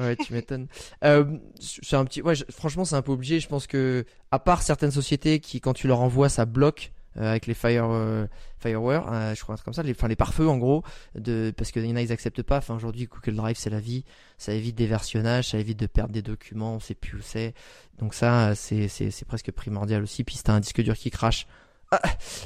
Ouais, 0.00 0.16
tu 0.16 0.32
m'étonnes. 0.32 0.66
euh, 1.04 1.24
c'est 1.60 1.96
un 1.96 2.04
petit, 2.04 2.22
ouais, 2.22 2.34
franchement, 2.50 2.84
c'est 2.84 2.96
un 2.96 3.02
peu 3.02 3.12
obligé. 3.12 3.38
Je 3.38 3.48
pense 3.48 3.66
que, 3.66 4.04
à 4.30 4.38
part 4.38 4.62
certaines 4.62 4.90
sociétés 4.90 5.40
qui, 5.40 5.60
quand 5.60 5.74
tu 5.74 5.86
leur 5.86 6.00
envoies, 6.00 6.28
ça 6.28 6.46
bloque 6.46 6.92
euh, 7.16 7.28
avec 7.30 7.46
les 7.48 7.54
fire 7.54 7.88
euh, 7.90 8.26
fireware, 8.60 9.12
euh, 9.12 9.34
je 9.34 9.42
crois 9.42 9.56
comme 9.56 9.74
ça, 9.74 9.82
les, 9.82 9.90
enfin 9.90 10.06
les 10.06 10.14
pare-feux 10.14 10.48
en 10.48 10.58
gros, 10.58 10.84
de 11.16 11.52
parce 11.56 11.72
qu'il 11.72 11.84
y 11.84 11.92
en 11.92 11.96
a 11.96 12.02
ils 12.02 12.12
acceptent 12.12 12.42
pas. 12.42 12.58
Enfin 12.58 12.76
aujourd'hui 12.76 13.08
Google 13.08 13.34
Drive 13.36 13.56
c'est 13.58 13.68
la 13.70 13.80
vie, 13.80 14.04
ça 14.38 14.52
évite 14.52 14.76
des 14.76 14.86
versionnages, 14.86 15.48
ça 15.48 15.58
évite 15.58 15.78
de 15.80 15.86
perdre 15.86 16.12
des 16.12 16.22
documents, 16.22 16.76
on 16.76 16.80
sait 16.80 16.94
plus 16.94 17.18
où 17.18 17.20
c'est. 17.20 17.52
Donc 17.98 18.14
ça 18.14 18.54
c'est 18.54 18.86
c'est 18.86 19.10
c'est 19.10 19.24
presque 19.24 19.50
primordial 19.50 20.04
aussi. 20.04 20.22
Puis 20.22 20.36
si 20.36 20.44
t'as 20.44 20.52
un 20.52 20.60
disque 20.60 20.82
dur 20.82 20.96
qui 20.96 21.10
crache, 21.10 21.48
ah, 21.90 22.00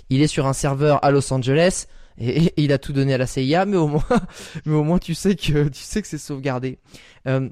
il 0.08 0.22
est 0.22 0.28
sur 0.28 0.46
un 0.46 0.54
serveur 0.54 1.04
à 1.04 1.10
Los 1.10 1.30
Angeles. 1.30 1.86
Et, 2.18 2.52
il 2.62 2.72
a 2.72 2.78
tout 2.78 2.92
donné 2.92 3.14
à 3.14 3.18
la 3.18 3.26
CIA, 3.26 3.66
mais 3.66 3.76
au 3.76 3.88
moins, 3.88 4.04
mais 4.66 4.74
au 4.74 4.84
moins 4.84 4.98
tu 4.98 5.14
sais 5.14 5.36
que 5.36 5.68
tu 5.68 5.80
sais 5.80 6.02
que 6.02 6.08
c'est 6.08 6.18
sauvegardé. 6.18 6.78
Euh, 7.26 7.48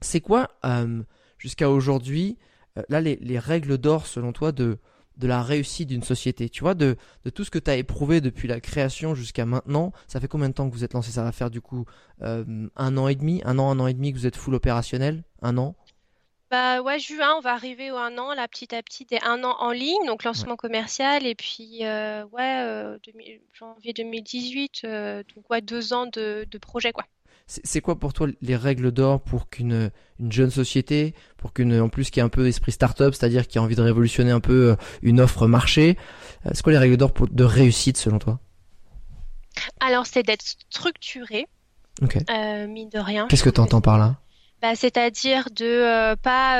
c'est 0.00 0.20
quoi 0.20 0.50
euh, 0.64 1.02
jusqu'à 1.38 1.70
aujourd'hui 1.70 2.38
là 2.88 3.00
les, 3.00 3.16
les 3.16 3.38
règles 3.38 3.76
d'or 3.78 4.06
selon 4.06 4.32
toi 4.32 4.52
de 4.52 4.78
de 5.20 5.28
la 5.28 5.42
réussite 5.42 5.88
d'une 5.88 6.02
société? 6.02 6.48
Tu 6.48 6.62
vois, 6.62 6.74
de, 6.74 6.96
de 7.24 7.30
tout 7.30 7.44
ce 7.44 7.50
que 7.50 7.58
tu 7.58 7.70
as 7.70 7.76
éprouvé 7.76 8.20
depuis 8.20 8.48
la 8.48 8.60
création 8.60 9.14
jusqu'à 9.14 9.46
maintenant, 9.46 9.92
ça 10.08 10.18
fait 10.18 10.28
combien 10.28 10.48
de 10.48 10.54
temps 10.54 10.68
que 10.68 10.74
vous 10.74 10.82
êtes 10.82 10.94
lancé 10.94 11.12
Ça 11.12 11.22
va 11.22 11.30
faire 11.30 11.50
du 11.50 11.60
coup 11.60 11.84
euh, 12.22 12.68
un 12.74 12.96
an 12.96 13.06
et 13.06 13.14
demi, 13.14 13.42
un 13.44 13.58
an, 13.58 13.70
un 13.70 13.78
an 13.78 13.86
et 13.86 13.94
demi 13.94 14.12
que 14.12 14.18
vous 14.18 14.26
êtes 14.26 14.36
full 14.36 14.54
opérationnel? 14.54 15.22
Un 15.42 15.58
an? 15.58 15.76
Bah 16.50 16.82
ouais, 16.82 16.98
juin, 16.98 17.34
on 17.36 17.40
va 17.40 17.52
arriver 17.52 17.90
au 17.90 17.96
un 17.96 18.18
an, 18.18 18.34
là, 18.34 18.48
petit 18.48 18.74
à 18.74 18.82
petit, 18.82 19.04
des 19.04 19.18
un 19.22 19.44
an 19.44 19.56
en 19.60 19.70
ligne, 19.70 20.06
donc 20.06 20.24
lancement 20.24 20.56
commercial, 20.56 21.26
et 21.26 21.34
puis 21.34 21.80
euh, 21.82 22.24
ouais, 22.32 22.62
euh, 22.62 22.98
janvier 23.52 23.92
2018, 23.92 24.82
donc 25.34 25.50
ouais, 25.50 25.60
deux 25.60 25.92
ans 25.92 26.06
de, 26.06 26.46
de 26.50 26.58
projet, 26.58 26.92
quoi. 26.92 27.04
C'est 27.46 27.80
quoi 27.80 27.98
pour 27.98 28.12
toi 28.12 28.28
les 28.42 28.54
règles 28.54 28.92
d'or 28.92 29.20
pour 29.20 29.48
qu'une 29.48 29.90
une 30.20 30.30
jeune 30.30 30.50
société, 30.50 31.14
pour 31.36 31.52
qu'une 31.52 31.80
en 31.80 31.88
plus 31.88 32.10
qui 32.10 32.20
a 32.20 32.24
un 32.24 32.28
peu 32.28 32.46
esprit 32.46 32.70
start-up, 32.70 33.12
c'est-à-dire 33.12 33.48
qui 33.48 33.58
a 33.58 33.62
envie 33.62 33.74
de 33.74 33.82
révolutionner 33.82 34.30
un 34.30 34.40
peu 34.40 34.70
euh, 34.70 34.76
une 35.02 35.20
offre 35.20 35.48
marché, 35.48 35.96
euh, 36.46 36.50
c'est 36.52 36.62
quoi 36.62 36.72
les 36.72 36.78
règles 36.78 36.96
d'or 36.96 37.12
de 37.28 37.44
réussite 37.44 37.96
selon 37.96 38.20
toi? 38.20 38.38
Alors 39.80 40.06
c'est 40.06 40.22
d'être 40.22 40.44
structuré, 40.44 41.48
euh, 42.02 42.66
mine 42.68 42.88
de 42.88 42.98
rien. 42.98 43.26
Qu'est-ce 43.26 43.42
que 43.42 43.50
tu 43.50 43.60
entends 43.60 43.80
par 43.80 43.98
là? 43.98 44.20
Bah, 44.62 44.74
c'est-à-dire 44.74 45.48
de 45.50 46.14
pas 46.16 46.56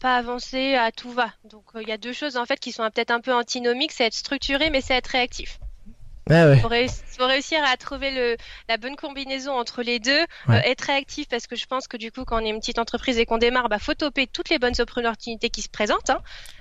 pas 0.00 0.16
avancer 0.16 0.74
à 0.74 0.90
tout 0.92 1.10
va. 1.10 1.32
Donc 1.44 1.64
il 1.80 1.88
y 1.88 1.92
a 1.92 1.98
deux 1.98 2.12
choses 2.12 2.36
en 2.36 2.46
fait 2.46 2.58
qui 2.58 2.72
sont 2.72 2.88
peut-être 2.90 3.10
un 3.10 3.20
peu 3.20 3.34
antinomiques, 3.34 3.92
c'est 3.92 4.04
être 4.04 4.14
structuré 4.14 4.70
mais 4.70 4.80
c'est 4.80 4.94
être 4.94 5.08
réactif. 5.08 5.58
Il 6.30 6.60
faut, 6.60 7.26
réussir 7.26 7.58
à 7.64 7.76
trouver 7.76 8.10
le, 8.10 8.36
la 8.68 8.76
bonne 8.76 8.96
combinaison 8.96 9.52
entre 9.52 9.82
les 9.82 9.98
deux, 9.98 10.20
euh, 10.48 10.52
être 10.64 10.82
réactif 10.82 11.28
parce 11.28 11.46
que 11.46 11.56
je 11.56 11.66
pense 11.66 11.88
que 11.88 11.96
du 11.96 12.12
coup 12.12 12.24
quand 12.24 12.40
on 12.40 12.44
est 12.44 12.50
une 12.50 12.60
petite 12.60 12.78
entreprise 12.78 13.18
et 13.18 13.26
qu'on 13.26 13.38
démarre, 13.38 13.68
bah 13.68 13.78
faut 13.78 13.94
toper 13.94 14.26
toutes 14.26 14.48
les 14.48 14.58
bonnes 14.58 14.74
opportunités 14.78 15.50
qui 15.50 15.62
se 15.62 15.68
présentent. 15.68 16.10
Hein. 16.10 16.20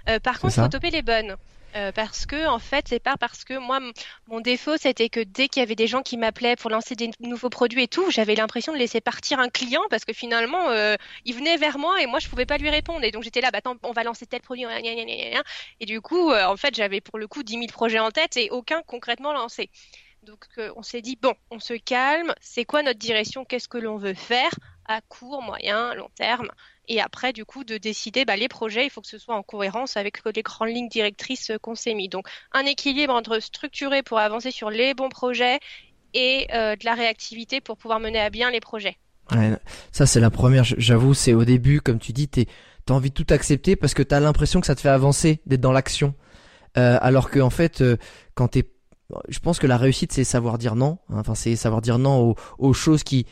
Euh, 0.09 0.19
par 0.19 0.39
contre, 0.39 0.57
il 0.57 0.63
faut 0.63 0.69
toper 0.69 0.89
les 0.89 1.01
bonnes. 1.01 1.35
Euh, 1.75 1.91
parce 1.91 2.25
que 2.25 2.47
en 2.47 2.57
fait 2.57 2.87
c'est 2.89 2.99
pas 2.99 3.15
parce 3.15 3.43
que 3.43 3.53
moi 3.53 3.79
mon 4.27 4.39
défaut 4.39 4.75
c'était 4.77 5.07
que 5.09 5.19
dès 5.19 5.47
qu'il 5.49 5.59
y 5.59 5.63
avait 5.63 5.75
des 5.75 5.85
gens 5.85 6.01
qui 6.01 6.17
m'appelaient 6.17 6.55
pour 6.55 6.71
lancer 6.71 6.95
des 6.95 7.11
nouveaux 7.19 7.51
produits 7.51 7.83
et 7.83 7.87
tout 7.87 8.09
j'avais 8.09 8.33
l'impression 8.33 8.73
de 8.73 8.79
laisser 8.79 9.01
partir 9.01 9.37
un 9.39 9.49
client 9.49 9.83
parce 9.91 10.03
que 10.03 10.11
finalement 10.11 10.71
euh, 10.71 10.95
il 11.25 11.35
venait 11.35 11.57
vers 11.57 11.77
moi 11.77 12.01
et 12.01 12.07
moi 12.07 12.17
je 12.17 12.27
pouvais 12.27 12.47
pas 12.47 12.57
lui 12.57 12.71
répondre. 12.71 13.03
Et 13.03 13.11
donc 13.11 13.21
j'étais 13.21 13.41
là 13.41 13.51
bah 13.51 13.59
attends 13.59 13.75
on 13.83 13.91
va 13.91 14.03
lancer 14.03 14.25
tel 14.25 14.41
produit 14.41 14.65
et 15.79 15.85
du 15.85 16.01
coup 16.01 16.31
euh, 16.31 16.43
en 16.45 16.57
fait 16.57 16.73
j'avais 16.73 17.01
pour 17.01 17.19
le 17.19 17.27
coup 17.27 17.43
10 17.43 17.53
000 17.53 17.65
projets 17.67 17.99
en 17.99 18.09
tête 18.09 18.35
et 18.37 18.49
aucun 18.49 18.81
concrètement 18.81 19.31
lancé. 19.31 19.69
Donc 20.23 20.47
on 20.75 20.81
s'est 20.81 21.01
dit 21.01 21.17
bon 21.21 21.35
on 21.51 21.59
se 21.59 21.75
calme. 21.75 22.33
C'est 22.41 22.65
quoi 22.65 22.81
notre 22.81 22.99
direction? 22.99 23.45
Qu'est-ce 23.45 23.67
que 23.67 23.77
l'on 23.77 23.97
veut 23.97 24.15
faire? 24.15 24.51
À 24.85 25.01
court 25.01 25.43
moyen 25.43 25.93
long 25.93 26.09
terme? 26.15 26.49
Et 26.89 26.99
après, 26.99 27.33
du 27.33 27.45
coup, 27.45 27.63
de 27.63 27.77
décider 27.77 28.25
bah, 28.25 28.35
les 28.35 28.47
projets, 28.47 28.85
il 28.85 28.89
faut 28.89 28.99
que 28.99 29.07
ce 29.07 29.19
soit 29.19 29.35
en 29.35 29.43
cohérence 29.43 29.95
avec 29.95 30.21
les 30.35 30.41
grandes 30.41 30.69
lignes 30.69 30.89
directrices 30.89 31.51
qu'on 31.61 31.75
s'est 31.75 31.93
mis. 31.93 32.09
Donc, 32.09 32.27
un 32.51 32.65
équilibre 32.65 33.13
entre 33.13 33.39
structuré 33.39 34.01
pour 34.01 34.17
avancer 34.17 34.49
sur 34.49 34.71
les 34.71 34.95
bons 34.95 35.09
projets 35.09 35.59
et 36.15 36.47
euh, 36.53 36.75
de 36.75 36.83
la 36.85 36.95
réactivité 36.95 37.61
pour 37.61 37.77
pouvoir 37.77 37.99
mener 37.99 38.19
à 38.19 38.31
bien 38.31 38.49
les 38.49 38.59
projets. 38.59 38.97
Ça, 39.91 40.07
c'est 40.07 40.19
la 40.19 40.31
première. 40.31 40.63
J'avoue, 40.63 41.13
c'est 41.13 41.33
au 41.33 41.45
début, 41.45 41.81
comme 41.81 41.99
tu 41.99 42.13
dis, 42.13 42.27
tu 42.27 42.45
as 42.89 42.91
envie 42.91 43.11
de 43.11 43.13
tout 43.13 43.31
accepter 43.31 43.75
parce 43.75 43.93
que 43.93 44.01
tu 44.01 44.15
as 44.15 44.19
l'impression 44.19 44.59
que 44.59 44.65
ça 44.65 44.73
te 44.73 44.81
fait 44.81 44.89
avancer, 44.89 45.41
d'être 45.45 45.61
dans 45.61 45.71
l'action. 45.71 46.15
Euh, 46.77 46.97
alors 47.01 47.29
que 47.29 47.39
en 47.39 47.51
fait, 47.51 47.81
euh, 47.81 47.97
quand 48.33 48.49
t'es 48.49 48.71
je 49.27 49.39
pense 49.39 49.57
que 49.57 49.67
la 49.67 49.77
réussite, 49.77 50.11
c'est 50.11 50.23
savoir 50.23 50.57
dire 50.57 50.75
non. 50.75 50.99
Enfin, 51.11 51.33
c'est 51.35 51.55
savoir 51.55 51.81
dire 51.81 51.97
non 51.97 52.35
aux, 52.59 52.73
choses 52.73 53.03
qui, 53.03 53.25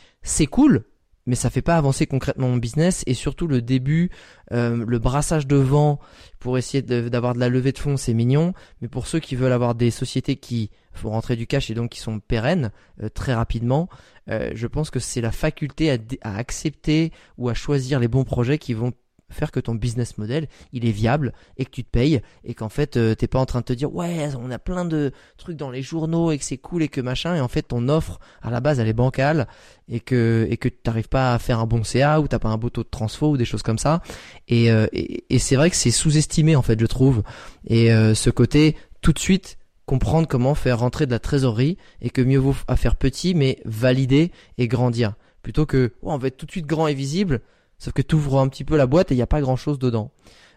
cool, 0.50 0.84
mais 1.28 1.34
ça 1.34 1.50
fait 1.50 1.62
pas 1.62 1.76
avancer 1.76 2.06
concrètement 2.06 2.48
mon 2.48 2.56
business. 2.56 3.04
Et 3.06 3.14
surtout 3.14 3.46
le 3.46 3.60
début, 3.60 4.10
euh, 4.52 4.84
le 4.84 4.98
brassage 4.98 5.46
de 5.46 5.56
vent 5.56 6.00
pour 6.40 6.56
essayer 6.56 6.82
d'avoir 6.82 7.34
de, 7.34 7.38
la 7.38 7.50
levée 7.50 7.72
de 7.72 7.78
fonds, 7.78 7.98
c'est 7.98 8.14
mignon, 8.14 8.54
mais 8.80 8.88
pour 8.88 9.06
ceux 9.06 9.20
qui 9.20 9.36
veulent 9.36 9.52
avoir 9.52 9.74
des 9.74 9.90
sociétés 9.90 10.36
qui 10.36 10.70
font 10.92 11.10
rentrer 11.10 11.36
du 11.36 11.46
cash 11.46 11.70
et 11.70 11.74
donc 11.74 11.90
qui 11.90 12.00
sont 12.00 12.18
pérennes 12.18 12.72
euh, 13.02 13.10
très 13.10 13.34
rapidement, 13.34 13.88
euh, 14.30 14.50
je 14.54 14.66
pense 14.66 14.90
que 14.90 15.00
c'est 15.00 15.20
la 15.20 15.30
faculté 15.30 15.90
à, 15.90 15.98
à 16.22 16.36
accepter 16.36 17.12
ou 17.36 17.50
à 17.50 17.54
choisir 17.54 18.00
les 18.00 18.08
bons 18.08 18.24
projets 18.24 18.58
qui 18.58 18.72
vont 18.72 18.92
faire 19.30 19.50
que 19.50 19.60
ton 19.60 19.74
business 19.74 20.18
model 20.18 20.48
il 20.72 20.86
est 20.86 20.90
viable 20.90 21.32
et 21.56 21.64
que 21.64 21.70
tu 21.70 21.84
te 21.84 21.90
payes 21.90 22.20
et 22.44 22.54
qu'en 22.54 22.68
fait 22.68 22.96
euh, 22.96 23.14
t'es 23.14 23.26
pas 23.26 23.38
en 23.38 23.46
train 23.46 23.60
de 23.60 23.64
te 23.64 23.72
dire 23.72 23.94
ouais 23.94 24.30
on 24.40 24.50
a 24.50 24.58
plein 24.58 24.84
de 24.84 25.12
trucs 25.36 25.56
dans 25.56 25.70
les 25.70 25.82
journaux 25.82 26.30
et 26.30 26.38
que 26.38 26.44
c'est 26.44 26.58
cool 26.58 26.82
et 26.82 26.88
que 26.88 27.00
machin. 27.00 27.34
Et 27.34 27.40
en 27.40 27.48
fait 27.48 27.62
ton 27.62 27.88
offre 27.88 28.18
à 28.42 28.50
la 28.50 28.60
base 28.60 28.80
elle 28.80 28.88
est 28.88 28.92
bancale 28.92 29.46
et 29.88 30.00
que 30.00 30.46
et 30.50 30.56
que 30.56 30.68
t'arrives 30.68 31.08
pas 31.08 31.34
à 31.34 31.38
faire 31.38 31.58
un 31.58 31.66
bon 31.66 31.84
CA 31.84 32.20
ou 32.20 32.28
t'as 32.28 32.38
pas 32.38 32.48
un 32.48 32.58
beau 32.58 32.70
taux 32.70 32.84
de 32.84 32.88
transfo 32.88 33.30
ou 33.30 33.36
des 33.36 33.44
choses 33.44 33.62
comme 33.62 33.78
ça. 33.78 34.02
Et, 34.48 34.70
euh, 34.70 34.86
et, 34.92 35.38
c'est 35.38 35.56
vrai 35.56 35.70
que 35.70 35.76
c'est 35.76 35.90
sous-estimé 35.90 36.56
en 36.56 36.62
fait 36.62 36.80
je 36.80 36.86
trouve. 36.86 37.22
Et 37.66 37.92
euh, 37.92 38.14
ce 38.14 38.30
côté 38.30 38.76
tout 39.00 39.12
de 39.12 39.18
suite 39.18 39.58
comprendre 39.86 40.28
comment 40.28 40.54
faire 40.54 40.80
rentrer 40.80 41.06
de 41.06 41.10
la 41.10 41.18
trésorerie 41.18 41.78
et 42.02 42.10
que 42.10 42.20
mieux 42.20 42.38
vaut 42.38 42.56
à 42.66 42.76
faire 42.76 42.96
petit 42.96 43.34
mais 43.34 43.60
valider 43.64 44.32
et 44.58 44.68
grandir. 44.68 45.14
Plutôt 45.42 45.66
que 45.66 45.92
oh, 46.02 46.12
on 46.12 46.18
va 46.18 46.28
être 46.28 46.36
tout 46.36 46.46
de 46.46 46.50
suite 46.50 46.66
grand 46.66 46.88
et 46.88 46.94
visible 46.94 47.40
Sauf 47.78 47.94
que 47.94 48.02
tu 48.02 48.16
ouvres 48.16 48.40
un 48.40 48.48
petit 48.48 48.64
peu 48.64 48.76
la 48.76 48.86
boîte 48.86 49.12
et 49.12 49.14
il 49.14 49.18
n'y 49.18 49.22
a 49.22 49.26
pas 49.26 49.40
grand 49.40 49.56
chose 49.56 49.78
dedans. 49.78 50.10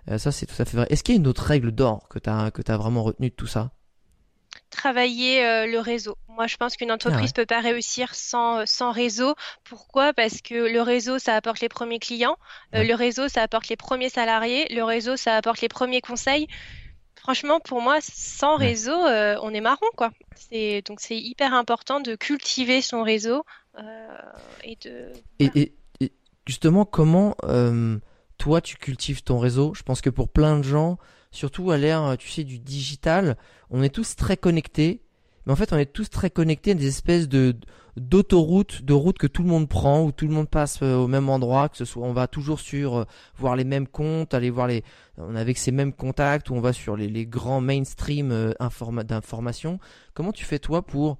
Euh, 0.10 0.18
ça, 0.18 0.32
c'est 0.32 0.46
tout 0.46 0.60
à 0.60 0.66
fait 0.66 0.78
vrai. 0.78 0.88
Est-ce 0.90 1.04
qu'il 1.04 1.16
y 1.16 1.18
a 1.18 1.22
une 1.22 1.28
autre 1.28 1.44
règle 1.44 1.72
d'or 1.72 2.08
que 2.10 2.20
tu 2.20 2.30
as, 2.30 2.52
que 2.52 2.62
as 2.68 2.78
vraiment 2.78 3.04
retenu 3.04 3.30
de 3.30 3.36
tout 3.36 3.48
ça? 3.48 3.72
Travailler 4.70 5.46
euh, 5.46 5.68
le 5.68 5.80
réseau. 5.80 6.18
Moi, 6.28 6.48
je 6.48 6.58
pense 6.58 6.76
qu'une 6.76 6.92
entreprise 6.92 7.30
ne 7.30 7.30
ah 7.30 7.42
peut 7.42 7.46
pas 7.46 7.60
réussir 7.60 8.16
sans, 8.16 8.60
euh, 8.60 8.64
sans 8.66 8.92
réseau. 8.92 9.36
Pourquoi? 9.64 10.14
Parce 10.14 10.42
que 10.42 10.56
le 10.56 10.82
réseau, 10.82 11.20
ça 11.20 11.36
apporte 11.36 11.60
les 11.60 11.70
premiers 11.70 12.00
clients. 12.00 12.38
le 12.74 12.94
réseau, 12.96 13.28
ça 13.28 13.44
apporte 13.44 13.68
les 13.70 13.76
premiers 13.76 14.10
salariés. 14.10 14.68
Le 14.74 14.84
réseau, 14.84 15.16
ça 15.16 15.36
apporte 15.36 15.62
les 15.62 15.70
premiers 15.70 16.02
conseils. 16.02 16.48
Franchement, 17.16 17.60
pour 17.60 17.82
moi, 17.82 18.00
sans 18.02 18.56
réseau, 18.56 18.96
on 18.96 19.54
est 19.54 19.62
marron, 19.62 19.86
quoi. 19.96 20.10
C'est 20.36 20.82
donc 20.88 21.02
c'est 21.02 21.18
hyper 21.18 21.54
important 21.54 22.00
de 22.00 22.16
cultiver 22.16 22.82
son 22.82 23.04
réseau 23.04 23.46
et 24.64 24.76
de. 24.84 25.12
Et, 25.38 25.52
et, 25.54 25.74
justement, 26.52 26.84
comment 26.84 27.36
toi 28.38 28.60
tu 28.62 28.76
cultives 28.76 29.24
ton 29.24 29.40
réseau? 29.40 29.74
Je 29.74 29.84
pense 29.84 30.02
que 30.02 30.10
pour 30.10 30.28
plein 30.28 30.58
de 30.58 30.64
gens, 30.64 30.98
surtout 31.32 31.72
à 31.72 31.78
l'ère, 31.78 32.16
tu 32.20 32.30
sais, 32.30 32.44
du 32.44 32.60
digital, 32.60 33.38
on 33.70 33.82
est 33.82 33.94
tous 33.94 34.16
très 34.18 34.36
connectés. 34.36 35.02
Mais 35.46 35.54
en 35.54 35.56
fait, 35.56 35.74
on 35.74 35.78
est 35.78 35.92
tous 35.92 36.10
très 36.10 36.30
connectés 36.30 36.72
à 36.72 36.74
des 36.76 36.88
espèces 36.88 37.28
de 37.28 37.56
d'autoroutes, 37.98 38.84
de 38.84 38.94
routes 38.94 39.18
que 39.18 39.28
tout 39.28 39.44
le 39.44 39.50
monde 39.50 39.68
prend, 39.68 40.04
où 40.04 40.12
tout 40.12 40.28
le 40.28 40.34
monde 40.34 40.50
passe 40.50 40.80
euh, 40.82 40.96
au 40.96 41.08
même 41.08 41.30
endroit, 41.30 41.68
que 41.68 41.76
ce 41.76 41.84
soit, 41.84 42.06
on 42.06 42.14
va 42.14 42.28
toujours 42.28 42.60
sur 42.60 42.96
euh, 42.96 43.06
voir 43.36 43.58
les 43.58 43.66
mêmes 43.66 43.88
comptes, 43.88 44.34
aller 44.34 44.50
voir 44.50 44.68
les, 44.68 44.84
avec 45.36 45.58
ces 45.58 45.72
mêmes 45.72 45.92
contacts, 45.92 46.50
ou 46.50 46.54
on 46.54 46.62
va 46.62 46.72
sur 46.72 46.96
les, 46.96 47.10
les 47.10 47.26
grands 47.26 47.60
mainstream 47.60 48.32
euh, 48.32 48.54
d'information. 49.04 49.78
Comment 50.14 50.32
tu 50.32 50.46
fais 50.46 50.60
toi 50.60 50.82
pour 50.84 51.18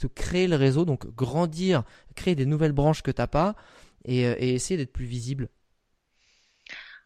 te 0.00 0.08
créer 0.08 0.48
le 0.48 0.56
réseau, 0.56 0.84
donc 0.84 1.06
grandir, 1.14 1.84
créer 2.16 2.34
des 2.34 2.46
nouvelles 2.46 2.72
branches 2.72 3.02
que 3.02 3.12
t'as 3.12 3.28
pas, 3.28 3.54
et, 4.04 4.22
et 4.22 4.54
essayer 4.54 4.76
d'être 4.76 4.92
plus 4.92 5.06
visible 5.06 5.48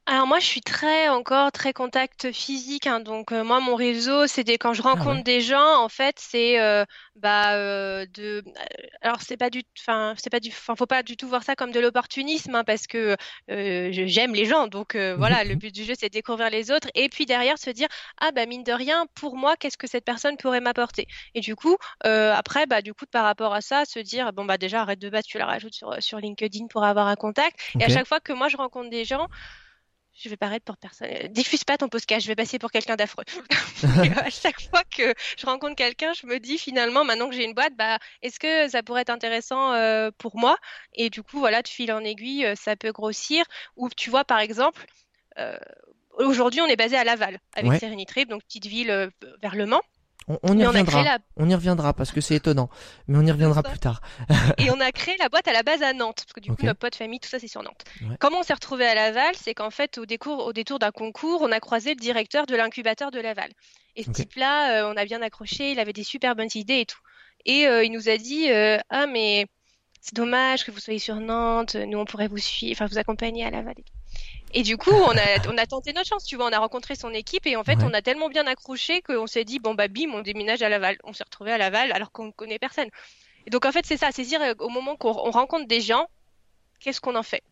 alors 0.06 0.26
moi, 0.26 0.40
je 0.40 0.46
suis 0.46 0.62
très 0.62 1.08
encore 1.08 1.52
très 1.52 1.72
contact 1.72 2.32
physique, 2.32 2.88
hein, 2.88 2.98
donc 2.98 3.30
euh, 3.30 3.44
moi 3.44 3.60
mon 3.60 3.76
réseau, 3.76 4.26
c'est 4.26 4.42
des 4.42 4.58
quand 4.58 4.72
je 4.72 4.82
ah 4.84 4.90
rencontre 4.90 5.22
des 5.22 5.40
gens, 5.40 5.76
en 5.80 5.88
fait, 5.88 6.16
c'est 6.18 6.60
euh, 6.60 6.84
bah 7.14 7.54
euh, 7.54 8.04
de, 8.12 8.42
alors 9.00 9.22
c'est 9.22 9.36
pas 9.36 9.48
du, 9.48 9.62
enfin 9.78 10.14
c'est 10.18 10.28
pas 10.28 10.40
du, 10.40 10.48
enfin 10.48 10.74
faut 10.74 10.86
pas 10.86 11.04
du 11.04 11.16
tout 11.16 11.28
voir 11.28 11.44
ça 11.44 11.54
comme 11.54 11.70
de 11.70 11.78
l'opportunisme, 11.78 12.52
hein, 12.56 12.64
parce 12.64 12.88
que 12.88 13.16
j'aime 13.48 14.34
les 14.34 14.44
gens, 14.44 14.66
donc 14.66 14.96
voilà, 14.96 15.44
le 15.44 15.54
but 15.54 15.72
du 15.72 15.84
jeu 15.84 15.94
c'est 15.96 16.08
de 16.08 16.14
découvrir 16.14 16.50
les 16.50 16.72
autres, 16.72 16.88
et 16.96 17.08
puis 17.08 17.24
derrière 17.24 17.58
se 17.58 17.70
dire 17.70 17.88
ah 18.20 18.32
bah 18.32 18.44
mine 18.46 18.64
de 18.64 18.72
rien, 18.72 19.06
pour 19.14 19.36
moi, 19.36 19.56
qu'est-ce 19.56 19.78
que 19.78 19.86
cette 19.86 20.04
personne 20.04 20.36
pourrait 20.36 20.60
m'apporter, 20.60 21.06
et 21.34 21.40
du 21.40 21.54
coup 21.54 21.76
après 22.02 22.66
bah 22.66 22.82
du 22.82 22.92
coup 22.92 23.06
par 23.08 23.22
rapport 23.22 23.54
à 23.54 23.60
ça, 23.60 23.84
se 23.84 24.00
dire 24.00 24.32
bon 24.32 24.44
bah 24.44 24.58
déjà 24.58 24.80
arrête 24.80 24.98
de 24.98 25.10
battre, 25.10 25.28
tu 25.28 25.38
la 25.38 25.46
rajoutes 25.46 25.74
sur 25.74 25.94
sur 26.02 26.18
LinkedIn 26.18 26.66
pour 26.68 26.82
avoir 26.82 27.06
un 27.06 27.16
contact, 27.16 27.60
et 27.78 27.84
à 27.84 27.88
chaque 27.88 28.08
fois 28.08 28.18
que 28.18 28.32
moi 28.32 28.48
je 28.48 28.56
rencontre 28.56 28.90
des 28.90 29.04
gens 29.04 29.28
je 30.22 30.28
vais 30.28 30.36
paraître 30.36 30.64
pour 30.64 30.76
personne. 30.76 31.08
Diffuse 31.30 31.64
pas 31.64 31.76
ton 31.76 31.88
podcast, 31.88 32.22
je 32.22 32.28
vais 32.28 32.36
passer 32.36 32.58
pour 32.58 32.70
quelqu'un 32.70 32.96
d'affreux. 32.96 33.24
à 34.16 34.30
chaque 34.30 34.60
fois 34.60 34.82
que 34.84 35.14
je 35.36 35.46
rencontre 35.46 35.74
quelqu'un, 35.74 36.12
je 36.12 36.26
me 36.26 36.38
dis 36.38 36.58
finalement, 36.58 37.04
maintenant 37.04 37.28
que 37.28 37.34
j'ai 37.34 37.44
une 37.44 37.54
boîte, 37.54 37.74
bah, 37.76 37.98
est-ce 38.22 38.38
que 38.38 38.68
ça 38.68 38.82
pourrait 38.82 39.02
être 39.02 39.10
intéressant 39.10 39.72
euh, 39.72 40.10
pour 40.18 40.36
moi? 40.36 40.56
Et 40.94 41.10
du 41.10 41.22
coup, 41.22 41.38
voilà, 41.38 41.62
de 41.62 41.68
fil 41.68 41.92
en 41.92 42.04
aiguille, 42.04 42.46
euh, 42.46 42.54
ça 42.54 42.76
peut 42.76 42.92
grossir. 42.92 43.44
Ou 43.76 43.88
tu 43.90 44.10
vois, 44.10 44.24
par 44.24 44.38
exemple, 44.38 44.84
euh, 45.38 45.56
aujourd'hui, 46.18 46.60
on 46.60 46.66
est 46.66 46.76
basé 46.76 46.96
à 46.96 47.04
Laval 47.04 47.40
avec 47.54 47.82
ouais. 47.82 48.24
Donc 48.26 48.42
petite 48.44 48.66
ville 48.66 49.10
vers 49.40 49.56
Le 49.56 49.66
Mans. 49.66 49.82
On, 50.28 50.58
y 50.58 50.64
reviendra. 50.64 51.18
On 51.36 51.48
y 51.48 51.54
reviendra 51.54 51.94
parce 51.94 52.12
que 52.12 52.20
c'est 52.20 52.36
étonnant, 52.36 52.70
mais 53.08 53.18
on 53.18 53.22
y 53.22 53.30
reviendra 53.30 53.62
plus 53.62 53.78
tard. 53.78 54.00
et 54.58 54.70
on 54.70 54.80
a 54.80 54.92
créé 54.92 55.16
la 55.18 55.28
boîte 55.28 55.48
à 55.48 55.52
la 55.52 55.62
base 55.62 55.82
à 55.82 55.92
Nantes 55.92 56.22
parce 56.24 56.32
que 56.32 56.40
du 56.40 56.52
coup 56.52 56.64
notre 56.64 56.78
pote 56.78 56.94
famille 56.94 57.20
tout 57.20 57.28
ça 57.28 57.38
c'est 57.38 57.48
sur 57.48 57.62
Nantes. 57.62 57.84
Comment 58.20 58.40
on 58.40 58.42
s'est 58.42 58.54
retrouvé 58.54 58.86
à 58.86 58.94
Laval, 58.94 59.34
c'est 59.34 59.54
qu'en 59.54 59.70
fait 59.70 59.98
au, 59.98 60.06
décours, 60.06 60.46
au 60.46 60.52
détour 60.52 60.78
d'un 60.78 60.92
concours, 60.92 61.42
on 61.42 61.50
a 61.50 61.60
croisé 61.60 61.90
le 61.90 62.00
directeur 62.00 62.46
de 62.46 62.54
l'incubateur 62.54 63.10
de 63.10 63.20
Laval. 63.20 63.50
Et 63.96 64.04
ce 64.04 64.10
type-là, 64.10 64.84
euh, 64.84 64.92
on 64.92 64.96
a 64.96 65.04
bien 65.04 65.20
accroché, 65.22 65.72
il 65.72 65.78
avait 65.78 65.92
des 65.92 66.04
super 66.04 66.34
bonnes 66.34 66.48
idées 66.54 66.80
et 66.80 66.86
tout. 66.86 67.00
Et 67.44 67.66
euh, 67.66 67.84
il 67.84 67.90
nous 67.92 68.08
a 68.08 68.16
dit 68.16 68.50
euh, 68.50 68.78
ah 68.90 69.06
mais 69.06 69.46
c'est 70.00 70.14
dommage 70.14 70.64
que 70.64 70.70
vous 70.70 70.80
soyez 70.80 70.98
sur 70.98 71.16
Nantes, 71.16 71.74
nous 71.74 71.98
on 71.98 72.04
pourrait 72.04 72.28
vous 72.28 72.38
suivre, 72.38 72.72
enfin 72.72 72.86
vous 72.86 72.98
accompagner 72.98 73.44
à 73.44 73.50
Laval. 73.50 73.74
Et 74.54 74.62
du 74.62 74.76
coup, 74.76 74.92
on 74.92 75.10
a, 75.10 75.48
on 75.48 75.56
a 75.56 75.66
tenté 75.66 75.92
notre 75.92 76.08
chance, 76.08 76.24
tu 76.24 76.36
vois, 76.36 76.46
on 76.46 76.52
a 76.52 76.58
rencontré 76.58 76.94
son 76.94 77.10
équipe 77.10 77.46
et 77.46 77.56
en 77.56 77.64
fait, 77.64 77.78
on 77.82 77.92
a 77.94 78.02
tellement 78.02 78.28
bien 78.28 78.46
accroché 78.46 79.00
qu'on 79.00 79.26
s'est 79.26 79.44
dit, 79.44 79.58
bon 79.58 79.74
bah 79.74 79.88
bim, 79.88 80.10
on 80.12 80.20
déménage 80.20 80.62
à 80.62 80.68
Laval. 80.68 80.98
On 81.04 81.12
s'est 81.12 81.24
retrouvé 81.24 81.52
à 81.52 81.58
Laval 81.58 81.90
alors 81.92 82.12
qu'on 82.12 82.26
ne 82.26 82.32
connaît 82.32 82.58
personne. 82.58 82.88
Et 83.46 83.50
donc 83.50 83.64
en 83.64 83.72
fait, 83.72 83.86
c'est 83.86 83.96
ça, 83.96 84.10
c'est 84.12 84.24
dire 84.24 84.42
euh, 84.42 84.54
au 84.58 84.68
moment 84.68 84.96
qu'on 84.96 85.30
rencontre 85.30 85.66
des 85.66 85.80
gens, 85.80 86.06
qu'est-ce 86.80 87.00
qu'on 87.00 87.16
en 87.16 87.22
fait? 87.22 87.42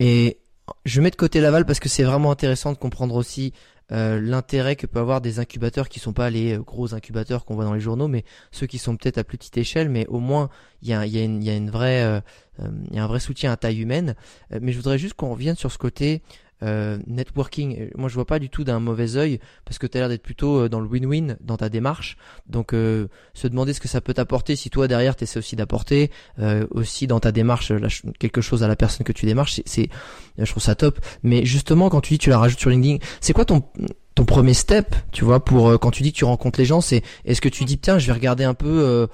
Et 0.00 0.38
je 0.86 1.00
mets 1.00 1.10
de 1.10 1.16
côté 1.16 1.40
Laval 1.40 1.66
parce 1.66 1.78
que 1.78 1.88
c'est 1.88 2.04
vraiment 2.04 2.30
intéressant 2.30 2.72
de 2.72 2.78
comprendre 2.78 3.14
aussi 3.14 3.52
euh, 3.92 4.20
l'intérêt 4.20 4.76
que 4.76 4.86
peut 4.86 4.98
avoir 4.98 5.20
des 5.20 5.40
incubateurs 5.40 5.90
qui 5.90 6.00
sont 6.00 6.14
pas 6.14 6.30
les 6.30 6.56
euh, 6.56 6.60
gros 6.60 6.94
incubateurs 6.94 7.44
qu'on 7.44 7.54
voit 7.54 7.64
dans 7.64 7.74
les 7.74 7.80
journaux, 7.80 8.08
mais 8.08 8.24
ceux 8.50 8.66
qui 8.66 8.78
sont 8.78 8.96
peut-être 8.96 9.18
à 9.18 9.24
plus 9.24 9.36
petite 9.36 9.58
échelle, 9.58 9.90
mais 9.90 10.06
au 10.06 10.20
moins 10.20 10.48
il 10.80 10.88
y 10.88 10.94
a, 10.94 11.04
y, 11.06 11.18
a 11.18 11.24
y 11.24 11.50
a 11.50 11.56
une 11.56 11.70
vraie, 11.70 12.02
euh, 12.02 12.20
il 12.90 12.96
y 12.96 12.98
a 12.98 13.04
un 13.04 13.06
vrai 13.06 13.20
soutien 13.20 13.52
à 13.52 13.56
taille 13.56 13.80
humaine. 13.80 14.14
mais 14.60 14.72
je 14.72 14.78
voudrais 14.78 14.98
juste 14.98 15.14
qu'on 15.14 15.30
revienne 15.30 15.56
sur 15.56 15.70
ce 15.70 15.78
côté 15.78 16.22
euh, 16.62 16.98
networking, 17.06 17.90
moi 17.96 18.08
je 18.08 18.14
vois 18.14 18.24
pas 18.24 18.38
du 18.38 18.48
tout 18.48 18.64
d'un 18.64 18.78
mauvais 18.78 19.16
œil 19.16 19.40
parce 19.64 19.78
que 19.78 19.86
tu 19.86 19.98
as 19.98 20.00
l'air 20.00 20.08
d'être 20.08 20.22
plutôt 20.22 20.60
euh, 20.60 20.68
dans 20.68 20.80
le 20.80 20.88
win-win 20.88 21.36
dans 21.40 21.56
ta 21.56 21.68
démarche. 21.68 22.16
Donc 22.46 22.72
euh, 22.72 23.08
se 23.34 23.48
demander 23.48 23.72
ce 23.72 23.80
que 23.80 23.88
ça 23.88 24.00
peut 24.00 24.14
t'apporter 24.14 24.56
si 24.56 24.70
toi 24.70 24.88
derrière 24.88 25.16
tu 25.16 25.24
essaies 25.24 25.38
aussi 25.38 25.56
d'apporter 25.56 26.10
aussi 26.70 27.06
dans 27.06 27.20
ta 27.20 27.32
démarche 27.32 27.72
quelque 28.18 28.40
chose 28.40 28.62
à 28.62 28.68
la 28.68 28.76
personne 28.76 29.04
que 29.04 29.12
tu 29.12 29.26
démarches, 29.26 29.60
c'est 29.64 29.88
je 30.38 30.50
trouve 30.50 30.62
ça 30.62 30.74
top. 30.74 31.00
Mais 31.22 31.44
justement 31.44 31.90
quand 31.90 32.00
tu 32.00 32.14
dis 32.14 32.18
tu 32.18 32.30
la 32.30 32.38
rajoutes 32.38 32.60
sur 32.60 32.70
LinkedIn, 32.70 32.98
c'est 33.20 33.32
quoi 33.32 33.44
ton 33.44 33.62
ton 34.14 34.24
premier 34.24 34.54
step, 34.54 34.94
tu 35.10 35.24
vois, 35.24 35.44
pour 35.44 35.78
quand 35.80 35.90
tu 35.90 36.04
dis 36.04 36.12
que 36.12 36.18
tu 36.18 36.24
rencontres 36.24 36.60
les 36.60 36.64
gens, 36.64 36.80
c'est 36.80 37.02
est-ce 37.24 37.40
que 37.40 37.48
tu 37.48 37.64
dis 37.64 37.78
tiens, 37.78 37.98
je 37.98 38.06
vais 38.06 38.12
regarder 38.12 38.44
un 38.44 38.54
peu 38.54 39.08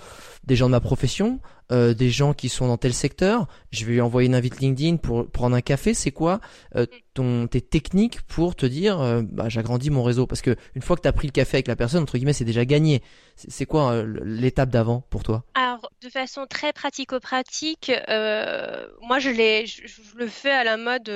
des 0.47 0.57
gens 0.57 0.67
de 0.67 0.73
ma 0.73 0.81
profession, 0.81 1.41
euh, 1.71 1.95
des 1.95 2.11
gens 2.11 2.35
qui 2.35 2.49
sont 2.49 2.67
dans 2.67 2.77
tel 2.77 2.93
secteur, 2.93 3.47
je 3.71 3.85
vais 3.85 3.93
lui 3.93 4.01
envoyer 4.01 4.27
une 4.27 4.35
invite 4.35 4.59
LinkedIn 4.59 4.97
pour 4.97 5.31
prendre 5.31 5.55
un 5.55 5.61
café. 5.61 5.95
C'est 5.95 6.11
quoi 6.11 6.41
euh, 6.75 6.85
ton 7.15 7.47
tes 7.47 7.61
techniques 7.61 8.23
pour 8.23 8.57
te 8.57 8.67
dire 8.67 9.01
euh, 9.01 9.23
bah, 9.25 9.49
j'agrandis 9.49 9.91
mon 9.91 10.03
réseau? 10.03 10.27
Parce 10.27 10.43
que 10.43 10.57
une 10.75 10.83
fois 10.83 10.97
que 10.97 11.03
tu 11.03 11.09
as 11.09 11.13
pris 11.13 11.29
le 11.29 11.33
café 11.33 11.59
avec 11.59 11.69
la 11.69 11.77
personne, 11.77 12.03
entre 12.03 12.19
guillemets, 12.19 12.33
c'est 12.33 12.45
déjà 12.45 12.65
gagné. 12.65 13.03
C'est 13.37 13.67
quoi 13.67 14.03
l'étape 14.25 14.71
d'avant 14.71 15.05
pour 15.11 15.23
toi? 15.23 15.45
Alors, 15.55 15.91
de 16.03 16.09
façon 16.09 16.45
très 16.47 16.73
pratico-pratique, 16.73 17.93
moi 18.09 19.19
je, 19.19 19.31
l'ai, 19.31 19.67
je, 19.67 19.83
le 20.17 20.27
fais 20.27 20.51
à 20.51 20.65
la 20.65 20.77
mode. 20.77 21.11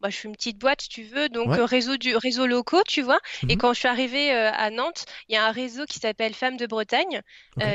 Bah, 0.00 0.10
je 0.10 0.16
suis 0.16 0.28
une 0.28 0.34
petite 0.34 0.58
boîte, 0.58 0.82
si 0.82 0.88
tu 0.88 1.04
veux, 1.04 1.28
donc 1.28 1.48
réseau 1.70 1.96
du 1.96 2.16
réseau 2.16 2.46
locaux, 2.46 2.82
tu 2.86 3.02
vois. 3.02 3.20
Et 3.48 3.54
mhm. 3.54 3.58
quand 3.58 3.72
je 3.72 3.78
suis 3.78 3.88
arrivée 3.88 4.32
à 4.32 4.68
Nantes, 4.70 5.06
il 5.28 5.34
y 5.34 5.38
a 5.38 5.46
un 5.46 5.52
réseau 5.52 5.86
qui 5.86 6.00
s'appelle 6.00 6.34
Femmes 6.34 6.56
de 6.56 6.66
Bretagne. 6.66 7.22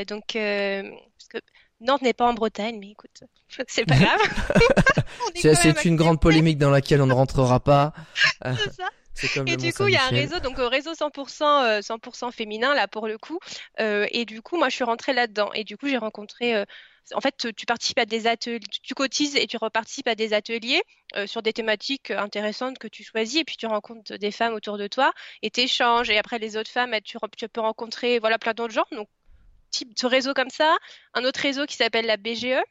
donc, 0.07 0.33
parce 0.33 1.29
que 1.29 1.39
Nantes 1.79 2.01
n'est 2.01 2.13
pas 2.13 2.27
en 2.27 2.33
Bretagne, 2.33 2.77
mais 2.79 2.91
écoute, 2.91 3.23
c'est 3.67 3.85
pas 3.85 3.95
grave. 3.95 4.19
c'est 5.35 5.85
une 5.85 5.95
grande 5.95 6.19
polémique 6.19 6.57
dans 6.57 6.71
laquelle 6.71 7.01
on 7.01 7.07
ne 7.07 7.13
rentrera 7.13 7.59
pas. 7.59 7.93
c'est 8.43 8.71
ça. 8.71 8.89
Et 9.45 9.57
du 9.57 9.73
coup, 9.73 9.87
il 9.87 9.93
y 9.93 9.97
a 9.97 10.05
un 10.05 10.09
réseau, 10.09 10.39
donc 10.39 10.59
euh, 10.59 10.67
réseau 10.67 10.93
100%, 10.93 11.81
100% 11.81 12.27
euh, 12.27 12.31
féminin 12.31 12.75
là 12.75 12.87
pour 12.87 13.07
le 13.07 13.17
coup. 13.17 13.39
Euh, 13.79 14.05
et 14.11 14.25
du 14.25 14.41
coup, 14.41 14.57
moi, 14.57 14.69
je 14.69 14.75
suis 14.75 14.83
rentrée 14.83 15.13
là-dedans. 15.13 15.51
Et 15.53 15.63
du 15.63 15.77
coup, 15.77 15.87
j'ai 15.87 15.97
rencontré. 15.97 16.63
en 17.13 17.21
fait, 17.21 17.47
tu 17.55 17.65
participes 17.65 17.99
à 17.99 18.05
des 18.05 18.27
ateliers, 18.27 18.59
tu 18.83 18.93
cotises 18.93 19.35
et 19.35 19.47
tu 19.47 19.57
reparticipes 19.57 20.07
à 20.07 20.15
des 20.15 20.33
ateliers 20.33 20.83
sur 21.25 21.41
des 21.41 21.53
thématiques 21.53 22.11
intéressantes 22.11 22.77
que 22.77 22.87
tu 22.87 23.03
choisis. 23.03 23.41
Et 23.41 23.43
puis 23.43 23.57
tu 23.57 23.65
rencontres 23.65 24.17
des 24.17 24.31
femmes 24.31 24.53
autour 24.53 24.77
de 24.77 24.87
toi 24.87 25.13
et 25.41 25.49
t'échanges. 25.49 26.09
Et 26.09 26.17
après, 26.17 26.37
les 26.39 26.57
autres 26.57 26.71
femmes, 26.71 26.95
tu, 27.03 27.17
tu 27.37 27.49
peux 27.49 27.61
rencontrer 27.61 28.19
voilà 28.19 28.37
plein 28.37 28.53
d'autres 28.53 28.73
gens. 28.73 28.85
Donc 28.91 29.09
type 29.69 29.95
de 29.95 30.07
réseau 30.07 30.33
comme 30.33 30.49
ça. 30.49 30.77
Un 31.13 31.23
autre 31.23 31.39
réseau 31.39 31.65
qui 31.65 31.75
s'appelle 31.75 32.05
la 32.05 32.17
BGE, 32.17 32.61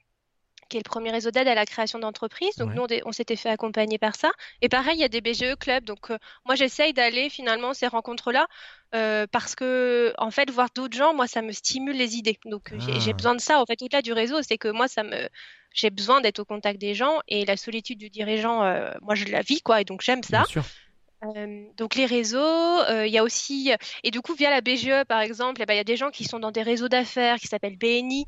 qui 0.68 0.76
est 0.76 0.80
le 0.80 0.88
premier 0.88 1.10
réseau 1.10 1.30
d'aide 1.30 1.48
à 1.48 1.54
la 1.54 1.66
création 1.66 1.98
d'entreprises. 1.98 2.56
Donc 2.56 2.74
nous, 2.74 2.86
on, 3.04 3.12
s'était 3.12 3.36
fait 3.36 3.50
accompagner 3.50 3.98
par 3.98 4.16
ça. 4.16 4.30
Et 4.62 4.68
pareil, 4.68 4.96
il 4.96 5.00
y 5.00 5.04
a 5.04 5.08
des 5.08 5.20
BGE 5.20 5.56
clubs. 5.58 5.84
Donc 5.84 6.10
euh, 6.10 6.18
moi, 6.44 6.54
j'essaye 6.54 6.92
d'aller 6.92 7.30
finalement 7.30 7.74
ces 7.74 7.86
rencontres-là 7.86 8.46
euh, 8.94 9.26
parce 9.30 9.54
que 9.54 10.12
en 10.18 10.30
fait, 10.30 10.50
voir 10.50 10.68
d'autres 10.74 10.96
gens, 10.96 11.14
moi, 11.14 11.26
ça 11.26 11.42
me 11.42 11.52
stimule 11.52 11.96
les 11.96 12.16
idées. 12.16 12.38
Donc 12.44 12.72
j'ai 12.78 13.10
ah. 13.10 13.12
besoin 13.12 13.34
de 13.34 13.40
ça. 13.40 13.60
En 13.60 13.66
fait, 13.66 13.80
au-delà 13.82 14.02
du 14.02 14.12
réseau, 14.12 14.42
c'est 14.42 14.58
que 14.58 14.68
moi, 14.68 14.88
ça 14.88 15.02
me 15.02 15.28
j'ai 15.72 15.90
besoin 15.90 16.22
d'être 16.22 16.38
au 16.38 16.44
contact 16.44 16.80
des 16.80 16.94
gens 16.94 17.20
et 17.28 17.44
la 17.44 17.58
solitude 17.58 17.98
du 17.98 18.08
dirigeant, 18.08 18.64
euh, 18.64 18.90
moi, 19.02 19.14
je 19.14 19.26
la 19.26 19.42
vis 19.42 19.60
quoi. 19.60 19.82
Et 19.82 19.84
donc 19.84 20.00
j'aime 20.00 20.22
ça. 20.22 20.44
Euh, 21.24 21.64
donc 21.76 21.94
les 21.94 22.06
réseaux, 22.06 22.38
euh, 22.38 23.06
il 23.06 23.12
y 23.12 23.18
a 23.18 23.22
aussi 23.22 23.72
et 24.04 24.10
du 24.10 24.20
coup 24.20 24.34
via 24.34 24.50
la 24.50 24.60
BGE 24.60 25.04
par 25.08 25.20
exemple, 25.20 25.62
eh 25.62 25.66
ben, 25.66 25.74
il 25.74 25.78
y 25.78 25.80
a 25.80 25.84
des 25.84 25.96
gens 25.96 26.10
qui 26.10 26.24
sont 26.24 26.38
dans 26.38 26.50
des 26.50 26.62
réseaux 26.62 26.88
d'affaires 26.88 27.36
qui 27.36 27.46
s'appellent 27.46 27.78
BNI. 27.78 28.26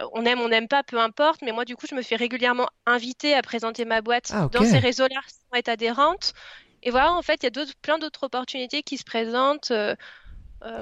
Euh, 0.00 0.04
on 0.12 0.24
aime, 0.24 0.40
on 0.40 0.48
n'aime 0.48 0.66
pas, 0.66 0.82
peu 0.82 0.98
importe. 0.98 1.42
Mais 1.42 1.52
moi 1.52 1.64
du 1.64 1.76
coup, 1.76 1.86
je 1.88 1.94
me 1.94 2.02
fais 2.02 2.16
régulièrement 2.16 2.68
inviter 2.86 3.34
à 3.34 3.42
présenter 3.42 3.84
ma 3.84 4.00
boîte 4.00 4.32
ah, 4.34 4.48
dans 4.52 4.64
ces 4.64 4.78
réseaux-là 4.78 5.20
sans 5.28 5.58
être 5.58 5.68
adhérente. 5.68 6.34
Et 6.82 6.90
voilà, 6.90 7.12
en 7.12 7.22
fait, 7.22 7.42
il 7.42 7.56
y 7.56 7.60
a 7.60 7.66
plein 7.80 7.98
d'autres 7.98 8.24
opportunités 8.24 8.82
qui 8.82 8.98
se 8.98 9.04
présentent. 9.04 9.72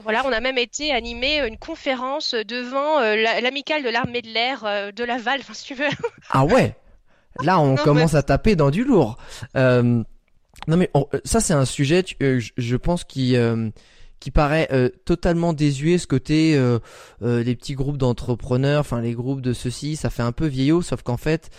voilà, 0.02 0.22
on 0.24 0.32
a 0.32 0.40
même 0.40 0.58
été 0.58 0.92
animé 0.92 1.46
une 1.46 1.58
conférence 1.58 2.34
devant 2.34 2.98
l'amicale 3.00 3.84
de 3.84 3.88
l'armée 3.88 4.22
de 4.22 4.28
l'air 4.28 4.92
de 4.92 5.04
Laval, 5.04 5.40
enfin, 5.42 5.54
si 5.54 5.64
tu 5.64 5.74
veux. 5.74 5.86
ah 6.30 6.44
ouais, 6.44 6.74
là 7.40 7.60
on 7.60 7.76
commence 7.76 8.14
à 8.14 8.22
taper 8.22 8.56
dans 8.56 8.70
du 8.70 8.82
lourd. 8.82 9.16
Euh, 9.56 10.02
non 10.68 10.76
mais 10.76 10.90
euh, 10.96 11.02
ça 11.24 11.40
c'est 11.40 11.54
un 11.54 11.64
sujet, 11.64 12.04
euh, 12.22 12.40
je, 12.56 12.76
pense 12.76 13.04
qui 13.04 13.36
euh, 13.36 13.70
qui 14.22 14.30
paraît 14.30 14.68
euh, 14.70 14.88
totalement 15.04 15.52
désuet 15.52 15.98
ce 15.98 16.06
côté 16.06 16.56
euh, 16.56 16.78
euh, 17.22 17.42
les 17.42 17.56
petits 17.56 17.74
groupes 17.74 17.96
d'entrepreneurs, 17.96 18.78
enfin 18.78 19.00
les 19.00 19.14
groupes 19.14 19.40
de 19.40 19.52
ceci, 19.52 19.96
ça 19.96 20.10
fait 20.10 20.22
un 20.22 20.30
peu 20.30 20.46
vieillot, 20.46 20.80
sauf 20.80 21.02
qu'en 21.02 21.16
fait 21.16 21.50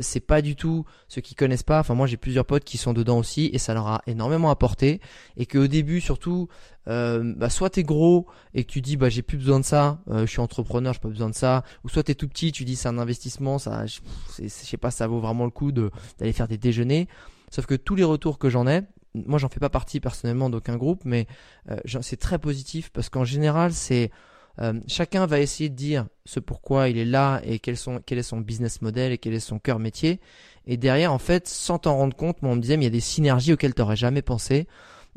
c'est 0.00 0.20
pas 0.20 0.40
du 0.40 0.56
tout 0.56 0.86
ceux 1.08 1.20
qui 1.20 1.34
connaissent 1.34 1.62
pas. 1.62 1.78
Enfin 1.78 1.92
moi 1.94 2.06
j'ai 2.06 2.16
plusieurs 2.16 2.46
potes 2.46 2.64
qui 2.64 2.78
sont 2.78 2.94
dedans 2.94 3.18
aussi 3.18 3.50
et 3.52 3.58
ça 3.58 3.74
leur 3.74 3.86
a 3.86 4.02
énormément 4.06 4.48
apporté 4.48 5.02
et 5.36 5.44
qu'au 5.44 5.66
début 5.66 6.00
surtout, 6.00 6.48
bah, 6.86 7.50
soit 7.50 7.68
t'es 7.68 7.82
gros 7.82 8.26
et 8.54 8.64
que 8.64 8.72
tu 8.72 8.80
dis 8.80 8.96
bah 8.96 9.10
j'ai 9.10 9.20
plus 9.20 9.36
besoin 9.36 9.60
de 9.60 9.66
ça, 9.66 9.98
je 10.08 10.24
suis 10.24 10.40
entrepreneur, 10.40 10.94
j'ai 10.94 11.00
pas 11.00 11.10
besoin 11.10 11.28
de 11.28 11.34
ça, 11.34 11.64
ou 11.84 11.90
soit 11.90 12.04
t'es 12.04 12.14
tout 12.14 12.28
petit, 12.28 12.50
tu 12.50 12.64
dis 12.64 12.76
c'est 12.76 12.88
un 12.88 12.96
investissement, 12.96 13.58
ça, 13.58 13.84
je, 13.84 13.98
sais 14.48 14.78
pas, 14.78 14.90
ça 14.90 15.06
vaut 15.06 15.20
vraiment 15.20 15.44
le 15.44 15.50
coup 15.50 15.70
d'aller 15.72 16.32
faire 16.32 16.48
des 16.48 16.56
déjeuners. 16.56 17.08
Sauf 17.50 17.66
que 17.66 17.74
tous 17.74 17.94
les 17.94 18.04
retours 18.04 18.38
que 18.38 18.50
j'en 18.50 18.66
ai, 18.66 18.82
moi 19.14 19.38
j'en 19.38 19.48
fais 19.48 19.60
pas 19.60 19.70
partie 19.70 20.00
personnellement 20.00 20.50
d'aucun 20.50 20.76
groupe, 20.76 21.02
mais 21.04 21.26
euh, 21.70 21.76
c'est 22.02 22.18
très 22.18 22.38
positif 22.38 22.90
parce 22.90 23.08
qu'en 23.08 23.24
général 23.24 23.72
c'est 23.72 24.10
euh, 24.60 24.80
chacun 24.86 25.26
va 25.26 25.40
essayer 25.40 25.68
de 25.68 25.74
dire 25.74 26.06
ce 26.24 26.40
pourquoi 26.40 26.88
il 26.88 26.98
est 26.98 27.04
là 27.04 27.40
et 27.44 27.58
quel, 27.58 27.74
est 27.74 28.22
son 28.22 28.40
business 28.40 28.80
model 28.82 29.12
et 29.12 29.18
quel 29.18 29.34
est 29.34 29.40
son 29.40 29.58
cœur 29.58 29.78
métier. 29.78 30.20
Et 30.66 30.76
derrière, 30.76 31.12
en 31.12 31.18
fait, 31.18 31.46
sans 31.46 31.78
t'en 31.78 31.96
rendre 31.96 32.16
compte, 32.16 32.42
moi 32.42 32.52
on 32.52 32.56
me 32.56 32.60
disait, 32.60 32.76
mais 32.76 32.84
il 32.84 32.88
y 32.88 32.88
a 32.88 32.90
des 32.90 33.00
synergies 33.00 33.52
auxquelles 33.52 33.74
tu 33.74 33.82
n'aurais 33.82 33.96
jamais 33.96 34.22
pensé. 34.22 34.66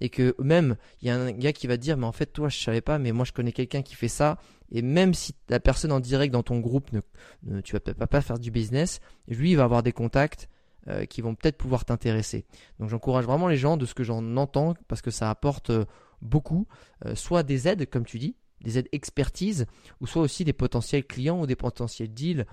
Et 0.02 0.10
que 0.10 0.34
même, 0.40 0.78
il 1.02 1.10
y 1.10 1.12
a 1.12 1.16
un 1.18 1.32
gars 1.32 1.52
qui 1.52 1.68
va 1.68 1.76
te 1.76 1.82
dire, 1.82 1.98
mais 1.98 2.06
en 2.06 2.14
fait, 2.14 2.28
toi, 2.28 2.48
je 2.48 2.58
savais 2.58 2.80
pas, 2.80 3.00
mais 3.00 3.12
moi, 3.12 3.26
je 3.26 3.34
connais 3.34 3.52
quelqu'un 3.52 3.82
qui 3.82 3.96
fait 3.96 4.08
ça. 4.08 4.38
Et 4.72 4.82
même 4.82 5.14
si 5.14 5.34
la 5.50 5.60
personne 5.60 5.92
en 5.92 6.00
direct 6.00 6.32
dans 6.32 6.44
ton 6.44 6.60
groupe, 6.60 6.90
ne, 6.94 7.60
tu 7.62 7.74
vas 7.74 7.80
pas 8.08 8.22
faire 8.22 8.40
du 8.40 8.50
business, 8.50 9.02
lui, 9.28 9.52
il 9.52 9.56
va 9.56 9.64
avoir 9.64 9.84
des 9.84 9.92
contacts 9.92 10.48
euh, 10.88 11.06
qui 11.06 11.22
vont 11.22 11.36
peut-être 11.36 11.58
pouvoir 11.58 11.84
t'intéresser. 11.84 12.46
Donc 12.80 12.90
j'encourage 12.90 13.26
vraiment 13.26 13.48
les 13.48 13.58
gens 13.58 13.76
de 13.76 13.86
ce 13.86 13.94
que 13.94 14.04
j'en 14.04 14.38
entends 14.38 14.76
parce 14.88 15.02
que 15.02 15.12
ça 15.12 15.30
apporte 15.30 15.72
euh, 15.72 15.86
beaucoup, 16.22 16.68
euh, 17.06 17.16
soit 17.16 17.44
des 17.44 17.68
aides 17.68 17.90
comme 17.90 18.06
tu 18.06 18.18
dis, 18.18 18.36
des 18.62 18.78
aides 18.78 18.88
expertise, 18.94 19.66
ou 20.00 20.08
soit 20.08 20.22
aussi 20.22 20.46
des 20.46 20.54
potentiels 20.54 21.06
clients 21.06 21.42
ou 21.42 21.46
des 21.46 21.58
potentiels 21.58 22.14
deals 22.14 22.46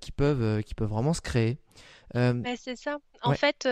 qui 0.00 0.12
peuvent 0.12 0.62
qui 0.62 0.74
peuvent 0.74 0.88
vraiment 0.88 1.12
se 1.12 1.20
créer. 1.20 1.58
c'est 2.14 2.76
ça. 2.76 2.98
En 3.22 3.32
fait, 3.34 3.68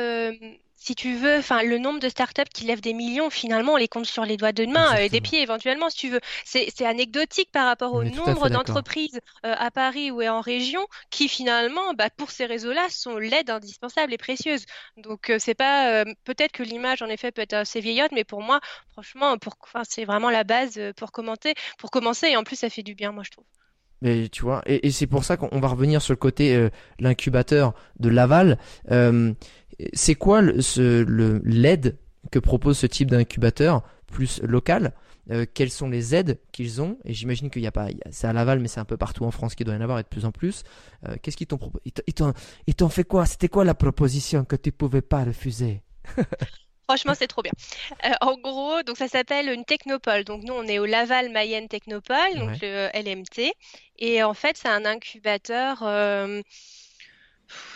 si 0.83 0.95
tu 0.95 1.15
veux, 1.15 1.37
enfin, 1.37 1.63
le 1.63 1.77
nombre 1.77 2.01
de 2.01 2.09
startups 2.09 2.49
qui 2.55 2.65
lèvent 2.65 2.81
des 2.81 2.95
millions, 2.95 3.29
finalement, 3.29 3.75
on 3.75 3.77
les 3.77 3.87
compte 3.87 4.07
sur 4.07 4.25
les 4.25 4.39
doigts 4.39 4.53
de 4.53 4.65
main 4.65 4.97
et 4.97 5.11
des 5.11 5.21
pieds 5.21 5.43
éventuellement, 5.43 5.91
si 5.91 5.99
tu 5.99 6.09
veux. 6.09 6.21
C'est 6.47 6.87
anecdotique 6.87 7.51
par 7.53 7.67
rapport 7.67 7.93
au 7.93 8.03
nombre 8.03 8.49
d'entreprises 8.49 9.21
euh, 9.45 9.55
à 9.59 9.71
Paris 9.71 10.11
ou 10.11 10.23
en 10.23 10.41
région 10.41 10.81
qui, 11.11 11.29
finalement, 11.29 11.93
bah, 11.93 12.09
pour 12.09 12.31
ces 12.31 12.47
réseaux-là, 12.47 12.87
sont 12.89 13.19
l'aide 13.19 13.51
indispensable 13.51 14.15
et 14.15 14.17
précieuse. 14.17 14.65
Donc, 14.97 15.29
euh, 15.29 15.37
c'est 15.39 15.55
pas. 15.55 16.01
Euh, 16.01 16.05
peut-être 16.25 16.53
que 16.53 16.63
l'image, 16.63 17.03
en 17.03 17.09
effet, 17.09 17.31
peut 17.31 17.43
être 17.43 17.53
assez 17.53 17.81
vieillotte, 17.81 18.13
mais 18.13 18.25
pour 18.25 18.41
moi, 18.41 18.61
franchement, 18.93 19.37
pour, 19.37 19.57
c'est 19.87 20.07
vraiment 20.07 20.31
la 20.31 20.45
base 20.45 20.81
pour 20.97 21.13
commenter, 21.13 21.53
pour 21.79 21.91
commencer. 21.91 22.29
Et 22.29 22.39
en 22.39 22.43
plus, 22.43 22.57
ça 22.57 22.71
fait 22.71 22.83
du 22.83 22.95
bien, 22.95 23.13
moi, 23.13 23.23
je 23.23 23.33
trouve. 23.33 23.45
Mais 24.01 24.31
tu 24.31 24.41
vois, 24.41 24.63
et, 24.65 24.91
c'est 24.93 25.07
pour 25.07 25.25
ça 25.25 25.37
qu'on 25.37 25.61
va 25.61 25.69
revenir 25.69 26.01
sur 26.01 26.15
le 26.15 26.19
côté 26.19 26.71
l'incubateur 26.99 27.75
de 27.99 28.09
Laval 28.09 28.57
c'est 29.93 30.15
quoi 30.15 30.43
l'aide 30.43 31.99
que 32.31 32.39
propose 32.39 32.79
ce 32.79 32.87
type 32.87 33.11
d'incubateur 33.11 33.83
plus 34.07 34.41
local? 34.43 34.93
Euh, 35.31 35.47
quelles 35.53 35.71
sont 35.71 35.89
les 35.89 36.15
aides 36.15 36.41
qu'ils 36.53 36.83
ont? 36.83 36.99
Et 37.05 37.13
j'imagine 37.13 37.51
qu'il 37.51 37.63
n'y 37.63 37.69
a 37.69 37.73
pas, 37.73 37.89
c'est 38.11 38.27
à 38.27 38.33
Laval, 38.33 38.59
mais 38.59 38.69
c'est 38.69 38.81
un 38.81 38.85
peu 38.85 38.97
partout 38.97 39.25
en 39.25 39.31
France 39.31 39.55
qu'il 39.55 39.65
doit 39.65 39.75
y 39.75 39.79
en 39.79 39.83
avoir 39.83 39.99
et 39.99 40.03
de 40.03 40.09
plus 40.09 40.25
en 40.25 40.33
plus. 40.33 40.65
Euh, 41.07 41.15
qu'est-ce 41.23 41.37
qu'ils 41.37 41.47
t'ont 41.47 41.59
proposé 41.59 41.83
Ils 42.67 42.75
t'ont 42.75 42.89
fait 42.89 43.05
quoi? 43.05 43.27
C'était 43.27 43.49
quoi 43.49 43.65
la 43.65 43.75
proposition 43.75 44.45
que 44.45 44.57
tu 44.57 44.73
pouvais 44.73 45.03
pas 45.03 45.25
refuser? 45.25 45.83
Franchement, 46.89 47.13
c'est 47.17 47.29
trop 47.29 47.43
bien. 47.43 47.53
Euh, 48.05 48.11
en 48.21 48.37
gros, 48.37 48.83
donc 48.83 48.97
ça 48.97 49.07
s'appelle 49.07 49.49
une 49.49 49.65
technopole. 49.65 50.25
Donc 50.25 50.43
nous, 50.43 50.55
on 50.55 50.65
est 50.65 50.81
au 50.81 50.87
Laval 50.87 51.31
Mayenne 51.31 51.69
Technopole, 51.69 52.35
donc 52.35 52.51
le 52.61 52.89
LMT. 52.93 53.53
Et 54.01 54.25
en 54.25 54.35
fait, 54.35 54.57
c'est 54.57 54.69
un 54.69 54.85
incubateur 54.85 55.85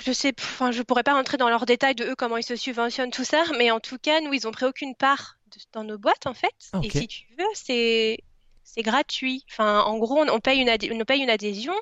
je 0.05 0.13
sais, 0.13 0.33
enfin, 0.39 0.73
je 0.73 0.83
pourrais 0.83 1.03
pas 1.03 1.15
rentrer 1.15 1.37
dans 1.37 1.49
leurs 1.49 1.67
détails 1.67 1.95
de 1.95 2.05
eux 2.05 2.15
comment 2.17 2.37
ils 2.37 2.45
se 2.45 2.57
subventionnent 2.57 3.11
tout 3.11 3.25
ça, 3.25 3.45
mais 3.59 3.71
en 3.71 3.81
tout 3.81 3.99
cas, 3.99 4.21
nous, 4.21 4.33
ils 4.33 4.47
ont 4.47 4.53
pris 4.53 4.67
aucune 4.67 4.95
part 4.95 5.39
dans 5.73 5.85
nos 5.85 5.99
boîtes 5.99 6.27
en 6.27 6.35
fait. 6.35 6.55
Et 6.83 6.91
si 6.91 7.07
tu 7.07 7.27
veux, 7.39 7.45
c'est 7.55 8.19
c'est 8.63 8.83
gratuit. 8.83 9.45
Enfin, 9.51 9.83
en 9.83 9.99
gros, 9.99 10.19
on, 10.21 10.41
paye 10.41 10.61
une 10.61 10.71
on 11.01 11.05
paye 11.05 11.23
une 11.23 11.31
adhésion. 11.31 11.75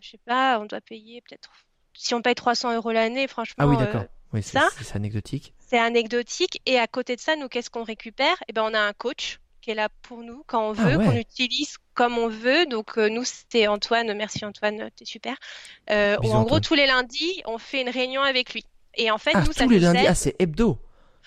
Je 0.00 0.10
sais 0.10 0.20
pas, 0.24 0.58
on 0.60 0.66
doit 0.66 0.80
payer 0.80 1.22
peut-être 1.22 1.50
si 1.96 2.14
on 2.14 2.22
paye 2.22 2.34
300 2.34 2.74
euros 2.74 2.92
l'année, 2.92 3.28
franchement. 3.28 3.54
Ah 3.58 3.66
oui, 3.66 3.76
d'accord. 3.76 4.02
Euh, 4.02 4.06
oui, 4.32 4.42
c'est 4.42 4.58
anecdotique. 4.94 5.54
C'est 5.58 5.78
anecdotique. 5.78 6.60
Et 6.66 6.78
à 6.78 6.86
côté 6.86 7.16
de 7.16 7.20
ça, 7.20 7.36
nous, 7.36 7.48
qu'est-ce 7.48 7.70
qu'on 7.70 7.84
récupère? 7.84 8.36
Eh 8.48 8.52
ben, 8.52 8.62
on 8.64 8.74
a 8.74 8.80
un 8.80 8.92
coach 8.92 9.40
qui 9.60 9.70
est 9.70 9.74
là 9.74 9.88
pour 10.02 10.22
nous 10.22 10.42
quand 10.46 10.70
on 10.70 10.74
ah 10.76 10.84
veut, 10.84 10.98
qu'on 10.98 11.16
utilise 11.16 11.76
comme 11.94 12.18
on 12.18 12.28
veut. 12.28 12.66
Donc 12.66 12.98
euh, 12.98 13.08
nous, 13.08 13.22
c'est 13.24 13.66
Antoine. 13.66 14.12
Merci 14.14 14.44
Antoine, 14.44 14.90
t'es 14.96 15.04
super. 15.04 15.36
Euh, 15.90 16.16
en 16.18 16.42
gros, 16.42 16.60
tous 16.60 16.74
les 16.74 16.86
lundis, 16.86 17.42
on 17.46 17.58
fait 17.58 17.80
une 17.80 17.90
réunion 17.90 18.22
avec 18.22 18.52
lui. 18.52 18.64
Et 18.96 19.10
en 19.10 19.18
fait, 19.18 19.32
ah, 19.34 19.42
nous, 19.42 19.52
tous 19.52 19.68
les 19.68 19.80
lundis, 19.80 20.06
ah, 20.06 20.14
c'est 20.14 20.36
hebdo. 20.38 20.78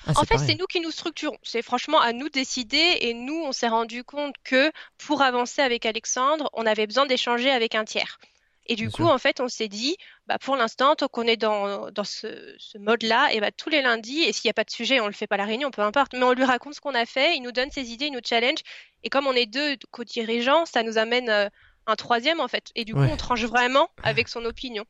Ah, 0.06 0.12
en 0.16 0.24
fait, 0.24 0.38
c'est 0.38 0.56
nous 0.56 0.68
qui 0.68 0.80
nous 0.80 0.92
structurons. 0.92 1.38
C'est 1.44 1.62
franchement 1.62 2.00
à 2.00 2.14
nous 2.14 2.28
de 2.28 2.34
décider. 2.34 2.98
Et 3.02 3.14
nous, 3.14 3.42
on 3.44 3.52
s'est 3.52 3.68
rendu 3.68 4.04
compte 4.04 4.36
que 4.44 4.72
pour 4.98 5.22
avancer 5.22 5.62
avec 5.62 5.86
Alexandre, 5.86 6.50
on 6.54 6.66
avait 6.66 6.88
besoin 6.88 7.06
d'échanger 7.06 7.50
avec 7.50 7.76
un 7.76 7.84
tiers. 7.84 8.20
Et 8.68 8.76
du 8.76 8.90
coup, 8.92 9.06
en 9.06 9.18
fait, 9.18 9.40
on 9.40 9.48
s'est 9.48 9.68
dit, 9.68 9.98
bah, 10.28 10.38
pour 10.40 10.56
l'instant, 10.56 10.96
tant 10.96 11.08
qu'on 11.08 11.24
est 11.24 11.38
dans, 11.38 11.90
dans 11.92 12.04
ce, 12.04 12.56
ce 12.58 12.78
mode-là, 12.78 13.30
et 13.32 13.40
bah, 13.40 13.52
tous 13.52 13.70
les 13.70 13.82
lundis, 13.82 14.24
et 14.24 14.34
s'il 14.34 14.48
n'y 14.48 14.52
a 14.52 14.54
pas 14.54 14.64
de 14.64 14.70
sujet, 14.70 15.00
on 15.00 15.04
ne 15.04 15.10
le 15.10 15.14
fait 15.14 15.28
pas 15.28 15.36
à 15.36 15.40
la 15.40 15.46
réunion, 15.46 15.72
peu 15.72 15.82
importe, 15.82 16.14
mais 16.14 16.24
on 16.24 16.34
lui 16.34 16.44
raconte 16.44 16.76
ce 16.76 16.82
qu'on 16.82 16.96
a 16.96 17.06
fait, 17.06 17.36
il 17.36 17.42
nous 17.42 17.52
donne 17.52 17.72
ses 17.72 17.92
idées, 17.92 18.06
il 18.08 18.14
nous 18.14 18.22
challenge. 18.24 18.60
Et 19.04 19.10
comme 19.10 19.28
on 19.28 19.34
est 19.34 19.46
deux 19.46 19.78
co-dirigeants, 19.92 20.66
ça 20.66 20.84
nous 20.84 20.98
amène 20.98 21.30
euh, 21.30 21.50
un 21.86 21.96
troisième, 21.96 22.40
en 22.40 22.48
fait. 22.48 22.72
Et 22.76 22.84
du 22.84 22.94
coup, 22.94 23.02
on 23.02 23.18
tranche 23.18 23.44
vraiment 23.44 23.90
avec 24.04 24.28
son 24.28 24.44
opinion. 24.46 24.86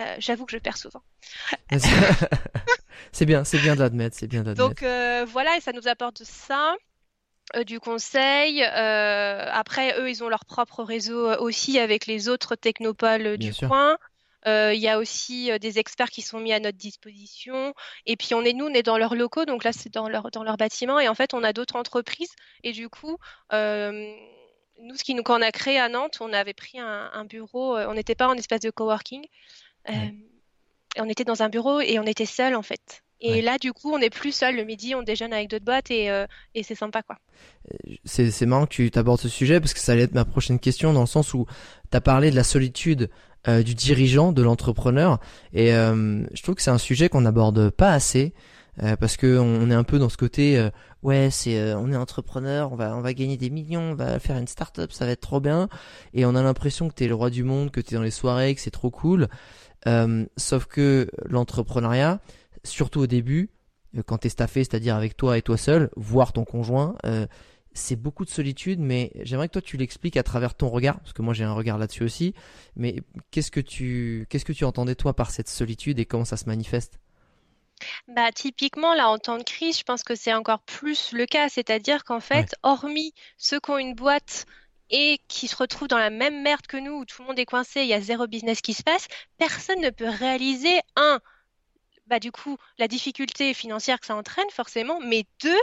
Euh, 0.00 0.16
J'avoue 0.18 0.46
que 0.46 0.52
je 0.52 0.58
perds 0.58 0.78
souvent. 0.78 1.02
c'est 3.12 3.26
bien, 3.26 3.44
c'est 3.44 3.58
bien 3.58 3.74
de 3.74 3.80
l'admettre, 3.80 4.16
c'est 4.18 4.26
bien 4.26 4.42
d'admettre. 4.42 4.68
Donc 4.68 4.82
euh, 4.82 5.24
voilà, 5.28 5.56
et 5.56 5.60
ça 5.60 5.72
nous 5.72 5.86
apporte 5.86 6.22
ça. 6.24 6.74
Euh, 7.56 7.64
du 7.64 7.80
conseil. 7.80 8.62
Euh, 8.62 9.48
après, 9.52 9.98
eux, 10.00 10.08
ils 10.08 10.24
ont 10.24 10.28
leur 10.28 10.44
propre 10.44 10.82
réseau 10.82 11.28
euh, 11.28 11.38
aussi 11.38 11.78
avec 11.78 12.06
les 12.06 12.28
autres 12.28 12.54
technopoles 12.54 13.36
du 13.36 13.52
coin. 13.54 13.98
Il 14.46 14.80
y 14.80 14.88
a 14.88 14.98
aussi 14.98 15.56
des 15.60 15.78
experts 15.78 16.10
qui 16.10 16.22
sont 16.22 16.40
mis 16.40 16.52
à 16.52 16.58
notre 16.58 16.78
disposition. 16.78 17.74
Et 18.06 18.16
puis 18.16 18.34
on 18.34 18.42
est 18.42 18.52
nous, 18.52 18.66
on 18.66 18.74
est 18.74 18.82
dans 18.82 18.98
leurs 18.98 19.14
locaux, 19.14 19.44
donc 19.44 19.62
là 19.62 19.72
c'est 19.72 19.92
dans 19.92 20.08
leur 20.08 20.32
dans 20.32 20.42
leur 20.42 20.56
bâtiment. 20.56 20.98
Et 20.98 21.08
en 21.08 21.14
fait, 21.14 21.32
on 21.32 21.44
a 21.44 21.52
d'autres 21.52 21.76
entreprises. 21.76 22.32
Et 22.64 22.72
du 22.72 22.88
coup, 22.88 23.18
nous, 23.52 24.96
ce 24.96 25.04
qui 25.04 25.14
nous 25.14 25.22
quand 25.22 25.38
on 25.38 25.42
a 25.42 25.52
créé 25.52 25.78
à 25.78 25.88
Nantes, 25.88 26.18
on 26.20 26.32
avait 26.32 26.54
pris 26.54 26.80
un, 26.80 27.24
bureau. 27.24 27.76
on 27.78 27.94
n'était 27.94 28.16
pas 28.16 28.26
en 28.26 28.34
espace 28.34 28.60
de 28.60 28.70
coworking. 28.70 29.24
on 29.88 31.08
était 31.08 31.24
dans 31.24 31.44
un 31.44 31.48
bureau 31.48 31.80
et 31.80 32.00
on 32.00 32.06
était 32.06 32.26
seul 32.26 32.56
en 32.56 32.62
fait. 32.62 33.04
Et 33.22 33.40
là, 33.40 33.56
du 33.56 33.72
coup, 33.72 33.92
on 33.92 33.98
n'est 33.98 34.10
plus 34.10 34.32
seul 34.32 34.56
le 34.56 34.64
midi, 34.64 34.94
on 34.96 35.02
déjeune 35.02 35.32
avec 35.32 35.48
d'autres 35.48 35.64
boîtes 35.64 35.90
et, 35.90 36.10
euh, 36.10 36.26
et 36.56 36.64
c'est 36.64 36.74
sympa, 36.74 37.02
quoi. 37.02 37.16
C'est 38.04 38.46
marrant 38.46 38.66
que 38.66 38.88
tu 38.88 38.90
abordes 38.98 39.20
ce 39.20 39.28
sujet 39.28 39.60
parce 39.60 39.74
que 39.74 39.80
ça 39.80 39.92
allait 39.92 40.02
être 40.02 40.14
ma 40.14 40.24
prochaine 40.24 40.58
question 40.58 40.92
dans 40.92 41.00
le 41.02 41.06
sens 41.06 41.32
où 41.32 41.46
tu 41.90 41.96
as 41.96 42.00
parlé 42.00 42.32
de 42.32 42.36
la 42.36 42.42
solitude 42.42 43.10
euh, 43.46 43.62
du 43.62 43.74
dirigeant, 43.74 44.32
de 44.32 44.42
l'entrepreneur. 44.42 45.20
Et 45.52 45.72
euh, 45.72 46.24
je 46.34 46.42
trouve 46.42 46.56
que 46.56 46.62
c'est 46.62 46.70
un 46.70 46.78
sujet 46.78 47.08
qu'on 47.08 47.20
n'aborde 47.20 47.70
pas 47.70 47.92
assez. 47.92 48.34
parce 48.98 49.16
que 49.16 49.38
on 49.38 49.70
est 49.70 49.74
un 49.74 49.84
peu 49.84 49.98
dans 49.98 50.08
ce 50.08 50.16
côté 50.16 50.70
ouais 51.02 51.28
c'est 51.30 51.74
on 51.74 51.92
est 51.92 51.96
entrepreneur 51.96 52.72
on 52.72 52.74
va 52.74 52.96
on 52.96 53.02
va 53.02 53.12
gagner 53.12 53.36
des 53.36 53.50
millions 53.50 53.92
on 53.92 53.94
va 53.94 54.18
faire 54.18 54.38
une 54.38 54.46
start-up 54.46 54.92
ça 54.92 55.04
va 55.04 55.10
être 55.10 55.20
trop 55.20 55.40
bien 55.40 55.68
et 56.14 56.24
on 56.24 56.34
a 56.34 56.42
l'impression 56.42 56.88
que 56.88 56.94
tu 56.94 57.04
es 57.04 57.06
le 57.06 57.14
roi 57.14 57.28
du 57.28 57.44
monde 57.44 57.70
que 57.70 57.82
tu 57.82 57.92
es 57.92 57.96
dans 57.98 58.02
les 58.02 58.10
soirées 58.10 58.54
que 58.54 58.62
c'est 58.62 58.70
trop 58.70 58.90
cool 58.90 59.28
sauf 60.38 60.64
que 60.64 61.06
l'entrepreneuriat 61.28 62.22
surtout 62.64 63.00
au 63.00 63.06
début, 63.06 63.50
euh, 63.96 64.02
quand 64.04 64.18
tu 64.18 64.26
es 64.26 64.30
staffé, 64.30 64.64
c'est-à-dire 64.64 64.96
avec 64.96 65.16
toi 65.16 65.38
et 65.38 65.42
toi 65.42 65.56
seul, 65.56 65.90
voire 65.96 66.32
ton 66.32 66.44
conjoint, 66.44 66.96
euh, 67.04 67.26
c'est 67.74 67.96
beaucoup 67.96 68.24
de 68.24 68.30
solitude, 68.30 68.80
mais 68.80 69.10
j'aimerais 69.22 69.48
que 69.48 69.54
toi 69.54 69.62
tu 69.62 69.76
l'expliques 69.76 70.16
à 70.16 70.22
travers 70.22 70.54
ton 70.54 70.68
regard, 70.68 71.00
parce 71.00 71.12
que 71.12 71.22
moi 71.22 71.34
j'ai 71.34 71.44
un 71.44 71.54
regard 71.54 71.78
là-dessus 71.78 72.04
aussi. 72.04 72.34
Mais 72.76 72.96
qu'est-ce 73.30 73.50
que 73.50 73.60
tu 73.60 74.26
qu'est-ce 74.28 74.44
que 74.44 74.52
tu 74.52 74.64
entendais 74.64 74.94
toi 74.94 75.14
par 75.14 75.30
cette 75.30 75.48
solitude 75.48 75.98
et 75.98 76.04
comment 76.04 76.24
ça 76.24 76.36
se 76.36 76.46
manifeste? 76.46 76.98
Bah, 78.06 78.30
typiquement, 78.32 78.94
là, 78.94 79.08
en 79.08 79.18
temps 79.18 79.38
de 79.38 79.42
crise, 79.42 79.78
je 79.78 79.82
pense 79.82 80.04
que 80.04 80.14
c'est 80.14 80.32
encore 80.32 80.60
plus 80.60 81.12
le 81.12 81.26
cas. 81.26 81.48
C'est-à-dire 81.48 82.04
qu'en 82.04 82.20
fait, 82.20 82.54
hormis 82.62 83.12
ceux 83.38 83.58
qui 83.58 83.70
ont 83.70 83.78
une 83.78 83.94
boîte 83.94 84.46
et 84.90 85.20
qui 85.26 85.48
se 85.48 85.56
retrouvent 85.56 85.88
dans 85.88 85.98
la 85.98 86.10
même 86.10 86.42
merde 86.42 86.66
que 86.66 86.76
nous, 86.76 86.92
où 86.92 87.04
tout 87.04 87.22
le 87.22 87.28
monde 87.28 87.38
est 87.38 87.46
coincé, 87.46 87.80
il 87.80 87.88
y 87.88 87.94
a 87.94 88.00
zéro 88.00 88.26
business 88.26 88.60
qui 88.60 88.74
se 88.74 88.82
passe, 88.82 89.08
personne 89.38 89.80
ne 89.80 89.90
peut 89.90 90.08
réaliser, 90.08 90.80
un, 90.96 91.18
bah, 92.06 92.18
du 92.20 92.32
coup, 92.32 92.56
la 92.78 92.88
difficulté 92.88 93.54
financière 93.54 94.00
que 94.00 94.06
ça 94.06 94.16
entraîne, 94.16 94.48
forcément, 94.50 94.98
mais 95.00 95.24
deux, 95.42 95.58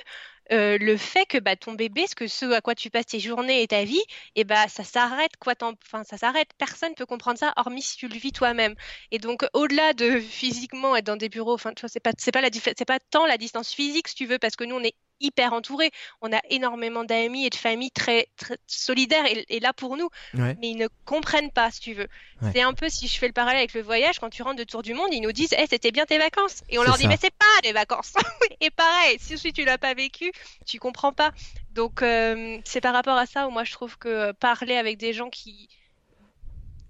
euh, 0.52 0.78
le 0.80 0.98
fait 0.98 1.26
que 1.26 1.38
bah, 1.38 1.56
ton 1.56 1.74
bébé, 1.74 2.08
ce 2.08 2.16
que 2.16 2.28
ce 2.28 2.46
à 2.54 2.62
quoi 2.62 2.76
tu 2.76 2.90
passes 2.90 3.06
tes 3.08 3.20
journées 3.20 3.62
et 3.62 3.68
ta 3.68 3.84
vie, 3.84 4.02
et 4.36 4.44
bah 4.44 4.68
ça 4.68 4.84
s'arrête 4.84 5.38
quoi, 5.40 5.54
enfin 5.62 6.04
ça 6.04 6.18
s'arrête. 6.18 6.50
Personne 6.58 6.96
peut 6.96 7.06
comprendre 7.06 7.38
ça, 7.38 7.54
hormis 7.58 7.82
si 7.84 7.98
tu 7.98 8.08
le 8.08 8.16
vis 8.18 8.32
toi-même. 8.32 8.76
Et 9.12 9.20
donc 9.20 9.46
au-delà 9.54 9.94
de 9.94 10.20
physiquement 10.20 10.96
être 10.96 11.06
dans 11.06 11.18
des 11.18 11.30
bureaux, 11.30 11.54
enfin 11.54 11.74
c'est 11.88 12.00
pas 12.00 12.14
pas 12.14 12.42
pas 12.88 13.00
tant 13.12 13.26
la 13.28 13.38
distance 13.38 13.72
physique 13.74 14.08
si 14.08 14.16
tu 14.16 14.26
veux, 14.26 14.40
parce 14.40 14.56
que 14.56 14.64
nous 14.64 14.76
on 14.76 14.84
est 14.84 14.96
hyper 15.20 15.53
entourés. 15.53 15.91
On 16.22 16.32
a 16.34 16.39
énormément 16.49 17.03
d'amis 17.03 17.45
et 17.45 17.49
de 17.49 17.55
familles 17.55 17.91
très, 17.91 18.28
très 18.38 18.57
solidaires 18.67 19.26
et, 19.28 19.59
là 19.59 19.74
pour 19.74 19.97
nous. 19.97 20.09
Mais 20.34 20.55
ils 20.61 20.78
ne 20.78 20.88
comprennent 21.05 21.51
pas, 21.51 21.72
si 21.72 21.80
tu 21.82 21.93
veux. 21.93 22.07
C'est 22.53 22.61
un 22.61 22.74
peu 22.74 22.89
si 22.89 23.07
je 23.07 23.17
fais 23.17 23.28
le 23.28 23.34
parallèle 23.34 23.59
avec 23.59 23.74
le 23.74 23.82
voyage, 23.82 24.20
quand 24.20 24.30
tu 24.30 24.41
rentres 24.43 24.57
de 24.57 24.63
tour 24.63 24.82
du 24.82 24.93
monde, 24.93 25.09
ils 25.11 25.22
nous 25.22 25.32
disent, 25.32 25.53
hey, 25.53 25.67
c'était 25.70 25.91
bien 25.91 26.05
tes 26.05 26.17
vacances. 26.17 26.63
Et 26.70 26.80
on 26.80 26.84
leur 26.84 26.97
dit, 26.97 27.07
mais 27.07 27.17
c'est 27.20 27.34
pas 27.34 27.45
des 27.63 27.74
vacances. 27.74 28.13
et 28.61 28.70
pareil, 28.70 29.17
si 29.20 29.53
tu 29.53 29.65
l'as 29.65 29.78
pas 29.78 29.93
vécu, 29.93 30.32
tu 30.65 30.80
comprends 30.80 31.13
pas. 31.13 31.32
Donc 31.74 32.01
euh, 32.01 32.57
c'est 32.65 32.82
par 32.82 32.93
rapport 32.93 33.17
à 33.17 33.26
ça 33.26 33.47
où 33.47 33.51
moi 33.51 33.63
je 33.63 33.72
trouve 33.72 33.97
que 33.97 34.32
parler 34.34 34.76
avec 34.76 34.97
des 34.97 35.13
gens 35.13 35.30
qui 35.30 35.70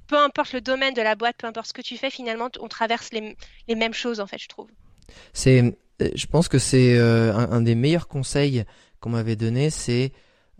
peu 0.09 0.17
importe 0.17 0.53
le 0.53 0.61
domaine 0.61 0.93
de 0.93 1.01
la 1.01 1.15
boîte, 1.15 1.37
peu 1.37 1.47
importe 1.47 1.67
ce 1.67 1.73
que 1.73 1.83
tu 1.83 1.95
fais, 1.95 2.09
finalement, 2.09 2.49
on 2.59 2.67
traverse 2.67 3.11
les, 3.13 3.37
les 3.67 3.75
mêmes 3.75 3.93
choses, 3.93 4.19
en 4.19 4.25
fait, 4.25 4.39
je 4.39 4.47
trouve. 4.47 4.67
C'est, 5.33 5.61
euh, 5.61 5.71
je 5.99 6.25
pense 6.27 6.47
que 6.47 6.59
c'est 6.59 6.97
euh, 6.97 7.33
un, 7.35 7.61
des 7.61 7.75
meilleurs 7.75 8.07
conseils 8.07 8.63
qu'on 8.99 9.09
m'avait 9.09 9.35
donné, 9.35 9.69
c'est 9.69 10.11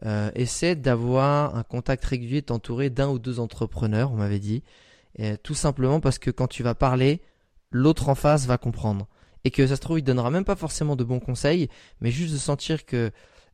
euh, 0.05 0.31
essaie 0.35 0.75
d'avoir 0.75 1.55
un 1.55 1.63
contact 1.63 2.05
régulier, 2.05 2.41
t'entourer 2.41 2.89
d'un 2.89 3.09
ou 3.09 3.19
deux 3.19 3.39
entrepreneurs, 3.39 4.11
on 4.11 4.15
m'avait 4.15 4.39
dit, 4.39 4.63
et, 5.17 5.37
tout 5.37 5.55
simplement 5.55 5.99
parce 5.99 6.19
que 6.19 6.31
quand 6.31 6.47
tu 6.47 6.63
vas 6.63 6.75
parler, 6.75 7.21
l'autre 7.71 8.09
en 8.09 8.15
face 8.15 8.45
va 8.45 8.57
comprendre. 8.57 9.07
Et 9.45 9.51
que 9.51 9.65
ça 9.65 9.75
se 9.75 9.81
trouve, 9.81 9.99
il 9.99 10.03
donnera 10.03 10.31
même 10.31 10.43
pas 10.43 10.57
forcément 10.57 10.95
de 10.95 11.03
bons 11.03 11.19
conseils, 11.19 11.69
mais 12.01 12.11
juste 12.11 12.33
de 12.33 12.37
sentir 12.37 12.85
que 12.85 13.11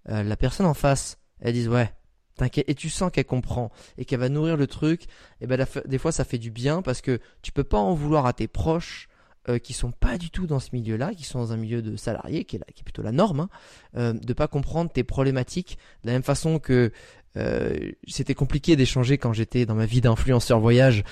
la 0.08 0.36
personne 0.36 0.66
en 0.66 0.74
face, 0.74 1.20
elle 1.40 1.54
dise 1.54 1.68
ouais, 1.68 1.92
T'inquiète, 2.36 2.68
et 2.68 2.76
tu 2.76 2.90
sens 2.90 3.12
qu'elle 3.12 3.26
comprend 3.26 3.72
et 3.98 4.04
qu'elle 4.04 4.20
va 4.20 4.28
nourrir 4.28 4.58
le 4.58 4.68
truc. 4.68 5.06
Et 5.40 5.48
ben 5.48 5.66
des 5.86 5.98
fois 5.98 6.12
ça 6.12 6.26
fait 6.26 6.38
du 6.38 6.52
bien 6.52 6.82
parce 6.82 7.02
que 7.02 7.20
tu 7.42 7.52
peux 7.52 7.64
pas 7.64 7.78
en 7.78 7.94
vouloir 7.94 8.26
à 8.26 8.34
tes 8.34 8.48
proches 8.48 9.08
euh, 9.50 9.60
qui 9.60 9.74
sont 9.74 9.91
pas 9.91 10.18
du 10.18 10.30
tout 10.30 10.48
dans 10.48 10.60
ce 10.60 10.70
milieu-là, 10.74 11.14
qui 11.14 11.24
sont 11.24 11.39
dans 11.39 11.54
un 11.54 11.58
milieu 11.58 11.82
de 11.82 11.96
salariés 11.96 12.46
qui 12.46 12.56
est, 12.56 12.60
là, 12.60 12.66
qui 12.74 12.82
est 12.82 12.84
plutôt 12.84 13.02
la 13.02 13.12
norme, 13.12 13.41
hein, 13.41 13.50
euh, 13.98 14.14
de 14.14 14.34
pas 14.34 14.48
comprendre 14.48 14.91
tes 14.91 15.04
problématiques 15.04 15.78
de 16.04 16.08
la 16.08 16.14
même 16.14 16.24
façon 16.24 16.60
que 16.60 16.91
euh, 17.38 17.91
c'était 18.08 18.34
compliqué 18.34 18.76
d'échanger 18.76 19.18
quand 19.18 19.34
j'étais 19.34 19.66
dans 19.66 19.76
ma 19.76 19.86
vie 19.86 20.02
d'influenceur 20.02 20.60
voyage, 20.60 21.04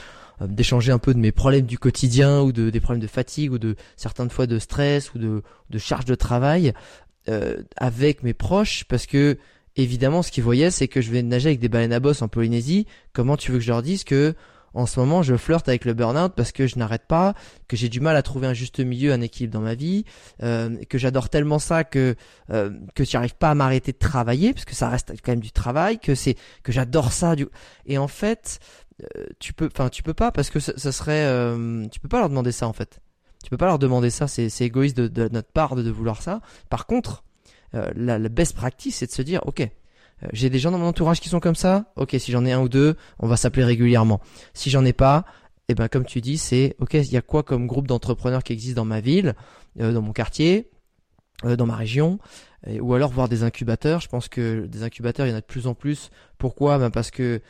euh, 0.42 0.48
d'échanger 0.48 0.92
un 0.92 1.00
peu 1.00 1.14
de 1.14 1.20
mes 1.20 1.32
problèmes 1.32 1.66
du 1.66 1.78
quotidien 1.78 2.42
ou 2.42 2.52
de 2.52 2.70
des 2.70 2.80
problèmes 2.80 3.02
de 3.02 3.08
fatigue 3.08 3.52
ou 3.52 3.60
de 3.60 3.76
certaines 3.98 4.30
fois 4.30 4.48
de 4.48 4.60
stress 4.60 5.14
ou 5.14 5.20
de 5.20 5.44
de 5.70 5.78
charge 5.78 6.06
de 6.06 6.16
travail 6.16 6.74
euh, 7.28 7.62
avec 7.78 8.24
mes 8.24 8.34
proches 8.34 8.86
parce 8.86 9.06
que 9.06 9.38
évidemment, 9.76 10.22
ce 10.22 10.32
qu'ils 10.32 10.44
voyaient, 10.44 10.72
c'est 10.72 10.88
que 10.88 11.02
je 11.02 11.12
vais 11.12 11.24
nager 11.24 11.50
avec 11.50 11.60
des 11.60 11.70
baleines 11.70 11.94
à 11.94 12.00
bosse 12.00 12.22
en 12.22 12.28
Polynésie. 12.28 12.86
Comment 13.12 13.38
tu 13.38 13.52
veux 13.52 13.58
que 13.58 13.64
je 13.64 13.72
leur 13.72 13.82
dise 13.82 14.04
que 14.04 14.36
en 14.74 14.86
ce 14.86 15.00
moment, 15.00 15.22
je 15.22 15.36
flirte 15.36 15.68
avec 15.70 15.86
le 15.86 15.94
burn-out 15.94 16.34
parce 16.36 16.52
que 16.52 16.68
je 16.68 16.78
n'arrête 16.78 17.06
pas, 17.08 17.34
que 17.68 17.78
j'ai 17.78 17.90
du 17.90 18.00
mal 18.00 18.16
à 18.16 18.22
trouver 18.22 18.48
un 18.48 18.54
juste 18.54 18.80
milieu, 18.80 19.14
un 19.14 19.22
équilibre 19.22 19.54
dans 19.54 19.62
ma 19.62 19.76
vie, 19.76 20.06
euh, 20.42 20.78
que 20.90 20.98
j'adore 20.98 21.30
tellement 21.30 21.60
ça 21.60 21.84
que 21.84 22.16
euh, 22.52 22.72
que 22.96 23.04
j'arrive 23.04 23.36
pas 23.36 23.52
à 23.52 23.56
m'arrêter 23.56 23.92
de 23.92 23.98
travailler 23.98 24.54
parce 24.54 24.66
que 24.66 24.76
ça 24.76 24.90
reste 24.90 25.14
quand 25.24 25.32
même 25.32 25.40
du 25.40 25.52
travail, 25.52 26.00
que 26.00 26.16
c'est 26.16 26.36
que 26.64 26.72
j'adore 26.72 27.12
ça. 27.12 27.36
Du... 27.36 27.48
Et 27.86 27.98
en 27.98 28.08
fait, 28.08 28.60
euh, 29.02 29.26
tu 29.40 29.54
peux, 29.54 29.70
enfin, 29.74 29.90
tu 29.90 30.04
peux 30.04 30.14
pas 30.14 30.32
parce 30.32 30.50
que 30.50 30.60
ça, 30.60 30.92
serait, 30.92 31.26
euh, 31.26 31.88
tu 31.88 32.00
peux 32.00 32.10
pas 32.10 32.20
leur 32.20 32.30
demander 32.30 32.52
ça 32.52 32.68
en 32.68 32.74
fait. 32.74 33.00
Tu 33.44 33.50
peux 33.50 33.58
pas 33.58 33.66
leur 33.66 33.80
demander 33.80 34.10
ça. 34.10 34.28
C'est 34.28 34.50
égoïste 34.62 34.96
de, 34.96 35.08
de, 35.08 35.28
notre 35.30 35.52
part 35.52 35.76
de, 35.76 35.84
de 35.84 35.92
vouloir 35.92 36.22
ça. 36.22 36.42
Par 36.70 36.86
contre, 36.86 37.24
euh, 37.76 37.92
la, 37.96 38.18
best 38.30 38.56
practice, 38.56 38.98
c'est 38.98 39.08
de 39.08 39.12
se 39.12 39.22
dire, 39.22 39.42
ok, 39.46 39.68
j'ai 40.32 40.50
des 40.50 40.60
gens 40.60 40.72
dans 40.72 40.78
mon 40.78 40.88
entourage 40.88 41.20
qui 41.20 41.30
sont 41.30 41.40
comme 41.40 41.56
ça. 41.56 41.92
Ok, 41.96 42.16
si 42.20 42.32
j'en 42.32 42.46
ai 42.46 42.52
un 42.52 42.62
ou 42.62 42.70
deux, 42.70 42.96
on 43.20 43.28
va 43.28 43.38
s'appeler 43.38 43.66
régulièrement. 43.66 44.22
Si 44.54 44.70
j'en 44.70 44.86
ai 44.86 44.94
pas, 44.94 45.26
eh 45.70 45.76
ben 45.76 45.88
comme 45.88 46.06
tu 46.06 46.22
dis, 46.22 46.38
c'est 46.38 46.76
ok, 46.80 46.94
il 46.94 47.12
y 47.12 47.18
a 47.18 47.22
quoi 47.22 47.44
comme 47.44 47.68
groupe 47.68 47.88
d'entrepreneurs 47.88 48.44
qui 48.44 48.54
existe 48.54 48.76
dans 48.76 48.86
ma 48.86 49.02
ville, 49.02 49.36
euh, 49.80 49.92
dans 49.92 50.02
mon 50.02 50.14
quartier, 50.14 50.70
dans 51.44 51.66
ma 51.66 51.76
région, 51.76 52.20
ou 52.80 52.94
alors 52.94 53.12
voir 53.12 53.28
des 53.28 53.44
incubateurs. 53.44 54.00
Je 54.00 54.08
pense 54.08 54.30
que 54.30 54.66
des 54.66 54.84
incubateurs, 54.84 55.26
il 55.26 55.32
y 55.32 55.34
en 55.34 55.38
a 55.38 55.42
de 55.42 55.46
plus 55.46 55.68
en 55.68 55.74
plus. 55.74 56.10
Pourquoi? 56.38 56.78
Ben 56.78 56.90
parce 56.90 57.12
que 57.12 57.42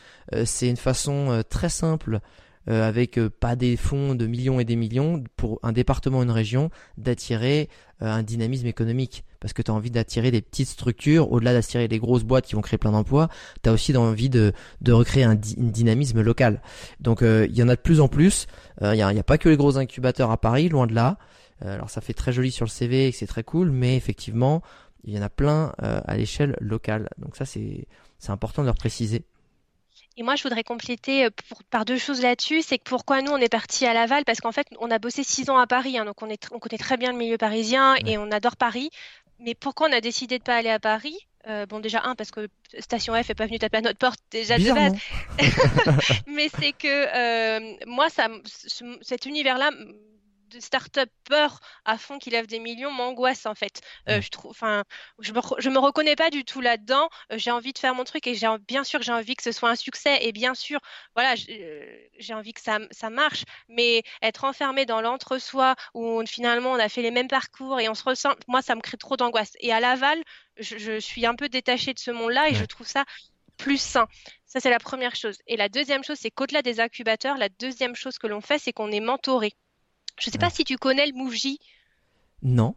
c'est 0.45 0.67
une 0.67 0.77
façon 0.77 1.43
très 1.47 1.69
simple 1.69 2.21
euh, 2.69 2.87
avec 2.87 3.17
euh, 3.17 3.29
pas 3.29 3.57
des 3.57 3.75
fonds 3.75 4.15
de 4.15 4.25
millions 4.25 4.57
et 4.57 4.63
des 4.63 4.77
millions 4.77 5.21
pour 5.35 5.59
un 5.63 5.73
département, 5.73 6.23
une 6.23 6.31
région, 6.31 6.69
d'attirer 6.97 7.67
euh, 8.01 8.09
un 8.09 8.23
dynamisme 8.23 8.67
économique. 8.67 9.25
Parce 9.43 9.53
que 9.53 9.61
tu 9.61 9.69
as 9.69 9.73
envie 9.75 9.91
d'attirer 9.91 10.31
des 10.31 10.41
petites 10.41 10.69
structures, 10.69 11.31
au-delà 11.31 11.53
d'attirer 11.53 11.87
les 11.87 11.99
grosses 11.99 12.23
boîtes 12.23 12.47
qui 12.47 12.55
vont 12.55 12.61
créer 12.61 12.79
plein 12.79 12.93
d'emplois, 12.93 13.29
tu 13.61 13.69
as 13.69 13.73
aussi 13.73 13.95
envie 13.95 14.29
de, 14.29 14.53
de 14.81 14.91
recréer 14.91 15.23
un, 15.23 15.35
dynamisme 15.35 16.21
local. 16.21 16.61
Donc 16.99 17.21
il 17.21 17.55
y 17.55 17.61
en 17.61 17.69
a 17.69 17.75
de 17.75 17.81
plus 17.81 18.01
en 18.01 18.07
plus. 18.07 18.47
Il 18.81 18.91
n'y 18.91 19.01
a, 19.03 19.07
a, 19.07 19.23
pas 19.23 19.37
que 19.37 19.49
les 19.49 19.57
gros 19.57 19.77
incubateurs 19.77 20.31
à 20.31 20.37
Paris, 20.37 20.69
loin 20.69 20.87
de 20.87 20.95
là. 20.95 21.17
alors 21.61 21.91
ça 21.91 22.01
fait 22.01 22.13
très 22.13 22.33
joli 22.33 22.51
sur 22.51 22.65
le 22.65 22.71
CV 22.71 23.09
et 23.09 23.11
c'est 23.11 23.27
très 23.27 23.43
cool, 23.43 23.69
mais 23.69 23.95
effectivement, 23.95 24.63
il 25.03 25.13
y 25.13 25.19
en 25.19 25.21
a 25.21 25.29
plein 25.29 25.73
à 25.77 26.17
l'échelle 26.17 26.55
locale. 26.59 27.09
Donc 27.19 27.35
ça 27.35 27.45
c'est 27.45 27.85
c'est 28.23 28.31
important 28.31 28.61
de 28.61 28.67
leur 28.67 28.75
préciser. 28.75 29.25
Et 30.15 30.23
moi, 30.23 30.35
je 30.35 30.43
voudrais 30.43 30.63
compléter 30.63 31.25
euh, 31.25 31.29
par 31.71 31.85
deux 31.85 31.97
choses 31.97 32.21
là-dessus. 32.21 32.61
C'est 32.61 32.77
que 32.77 32.83
pourquoi 32.85 33.21
nous, 33.21 33.31
on 33.31 33.37
est 33.37 33.49
parti 33.49 33.85
à 33.85 33.93
Laval? 33.93 34.23
Parce 34.25 34.39
qu'en 34.39 34.51
fait, 34.51 34.67
on 34.79 34.91
a 34.91 34.99
bossé 34.99 35.23
six 35.23 35.49
ans 35.49 35.57
à 35.57 35.67
Paris. 35.67 35.97
Hein, 35.97 36.05
donc, 36.05 36.21
on, 36.21 36.29
est, 36.29 36.47
on 36.51 36.59
connaît 36.59 36.77
très 36.77 36.97
bien 36.97 37.11
le 37.11 37.17
milieu 37.17 37.37
parisien 37.37 37.95
et 38.05 38.17
on 38.17 38.31
adore 38.31 38.55
Paris. 38.55 38.91
Mais 39.43 39.55
pourquoi 39.55 39.89
on 39.89 39.91
a 39.91 40.01
décidé 40.01 40.37
de 40.37 40.43
ne 40.43 40.45
pas 40.45 40.55
aller 40.55 40.69
à 40.69 40.79
Paris? 40.79 41.17
Euh, 41.47 41.65
bon, 41.65 41.81
déjà, 41.81 42.01
un, 42.05 42.15
parce 42.15 42.31
que 42.31 42.47
Station 42.79 43.13
F 43.21 43.27
n'est 43.27 43.35
pas 43.35 43.45
venue 43.45 43.59
taper 43.59 43.77
à 43.77 43.81
notre 43.81 43.99
porte 43.99 44.19
déjà 44.31 44.57
de 44.57 44.71
base. 44.71 44.93
Mais 46.27 46.47
c'est 46.57 46.71
que 46.71 46.87
euh, 46.87 47.75
moi, 47.85 48.09
ça, 48.09 48.29
cet 49.01 49.25
univers-là 49.25 49.71
de 50.53 50.59
start-upper 50.59 51.47
à 51.85 51.97
fond 51.97 52.19
qui 52.19 52.29
lève 52.29 52.47
des 52.47 52.59
millions 52.59 52.91
m'angoisse 52.91 53.45
en 53.45 53.55
fait. 53.55 53.81
Euh, 54.09 54.21
je 54.21 54.29
trouve, 54.29 54.51
enfin, 54.51 54.83
je 55.19 55.33
me, 55.33 55.39
je 55.57 55.69
me 55.69 55.79
reconnais 55.79 56.15
pas 56.15 56.29
du 56.29 56.45
tout 56.45 56.61
là-dedans. 56.61 57.09
Euh, 57.31 57.37
j'ai 57.37 57.51
envie 57.51 57.73
de 57.73 57.79
faire 57.79 57.95
mon 57.95 58.03
truc 58.03 58.27
et 58.27 58.35
j'ai 58.35 58.47
bien 58.67 58.83
sûr 58.83 59.01
j'ai 59.01 59.11
envie 59.11 59.35
que 59.35 59.43
ce 59.43 59.51
soit 59.51 59.69
un 59.69 59.75
succès 59.75 60.19
et 60.21 60.31
bien 60.31 60.53
sûr, 60.53 60.79
voilà, 61.15 61.35
euh, 61.49 61.97
j'ai 62.19 62.33
envie 62.33 62.53
que 62.53 62.61
ça, 62.61 62.79
ça 62.91 63.09
marche. 63.09 63.43
Mais 63.67 64.03
être 64.21 64.43
enfermé 64.43 64.85
dans 64.85 65.01
l'entre-soi 65.01 65.75
où 65.93 66.23
finalement 66.25 66.71
on 66.71 66.79
a 66.79 66.89
fait 66.89 67.01
les 67.01 67.11
mêmes 67.11 67.27
parcours 67.27 67.79
et 67.79 67.89
on 67.89 67.95
se 67.95 68.03
ressent, 68.03 68.33
moi 68.47 68.61
ça 68.61 68.75
me 68.75 68.81
crée 68.81 68.97
trop 68.97 69.17
d'angoisse. 69.17 69.53
Et 69.59 69.73
à 69.73 69.79
Laval, 69.79 70.21
je, 70.57 70.99
suis 70.99 71.25
un 71.25 71.35
peu 71.35 71.49
détachée 71.49 71.93
de 71.93 71.99
ce 71.99 72.11
monde-là 72.11 72.49
et 72.49 72.53
je 72.53 72.65
trouve 72.65 72.87
ça 72.87 73.05
plus 73.57 73.81
sain. 73.81 74.07
Ça, 74.45 74.59
c'est 74.59 74.69
la 74.69 74.79
première 74.79 75.15
chose. 75.15 75.37
Et 75.47 75.57
la 75.57 75.69
deuxième 75.69 76.03
chose, 76.03 76.17
c'est 76.19 76.31
qu'au-delà 76.31 76.61
des 76.61 76.79
incubateurs, 76.79 77.37
la 77.37 77.49
deuxième 77.49 77.95
chose 77.95 78.17
que 78.17 78.27
l'on 78.27 78.41
fait, 78.41 78.59
c'est 78.59 78.73
qu'on 78.73 78.91
est 78.91 78.99
mentoré. 78.99 79.53
Je 80.19 80.29
ne 80.29 80.31
sais 80.31 80.37
pas 80.37 80.49
si 80.49 80.63
tu 80.63 80.77
connais 80.77 81.07
le 81.07 81.13
Mouji. 81.13 81.59
Non. 82.41 82.75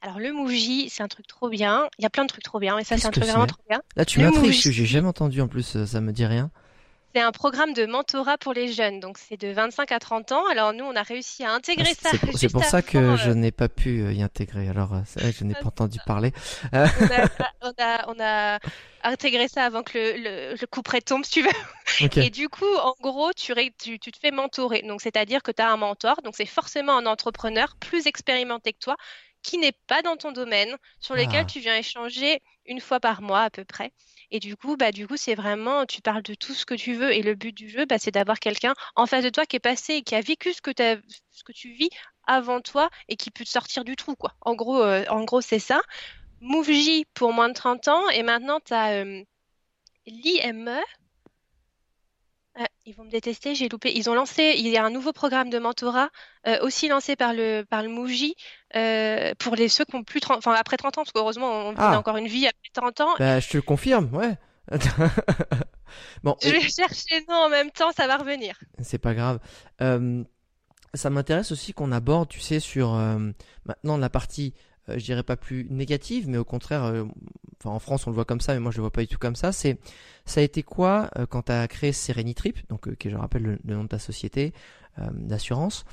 Alors 0.00 0.18
le 0.18 0.32
Mouji, 0.32 0.88
c'est 0.90 1.02
un 1.02 1.08
truc 1.08 1.26
trop 1.26 1.48
bien. 1.48 1.88
Il 1.98 2.02
y 2.02 2.06
a 2.06 2.10
plein 2.10 2.24
de 2.24 2.28
trucs 2.28 2.44
trop 2.44 2.60
bien, 2.60 2.76
mais 2.76 2.84
ça 2.84 2.96
c'est 2.96 3.06
un 3.06 3.10
truc 3.10 3.24
vraiment 3.24 3.46
trop 3.46 3.62
bien. 3.68 3.82
Là 3.96 4.04
tu 4.04 4.20
m'intrigues, 4.20 4.52
j'ai 4.52 4.86
jamais 4.86 5.08
entendu 5.08 5.40
en 5.40 5.48
plus, 5.48 5.84
ça 5.84 6.00
me 6.00 6.12
dit 6.12 6.26
rien. 6.26 6.50
C'est 7.14 7.22
un 7.22 7.32
programme 7.32 7.72
de 7.72 7.86
mentorat 7.86 8.36
pour 8.36 8.52
les 8.52 8.70
jeunes, 8.70 9.00
donc 9.00 9.16
c'est 9.16 9.38
de 9.38 9.48
25 9.48 9.92
à 9.92 9.98
30 9.98 10.32
ans. 10.32 10.46
Alors 10.50 10.74
nous, 10.74 10.84
on 10.84 10.94
a 10.94 11.02
réussi 11.02 11.42
à 11.42 11.52
intégrer 11.52 11.92
ah, 12.04 12.10
ça. 12.10 12.18
C'est 12.36 12.52
pour 12.52 12.64
ça 12.64 12.82
que 12.82 13.16
je 13.16 13.30
euh, 13.30 13.34
n'ai 13.34 13.50
pas 13.50 13.68
pu 13.68 14.02
euh, 14.02 14.12
y 14.12 14.22
intégrer. 14.22 14.68
Alors 14.68 14.92
euh, 14.92 15.30
je 15.32 15.44
n'ai 15.44 15.54
pas 15.54 15.66
entendu 15.66 15.98
parler. 16.06 16.32
On 16.72 17.72
a, 17.78 18.08
on, 18.08 18.20
a, 18.20 18.58
intégré 19.02 19.48
ça 19.48 19.64
avant 19.64 19.82
que 19.82 19.98
le, 19.98 20.56
le, 20.60 20.66
coup 20.66 20.82
près 20.82 21.00
tombe, 21.00 21.24
si 21.24 21.30
tu 21.30 21.42
veux. 21.42 22.20
Et 22.22 22.30
du 22.30 22.48
coup, 22.48 22.76
en 22.82 22.94
gros, 23.00 23.32
tu, 23.32 23.54
tu, 23.78 23.98
tu 23.98 24.12
te 24.12 24.18
fais 24.18 24.30
mentorer. 24.30 24.82
Donc 24.82 25.00
c'est-à-dire 25.00 25.42
que 25.42 25.50
tu 25.50 25.62
as 25.62 25.70
un 25.70 25.76
mentor, 25.76 26.20
donc 26.22 26.34
c'est 26.36 26.46
forcément 26.46 26.96
un 26.96 27.06
entrepreneur 27.06 27.74
plus 27.80 28.06
expérimenté 28.06 28.72
que 28.74 28.80
toi, 28.80 28.96
qui 29.42 29.58
n'est 29.58 29.76
pas 29.86 30.02
dans 30.02 30.16
ton 30.16 30.32
domaine, 30.32 30.76
sur 31.00 31.14
lequel 31.14 31.42
ah. 31.42 31.44
tu 31.44 31.60
viens 31.60 31.76
échanger 31.76 32.42
une 32.66 32.80
fois 32.80 33.00
par 33.00 33.22
mois 33.22 33.42
à 33.42 33.50
peu 33.50 33.64
près. 33.64 33.92
Et 34.30 34.40
du 34.40 34.56
coup, 34.56 34.76
bah, 34.76 34.92
du 34.92 35.06
coup, 35.06 35.16
c'est 35.16 35.34
vraiment, 35.34 35.86
tu 35.86 36.02
parles 36.02 36.22
de 36.22 36.34
tout 36.34 36.52
ce 36.52 36.66
que 36.66 36.74
tu 36.74 36.94
veux. 36.94 37.12
Et 37.12 37.22
le 37.22 37.34
but 37.34 37.52
du 37.52 37.68
jeu, 37.68 37.86
bah, 37.86 37.98
c'est 37.98 38.10
d'avoir 38.10 38.38
quelqu'un 38.40 38.74
en 38.94 39.06
face 39.06 39.24
de 39.24 39.30
toi 39.30 39.46
qui 39.46 39.56
est 39.56 39.60
passé 39.60 40.02
qui 40.02 40.14
a 40.14 40.20
vécu 40.20 40.52
ce 40.52 40.60
que, 40.60 40.70
tu 41.52 41.72
vis 41.72 41.90
avant 42.26 42.60
toi 42.60 42.90
et 43.08 43.16
qui 43.16 43.30
peut 43.30 43.44
te 43.44 43.48
sortir 43.48 43.84
du 43.84 43.96
trou, 43.96 44.14
quoi. 44.16 44.34
En 44.42 44.54
gros, 44.54 44.82
euh, 44.82 45.04
en 45.08 45.24
gros, 45.24 45.40
c'est 45.40 45.58
ça. 45.58 45.80
MoveJ 46.40 47.04
pour 47.14 47.32
moins 47.32 47.48
de 47.48 47.54
30 47.54 47.88
ans. 47.88 48.08
Et 48.10 48.22
maintenant, 48.22 48.60
tu 48.60 48.74
as 48.74 49.02
euh, 49.02 49.22
l'IME, 50.06 50.80
ils 52.88 52.94
vont 52.94 53.04
me 53.04 53.10
détester, 53.10 53.54
j'ai 53.54 53.68
loupé. 53.68 53.92
Ils 53.94 54.08
ont 54.08 54.14
lancé, 54.14 54.54
il 54.56 54.66
y 54.68 54.78
a 54.78 54.84
un 54.84 54.90
nouveau 54.90 55.12
programme 55.12 55.50
de 55.50 55.58
mentorat 55.58 56.08
euh, 56.46 56.58
aussi 56.62 56.88
lancé 56.88 57.16
par 57.16 57.34
le 57.34 57.64
par 57.68 57.82
le 57.82 57.90
Mouji 57.90 58.34
euh, 58.76 59.34
pour 59.38 59.56
les 59.56 59.68
ceux 59.68 59.84
qui 59.84 59.94
ont 59.94 60.04
plus 60.04 60.20
30, 60.20 60.38
enfin 60.38 60.54
après 60.54 60.78
30 60.78 60.96
ans, 60.98 61.02
parce 61.02 61.12
qu'heureusement 61.12 61.48
on 61.48 61.76
a 61.76 61.92
ah. 61.92 61.98
encore 61.98 62.16
une 62.16 62.28
vie 62.28 62.46
après 62.46 62.70
30 62.72 63.00
ans. 63.02 63.14
Bah, 63.18 63.40
je 63.40 63.48
te 63.48 63.56
le 63.58 63.62
confirme, 63.62 64.08
ouais. 64.14 64.36
bon, 66.22 66.36
je 66.42 66.48
vais 66.48 66.60
chercher 66.60 67.24
non 67.28 67.36
en 67.36 67.48
même 67.50 67.70
temps, 67.70 67.92
ça 67.94 68.06
va 68.06 68.16
revenir. 68.16 68.58
C'est 68.82 68.98
pas 68.98 69.14
grave. 69.14 69.38
Euh, 69.82 70.24
ça 70.94 71.10
m'intéresse 71.10 71.52
aussi 71.52 71.74
qu'on 71.74 71.92
aborde, 71.92 72.28
tu 72.30 72.40
sais, 72.40 72.60
sur 72.60 72.92
maintenant 73.66 73.98
la 73.98 74.08
partie 74.08 74.54
je 74.96 75.04
dirais 75.04 75.22
pas 75.22 75.36
plus 75.36 75.66
négative, 75.70 76.28
mais 76.28 76.38
au 76.38 76.44
contraire, 76.44 76.84
euh, 76.84 77.04
en 77.64 77.78
France 77.78 78.06
on 78.06 78.10
le 78.10 78.14
voit 78.14 78.24
comme 78.24 78.40
ça, 78.40 78.54
mais 78.54 78.60
moi 78.60 78.70
je 78.70 78.78
le 78.78 78.82
vois 78.82 78.90
pas 78.90 79.02
du 79.02 79.08
tout 79.08 79.18
comme 79.18 79.36
ça. 79.36 79.52
C'est 79.52 79.78
ça 80.24 80.40
a 80.40 80.42
été 80.42 80.62
quoi 80.62 81.10
euh, 81.18 81.26
quand 81.26 81.42
tu 81.42 81.52
as 81.52 81.66
créé 81.68 81.92
Trip, 82.34 82.58
donc 82.68 82.94
qui 82.96 83.10
je 83.10 83.16
rappelle 83.16 83.42
le, 83.64 83.74
nom 83.74 83.84
de 83.84 83.88
ta 83.88 83.98
société 83.98 84.52
d'assurance. 85.12 85.84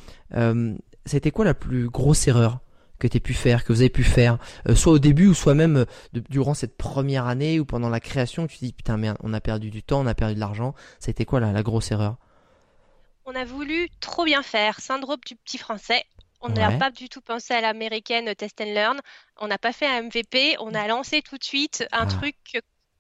été 1.14 1.30
quoi 1.30 1.46
la 1.46 1.54
plus 1.54 1.90
grosse 1.90 2.28
erreur 2.28 2.60
que 3.00 3.08
tu 3.08 3.20
pu 3.20 3.34
faire, 3.34 3.64
que 3.64 3.74
vous 3.74 3.82
avez 3.82 3.90
pu 3.90 4.04
faire, 4.04 4.38
euh, 4.70 4.76
soit 4.76 4.94
au 4.94 5.00
début 5.00 5.28
ou 5.28 5.34
soit 5.34 5.54
même 5.54 5.78
euh, 5.78 6.22
durant 6.30 6.54
cette 6.54 6.78
première 6.78 7.28
année 7.28 7.60
ou 7.60 7.66
pendant 7.66 7.90
la 7.90 8.00
création, 8.00 8.48
tu 8.48 8.58
te 8.58 8.66
dis 8.66 8.74
putain 8.74 8.98
merde, 8.98 9.18
on 9.22 9.34
a 9.34 9.42
perdu 9.42 9.70
du 9.70 9.84
temps, 9.84 10.02
on 10.02 10.08
a 10.08 10.16
perdu 10.16 10.36
de 10.36 10.40
l'argent. 10.40 10.74
Ça 11.00 11.10
a 11.10 11.12
été 11.12 11.26
quoi 11.26 11.40
la 11.40 11.64
grosse 11.64 11.92
erreur? 11.92 12.18
On 13.26 13.36
a 13.36 13.44
voulu 13.44 13.90
trop 14.00 14.24
bien 14.24 14.44
faire, 14.44 14.80
syndrome 14.80 15.20
du 15.26 15.36
petit 15.36 15.58
français. 15.58 16.04
On 16.46 16.50
n'a 16.50 16.78
pas 16.78 16.92
du 16.92 17.10
tout 17.10 17.22
pensé 17.22 17.56
à 17.56 17.62
l'américaine 17.62 18.36
test 18.36 18.62
and 18.62 18.66
learn. 18.66 19.02
On 19.38 19.48
n'a 19.48 19.58
pas 19.58 19.74
fait 19.74 19.88
un 19.88 20.04
MVP. 20.04 20.56
On 20.60 20.76
a 20.76 20.88
lancé 20.88 21.24
tout 21.24 21.38
de 21.38 21.44
suite 21.44 21.88
un 21.92 22.04
ah. 22.04 22.06
truc 22.06 22.36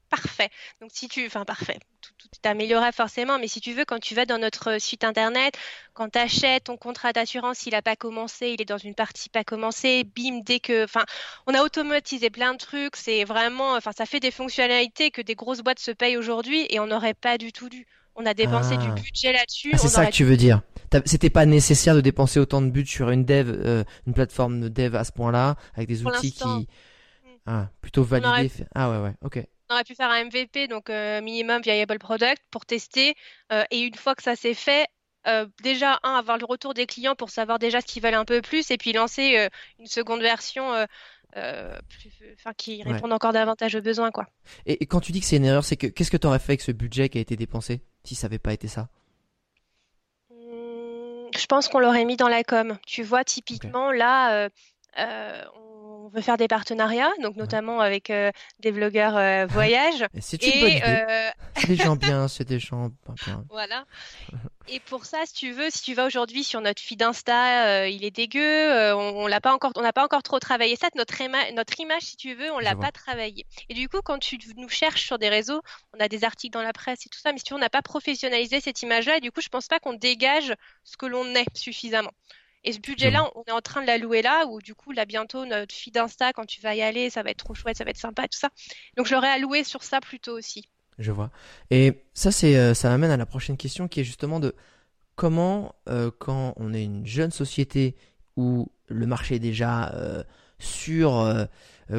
parfait. 0.10 0.50
Donc 0.82 0.89
si 0.93 1.08
tu, 1.08 1.26
enfin 1.28 1.46
parfait, 1.46 1.80
tout, 2.02 2.12
tout 2.18 2.28
est 2.34 2.48
amélioré 2.48 2.91
forcément, 2.91 3.38
mais 3.38 3.48
si 3.48 3.62
tu 3.62 3.74
veux, 3.74 3.86
quand 3.86 4.00
tu 4.00 4.16
vas 4.16 4.26
dans 4.26 4.39
notre 4.39 4.80
site 4.80 5.04
internet, 5.04 5.58
quand 5.93 6.10
tu 6.10 6.20
achètes 6.20 6.66
ton 6.66 6.78
contrat 6.78 7.14
d'assurance, 7.14 7.66
il 7.66 7.72
n'a 7.72 7.82
pas 7.82 7.96
commencé, 7.96 8.50
il 8.50 8.62
est 8.62 8.66
dans 8.66 8.78
une 8.78 8.96
partie 8.96 9.30
pas 9.30 9.43
commencée, 9.43 10.04
bim, 10.04 10.41
dès 10.43 10.60
que, 10.60 10.84
enfin, 10.84 11.06
on 11.48 11.54
a 11.54 11.62
automatisé 11.62 12.30
plein 12.30 12.54
de 12.54 12.58
trucs, 12.58 12.96
c'est 12.96 13.26
vraiment, 13.26 13.74
enfin, 13.74 13.91
ça 13.91 14.06
fait 14.06 14.20
des 14.20 14.32
fonctionnalités 14.32 15.12
que 15.12 15.22
des 15.22 15.36
grosses 15.36 15.62
boîtes 15.62 15.80
se 15.80 15.91
payent 15.91 16.18
aujourd'hui 16.18 16.66
et 16.70 16.80
on 16.80 16.88
n'aurait 16.88 17.14
pas 17.14 17.38
du 17.38 17.52
tout 17.52 17.70
dû. 17.70 17.88
On 18.16 18.26
a 18.26 18.34
dépensé 18.34 18.78
du 18.78 18.88
ah. 18.89 18.93
budget 18.93 19.34
là-dessus. 19.34 19.72
Ah, 19.74 19.78
c'est 19.78 19.88
ça 19.88 20.05
que 20.05 20.11
tu 20.11 20.24
veux 20.24 20.38
dire. 20.38 20.61
C'était 21.05 21.30
pas 21.30 21.45
nécessaire 21.45 21.95
de 21.95 22.01
dépenser 22.01 22.39
autant 22.39 22.61
de 22.61 22.70
budget 22.70 22.95
sur 22.95 23.09
une 23.09 23.26
dev, 23.26 23.49
euh, 23.49 23.84
une 24.07 24.13
plateforme 24.13 24.61
de 24.61 24.70
dev 24.70 24.95
à 24.95 25.03
ce 25.03 25.11
point-là, 25.11 25.55
avec 25.74 25.89
des 25.89 26.05
outils 26.05 26.32
qui, 26.32 26.68
ah, 27.45 27.68
plutôt 27.82 28.03
validés. 28.03 28.51
Ah 28.74 28.89
ouais, 28.89 28.99
ouais, 28.99 29.13
ok 29.22 29.45
on 29.70 29.74
aurait 29.74 29.84
pu 29.84 29.95
faire 29.95 30.09
un 30.09 30.26
MVP, 30.26 30.68
donc 30.68 30.89
euh, 30.89 31.22
minimum 31.22 31.61
viable 31.61 31.97
product, 31.99 32.41
pour 32.51 32.66
tester. 32.66 33.16
Euh, 33.51 33.63
et 33.72 33.82
une 33.82 33.95
fois 33.95 34.16
que 34.16 34.24
ça 34.24 34.36
s'est 34.36 34.53
fait, 34.53 34.88
euh, 35.28 35.47
déjà, 35.63 35.99
un, 36.03 36.16
avoir 36.16 36.38
le 36.38 36.45
retour 36.45 36.74
des 36.74 36.86
clients 36.86 37.16
pour 37.16 37.30
savoir 37.30 37.57
déjà 37.57 37.82
ce 37.82 37.86
qu'ils 37.86 38.03
veulent 38.03 38.13
un 38.13 38.26
peu 38.26 38.41
plus, 38.41 38.70
et 38.70 38.78
puis 38.78 38.93
lancer 38.93 39.49
une 39.80 39.88
seconde 39.88 40.22
version 40.22 40.86
qui 42.57 42.84
réponde 42.84 43.11
encore 43.11 43.34
davantage 43.34 43.76
aux 43.76 43.82
besoins. 43.82 44.11
Quoi. 44.11 44.28
Et, 44.68 44.86
quand 44.86 44.99
tu 44.99 45.11
dis 45.11 45.20
que 45.20 45.26
c'est 45.26 45.38
une 45.38 45.45
erreur, 45.45 45.66
c'est 45.66 45.78
que 45.78 45.88
qu'est-ce 45.88 46.11
que 46.11 46.18
tu 46.18 46.28
aurais 46.28 46.39
fait 46.39 46.53
avec 46.53 46.61
ce 46.61 46.72
budget 46.72 47.09
qui 47.09 47.18
a 47.18 47.22
été 47.22 47.36
dépensé? 47.36 47.82
Si 48.06 48.16
ça 48.16 48.28
n'avait 48.28 48.39
pas 48.39 48.53
été 48.53 48.68
ça 48.68 48.88
mmh, 50.30 51.30
Je 51.38 51.45
pense 51.47 51.68
qu'on 51.68 51.80
l'aurait 51.80 52.06
mis 52.06 52.16
dans 52.18 52.30
la 52.30 52.43
com. 52.43 52.78
Tu 52.86 53.03
vois, 53.03 53.24
typiquement, 53.24 53.91
là, 53.91 54.49
on 54.97 55.75
on 56.06 56.10
veut 56.10 56.22
faire 56.22 56.38
des 56.38 56.47
partenariats, 56.47 57.12
donc 57.24 57.36
notamment 57.36 57.80
avec 57.80 58.12
euh, 58.12 58.32
des 58.60 58.70
vlogueurs 58.70 59.18
euh, 59.18 59.45
voyage. 59.49 60.06
C'est 60.20 60.41
une 60.43 60.62
bonne 60.62 60.70
idée. 60.70 60.82
Euh, 60.86 61.30
c'est 61.58 61.68
des 61.68 61.76
gens 61.76 61.95
bien, 61.95 62.28
c'est 62.28 62.47
des 62.47 62.60
gens 62.60 62.91
bien. 63.26 63.43
Voilà. 63.49 63.86
Et 64.68 64.80
pour 64.80 65.06
ça, 65.06 65.20
si 65.26 65.34
tu 65.34 65.51
veux, 65.51 65.70
si 65.70 65.82
tu 65.82 65.93
vas 65.93 66.06
aujourd'hui 66.06 66.43
sur 66.43 66.62
notre 66.62 66.82
feed 66.82 67.01
Insta, 67.03 67.88
il 67.88 68.03
est 68.03 68.10
dégueu, 68.10 68.93
on, 68.95 69.28
l'a 69.28 69.39
pas 69.39 69.53
encore, 69.53 69.72
on 69.76 69.82
n'a 69.82 69.93
pas 69.93 70.03
encore 70.03 70.24
trop 70.24 70.39
travaillé 70.39 70.76
ça. 70.76 70.88
Notre, 70.95 71.14
notre 71.53 71.80
image, 71.80 72.01
si 72.01 72.18
tu 72.18 72.34
veux, 72.34 72.51
on 72.51 72.58
l'a 72.58 72.76
pas 72.76 72.91
travaillé. 72.91 73.45
Et 73.70 73.76
du 73.76 73.88
coup, 73.89 73.99
quand 74.03 74.18
tu 74.18 74.39
nous 74.58 74.70
cherches 74.70 75.06
sur 75.06 75.20
des 75.20 75.30
réseaux, 75.30 75.62
on 75.93 75.99
a 75.99 76.08
des 76.08 76.24
articles 76.24 76.53
dans 76.53 76.64
la 76.64 76.74
presse 76.74 77.06
et 77.06 77.10
tout 77.10 77.20
ça, 77.20 77.32
mais 77.32 77.38
si 77.38 77.43
tu 77.43 77.53
veux, 77.53 77.58
on 77.58 77.62
n'a 77.62 77.70
pas 77.70 77.84
professionnalisé 77.84 78.60
cette 78.60 78.82
image-là. 78.82 79.18
Et 79.18 79.22
du 79.22 79.32
coup, 79.32 79.41
je 79.41 79.49
pense 79.49 79.68
pas 79.68 79.80
qu'on 79.80 79.93
dégage 79.93 80.56
ce 80.84 80.97
que 80.97 81.06
l'on 81.06 81.26
est 81.36 81.45
suffisamment. 81.56 82.12
Et 82.66 82.74
ce 82.74 82.80
budget-là, 82.80 83.30
on 83.36 83.43
est 83.43 83.51
en 83.51 83.61
train 83.61 83.82
de 83.82 83.88
l'allouer 83.88 84.24
là, 84.24 84.47
où 84.47 84.59
du 84.59 84.74
coup, 84.74 84.91
là, 84.91 85.05
bientôt, 85.05 85.45
notre 85.45 85.74
feed 85.74 85.95
Insta, 85.97 86.34
quand 86.34 86.47
tu 86.47 86.61
vas 86.61 86.74
y 86.74 86.82
aller, 86.82 87.11
ça 87.11 87.22
va 87.22 87.30
être 87.30 87.38
trop 87.38 87.53
chouette, 87.53 87.78
ça 87.78 87.84
va 87.84 87.91
être 87.91 87.97
sympa, 87.97 88.24
tout 88.24 88.39
ça. 88.39 88.49
Donc, 88.97 89.05
je 89.05 89.13
l'aurais 89.13 89.30
alloué 89.30 89.63
sur 89.63 89.84
ça 89.84 90.01
plutôt 90.01 90.36
aussi. 90.36 90.68
Je 90.97 91.11
vois. 91.11 91.30
Et 91.70 92.01
ça, 92.16 92.32
c'est, 92.32 92.57
euh, 92.57 92.74
ça 92.74 92.89
m'amène 92.89 93.11
à 93.11 93.18
la 93.18 93.28
prochaine 93.28 93.55
question 93.55 93.88
qui 93.88 93.99
est 93.99 94.03
justement 94.03 94.39
de 94.39 94.55
comment, 95.16 95.76
euh, 95.88 96.09
quand 96.18 96.55
on 96.57 96.74
est 96.74 96.84
une 96.84 97.05
jeune 97.05 97.30
société 97.30 97.95
où 98.36 98.72
le 98.88 99.05
marché 99.05 99.36
est 99.36 99.39
déjà 99.39 99.93
euh, 99.93 100.24
sur 100.57 101.47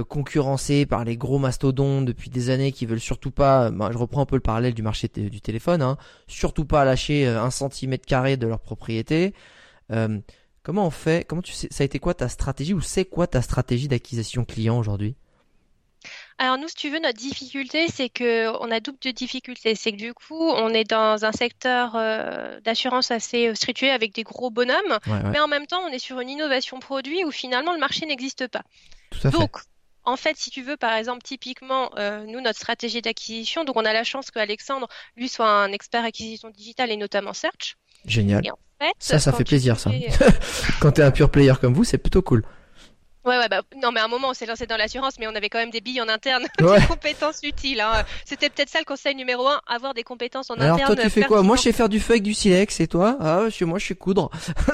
concurrencé 0.08 0.84
par 0.84 1.04
les 1.04 1.16
gros 1.16 1.38
mastodons 1.38 2.02
depuis 2.02 2.28
des 2.28 2.50
années 2.50 2.72
qui 2.72 2.86
veulent 2.86 2.98
surtout 2.98 3.30
pas, 3.30 3.70
bah, 3.70 3.90
je 3.92 3.98
reprends 3.98 4.22
un 4.22 4.26
peu 4.26 4.34
le 4.34 4.42
parallèle 4.42 4.74
du 4.74 4.82
marché 4.82 5.06
du 5.06 5.40
téléphone, 5.40 5.80
hein, 5.80 5.96
surtout 6.26 6.64
pas 6.64 6.84
lâcher 6.84 7.26
un 7.26 7.50
centimètre 7.50 8.04
carré 8.04 8.36
de 8.36 8.48
leur 8.48 8.58
propriété. 8.58 9.32
Comment 10.66 10.84
on 10.84 10.90
fait 10.90 11.24
Comment 11.24 11.42
tu 11.42 11.52
sais 11.52 11.68
Ça 11.70 11.82
a 11.82 11.84
été 11.84 12.00
quoi 12.00 12.12
ta 12.12 12.28
stratégie 12.28 12.74
ou 12.74 12.80
c'est 12.80 13.04
quoi 13.04 13.28
ta 13.28 13.40
stratégie 13.40 13.86
d'acquisition 13.86 14.44
client 14.44 14.76
aujourd'hui? 14.76 15.14
Alors 16.38 16.58
nous, 16.58 16.66
si 16.66 16.74
tu 16.74 16.90
veux, 16.90 16.98
notre 16.98 17.16
difficulté, 17.16 17.86
c'est 17.86 18.08
que 18.08 18.48
on 18.58 18.72
a 18.72 18.80
double 18.80 18.98
de 19.00 19.12
difficulté. 19.12 19.76
C'est 19.76 19.92
que 19.92 19.96
du 19.96 20.12
coup, 20.12 20.34
on 20.34 20.70
est 20.70 20.82
dans 20.82 21.24
un 21.24 21.30
secteur 21.30 21.94
euh, 21.94 22.58
d'assurance 22.62 23.12
assez 23.12 23.54
structuré 23.54 23.92
avec 23.92 24.12
des 24.12 24.24
gros 24.24 24.50
bonhommes, 24.50 24.98
mais 25.30 25.38
en 25.38 25.46
même 25.46 25.68
temps, 25.68 25.82
on 25.84 25.92
est 25.92 26.00
sur 26.00 26.18
une 26.18 26.30
innovation 26.30 26.80
produit 26.80 27.24
où 27.24 27.30
finalement 27.30 27.72
le 27.72 27.78
marché 27.78 28.04
n'existe 28.04 28.48
pas. 28.48 28.64
donc, 29.30 29.58
en 30.02 30.16
fait, 30.16 30.36
si 30.36 30.50
tu 30.50 30.62
veux, 30.62 30.76
par 30.76 30.94
exemple, 30.94 31.22
typiquement, 31.22 31.92
euh, 31.96 32.24
nous, 32.24 32.40
notre 32.40 32.58
stratégie 32.58 33.02
d'acquisition, 33.02 33.62
donc 33.62 33.76
on 33.76 33.84
a 33.84 33.92
la 33.92 34.02
chance 34.02 34.32
que 34.32 34.40
Alexandre, 34.40 34.88
lui, 35.16 35.28
soit 35.28 35.48
un 35.48 35.70
expert 35.70 36.04
acquisition 36.04 36.50
digitale 36.50 36.90
et 36.90 36.96
notamment 36.96 37.34
search. 37.34 37.76
Génial 38.06 38.42
ça, 38.98 39.18
ça 39.18 39.32
fait 39.32 39.44
plaisir, 39.44 39.78
ça. 39.78 39.90
Quand 40.80 40.92
t'es 40.92 41.02
un 41.02 41.10
pur 41.10 41.30
player 41.30 41.54
comme 41.60 41.74
vous, 41.74 41.84
c'est 41.84 41.98
plutôt 41.98 42.22
cool. 42.22 42.42
Ouais, 43.24 43.38
ouais, 43.38 43.48
bah, 43.48 43.62
non, 43.82 43.90
mais 43.90 43.98
à 43.98 44.04
un 44.04 44.08
moment, 44.08 44.28
on 44.28 44.34
s'est 44.34 44.46
lancé 44.46 44.66
dans 44.66 44.76
l'assurance, 44.76 45.14
mais 45.18 45.26
on 45.26 45.34
avait 45.34 45.48
quand 45.48 45.58
même 45.58 45.70
des 45.70 45.80
billes 45.80 46.00
en 46.00 46.08
interne, 46.08 46.46
des 46.58 46.86
compétences 46.86 47.40
utiles. 47.42 47.80
Hein. 47.80 48.04
C'était 48.24 48.48
peut-être 48.50 48.68
ça 48.68 48.78
le 48.78 48.84
conseil 48.84 49.16
numéro 49.16 49.48
un, 49.48 49.60
avoir 49.66 49.94
des 49.94 50.04
compétences 50.04 50.48
en 50.48 50.54
interne. 50.54 50.78
Alors, 50.78 50.94
toi, 50.94 51.04
tu 51.04 51.10
fais 51.10 51.22
quoi? 51.22 51.42
Moi, 51.42 51.56
je 51.56 51.62
sais 51.62 51.72
faire 51.72 51.88
du 51.88 51.98
feu 51.98 52.12
avec 52.12 52.22
du 52.22 52.34
silex, 52.34 52.78
et 52.78 52.86
toi? 52.86 53.16
Ah, 53.18 53.50
chez 53.50 53.64
moi, 53.64 53.80
je 53.80 53.84
suis 53.86 53.96
coudre. 53.96 54.30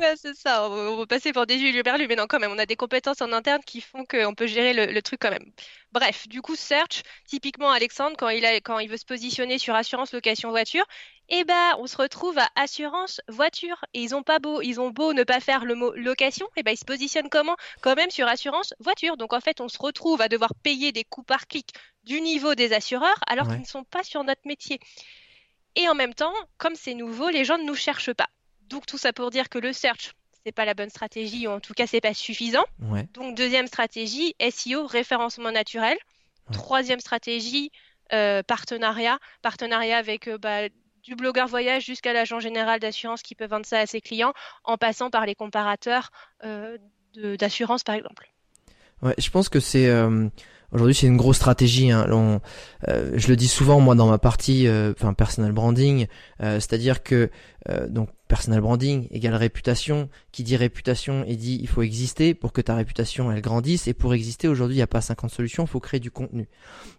ouais, 0.00 0.14
c'est 0.16 0.34
ça. 0.34 0.70
On, 0.70 0.96
va 0.96 1.06
passer 1.06 1.34
pour 1.34 1.44
des 1.44 1.58
Julien 1.58 1.82
Berlu, 1.82 2.06
mais 2.08 2.16
non, 2.16 2.24
quand 2.26 2.38
même, 2.38 2.50
on 2.50 2.58
a 2.58 2.64
des 2.64 2.76
compétences 2.76 3.20
en 3.20 3.30
interne 3.30 3.60
qui 3.66 3.82
font 3.82 4.06
qu'on 4.06 4.34
peut 4.34 4.46
gérer 4.46 4.72
le, 4.72 4.90
le, 4.90 5.02
truc 5.02 5.20
quand 5.20 5.30
même. 5.30 5.44
Bref, 5.92 6.28
du 6.28 6.40
coup, 6.40 6.56
search, 6.56 7.02
typiquement 7.26 7.70
Alexandre, 7.70 8.16
quand 8.18 8.30
il, 8.30 8.46
a, 8.46 8.54
quand 8.56 8.78
il 8.78 8.88
veut 8.88 8.96
se 8.96 9.04
positionner 9.04 9.58
sur 9.58 9.74
assurance 9.74 10.14
location 10.14 10.48
voiture, 10.48 10.84
eh 11.28 11.44
ben, 11.44 11.74
on 11.78 11.86
se 11.86 11.96
retrouve 11.96 12.38
à 12.38 12.48
assurance 12.54 13.20
voiture. 13.28 13.84
Et 13.94 14.02
ils 14.02 14.14
ont 14.14 14.22
pas 14.22 14.38
beau, 14.38 14.62
ils 14.62 14.80
ont 14.80 14.90
beau 14.90 15.12
ne 15.12 15.24
pas 15.24 15.40
faire 15.40 15.64
le 15.64 15.74
mot 15.74 15.92
location, 15.94 16.48
eh 16.56 16.62
ben, 16.62 16.72
ils 16.72 16.78
se 16.78 16.84
positionnent 16.84 17.28
comment? 17.28 17.56
Quand 17.80 17.96
même 17.96 18.10
sur 18.10 18.26
assurance 18.26 18.74
voiture. 18.80 19.16
Donc, 19.16 19.32
en 19.32 19.40
fait, 19.40 19.60
on 19.60 19.68
se 19.68 19.78
retrouve 19.78 20.20
à 20.20 20.28
devoir 20.28 20.54
payer 20.62 20.92
des 20.92 21.04
coûts 21.04 21.22
par 21.22 21.46
clic 21.46 21.72
du 22.04 22.20
niveau 22.20 22.54
des 22.54 22.72
assureurs 22.72 23.18
alors 23.26 23.48
qu'ils 23.48 23.60
ne 23.60 23.66
sont 23.66 23.84
pas 23.84 24.02
sur 24.02 24.22
notre 24.24 24.42
métier. 24.44 24.78
Et 25.74 25.88
en 25.88 25.94
même 25.94 26.14
temps, 26.14 26.34
comme 26.56 26.74
c'est 26.74 26.94
nouveau, 26.94 27.28
les 27.28 27.44
gens 27.44 27.58
ne 27.58 27.64
nous 27.64 27.74
cherchent 27.74 28.14
pas. 28.14 28.28
Donc, 28.68 28.86
tout 28.86 28.98
ça 28.98 29.12
pour 29.12 29.30
dire 29.30 29.48
que 29.48 29.58
le 29.58 29.72
search, 29.72 30.12
c'est 30.44 30.52
pas 30.52 30.64
la 30.64 30.74
bonne 30.74 30.90
stratégie, 30.90 31.46
ou 31.46 31.50
en 31.50 31.60
tout 31.60 31.74
cas, 31.74 31.86
c'est 31.86 32.00
pas 32.00 32.14
suffisant. 32.14 32.64
Donc, 33.14 33.36
deuxième 33.36 33.66
stratégie, 33.66 34.34
SEO, 34.50 34.86
référencement 34.86 35.50
naturel. 35.50 35.98
Troisième 36.52 37.00
stratégie, 37.00 37.72
euh, 38.12 38.42
partenariat. 38.44 39.18
Partenariat 39.42 39.98
avec 39.98 40.28
euh, 40.28 40.38
bah, 40.38 40.68
du 41.06 41.14
blogueur 41.14 41.46
voyage 41.46 41.84
jusqu'à 41.84 42.12
l'agent 42.12 42.40
général 42.40 42.80
d'assurance 42.80 43.22
qui 43.22 43.34
peut 43.34 43.46
vendre 43.46 43.64
ça 43.64 43.78
à 43.78 43.86
ses 43.86 44.00
clients, 44.00 44.32
en 44.64 44.76
passant 44.76 45.08
par 45.08 45.24
les 45.24 45.34
comparateurs 45.34 46.10
euh, 46.44 46.76
d'assurance, 47.38 47.84
par 47.84 47.94
exemple. 47.94 48.28
Ouais, 49.02 49.14
je 49.18 49.30
pense 49.30 49.48
que 49.48 49.60
c'est 49.60 49.88
euh, 49.88 50.28
aujourd'hui 50.72 50.94
c'est 50.94 51.06
une 51.06 51.16
grosse 51.16 51.36
stratégie. 51.36 51.90
Hein. 51.92 52.40
Euh, 52.88 53.12
je 53.14 53.28
le 53.28 53.36
dis 53.36 53.48
souvent 53.48 53.78
moi 53.78 53.94
dans 53.94 54.08
ma 54.08 54.18
partie, 54.18 54.66
enfin 54.68 55.14
personal 55.14 55.52
branding, 55.52 56.06
c'est-à-dire 56.40 57.02
que 57.02 57.30
donc 57.88 58.08
personal 58.28 58.60
branding 58.60 59.06
égale 59.10 59.34
réputation. 59.34 60.08
Qui 60.32 60.42
dit 60.42 60.56
réputation 60.56 61.24
et 61.26 61.34
dit 61.36 61.58
il 61.62 61.68
faut 61.68 61.80
exister 61.80 62.34
pour 62.34 62.52
que 62.52 62.60
ta 62.60 62.74
réputation 62.74 63.32
elle 63.32 63.40
grandisse. 63.40 63.88
Et 63.88 63.94
pour 63.94 64.12
exister 64.12 64.48
aujourd'hui, 64.48 64.74
il 64.74 64.78
n'y 64.78 64.82
a 64.82 64.86
pas 64.86 65.00
50 65.00 65.30
solutions, 65.30 65.64
il 65.64 65.68
faut 65.68 65.80
créer 65.80 66.00
du 66.00 66.10
contenu. 66.10 66.46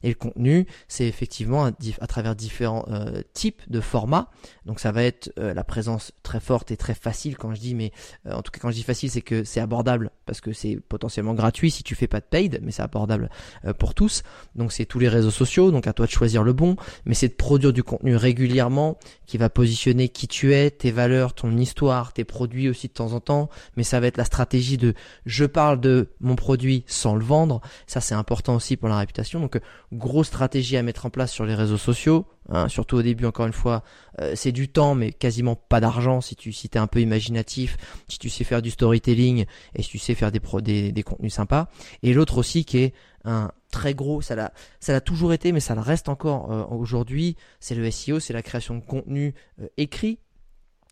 Et 0.01 0.09
le 0.09 0.15
contenu, 0.15 0.65
c'est 0.87 1.07
effectivement 1.07 1.65
à, 1.65 2.07
travers 2.07 2.35
différents 2.35 2.85
euh, 2.89 3.21
types 3.33 3.61
de 3.67 3.79
formats. 3.79 4.31
Donc 4.65 4.79
ça 4.79 4.91
va 4.91 5.03
être 5.03 5.31
euh, 5.37 5.53
la 5.53 5.63
présence 5.63 6.13
très 6.23 6.39
forte 6.39 6.71
et 6.71 6.77
très 6.77 6.95
facile 6.95 7.37
quand 7.37 7.53
je 7.53 7.59
dis, 7.59 7.75
mais 7.75 7.91
euh, 8.25 8.33
en 8.33 8.41
tout 8.41 8.51
cas 8.51 8.59
quand 8.59 8.71
je 8.71 8.75
dis 8.75 8.83
facile, 8.83 9.11
c'est 9.11 9.21
que 9.21 9.43
c'est 9.43 9.59
abordable 9.59 10.09
parce 10.25 10.41
que 10.41 10.51
c'est 10.51 10.79
potentiellement 10.89 11.35
gratuit 11.35 11.69
si 11.69 11.83
tu 11.83 11.93
fais 11.93 12.07
pas 12.07 12.19
de 12.19 12.25
paid, 12.25 12.59
mais 12.63 12.71
c'est 12.71 12.81
abordable 12.81 13.29
pour 13.77 13.93
tous. 13.93 14.23
Donc 14.55 14.71
c'est 14.71 14.85
tous 14.85 14.99
les 14.99 15.09
réseaux 15.09 15.31
sociaux, 15.31 15.71
donc 15.71 15.87
à 15.87 15.93
toi 15.93 16.05
de 16.05 16.11
choisir 16.11 16.43
le 16.43 16.53
bon, 16.53 16.75
mais 17.05 17.13
c'est 17.13 17.29
de 17.29 17.33
produire 17.33 17.71
du 17.71 17.83
contenu 17.83 18.15
régulièrement 18.15 18.97
qui 19.25 19.37
va 19.37 19.49
positionner 19.49 20.09
qui 20.09 20.27
tu 20.27 20.53
es, 20.53 20.71
tes 20.71 20.91
valeurs 20.91 21.16
ton 21.33 21.55
histoire, 21.57 22.13
tes 22.13 22.23
produits 22.23 22.69
aussi 22.69 22.87
de 22.87 22.93
temps 22.93 23.13
en 23.13 23.19
temps, 23.19 23.49
mais 23.75 23.83
ça 23.83 23.99
va 23.99 24.07
être 24.07 24.17
la 24.17 24.25
stratégie 24.25 24.77
de 24.77 24.93
je 25.25 25.45
parle 25.45 25.79
de 25.79 26.09
mon 26.19 26.35
produit 26.35 26.83
sans 26.87 27.15
le 27.15 27.23
vendre. 27.23 27.61
Ça 27.87 28.01
c'est 28.01 28.15
important 28.15 28.55
aussi 28.55 28.77
pour 28.77 28.89
la 28.89 28.97
réputation. 28.97 29.39
Donc 29.39 29.59
grosse 29.91 30.27
stratégie 30.27 30.77
à 30.77 30.83
mettre 30.83 31.05
en 31.05 31.09
place 31.09 31.31
sur 31.31 31.45
les 31.45 31.55
réseaux 31.55 31.77
sociaux. 31.77 32.25
Hein, 32.49 32.69
surtout 32.69 32.95
au 32.95 33.01
début, 33.01 33.25
encore 33.25 33.45
une 33.45 33.53
fois, 33.53 33.83
euh, 34.21 34.31
c'est 34.35 34.53
du 34.53 34.69
temps, 34.69 34.95
mais 34.95 35.11
quasiment 35.11 35.55
pas 35.55 35.81
d'argent 35.81 36.21
si 36.21 36.35
tu 36.37 36.53
si 36.53 36.69
es 36.73 36.77
un 36.77 36.87
peu 36.87 37.01
imaginatif, 37.01 37.75
si 38.07 38.19
tu 38.19 38.29
sais 38.29 38.45
faire 38.45 38.61
du 38.61 38.71
storytelling 38.71 39.45
et 39.75 39.83
si 39.83 39.89
tu 39.89 39.97
sais 39.99 40.15
faire 40.15 40.31
des, 40.31 40.39
pro, 40.39 40.61
des, 40.61 40.93
des 40.93 41.03
contenus 41.03 41.33
sympas. 41.33 41.67
Et 42.03 42.13
l'autre 42.13 42.37
aussi 42.37 42.63
qui 42.63 42.77
est 42.77 42.93
un 43.25 43.51
très 43.71 43.93
gros, 43.93 44.21
ça 44.21 44.35
l'a 44.35 44.53
ça 44.79 44.93
l'a 44.93 45.01
toujours 45.01 45.33
été, 45.33 45.51
mais 45.51 45.59
ça 45.59 45.75
le 45.75 45.81
reste 45.81 46.07
encore 46.07 46.51
euh, 46.51 46.63
aujourd'hui, 46.69 47.35
c'est 47.59 47.75
le 47.75 47.89
SEO, 47.91 48.19
c'est 48.19 48.33
la 48.33 48.41
création 48.41 48.75
de 48.75 48.81
contenu 48.81 49.33
euh, 49.61 49.67
écrit 49.75 50.19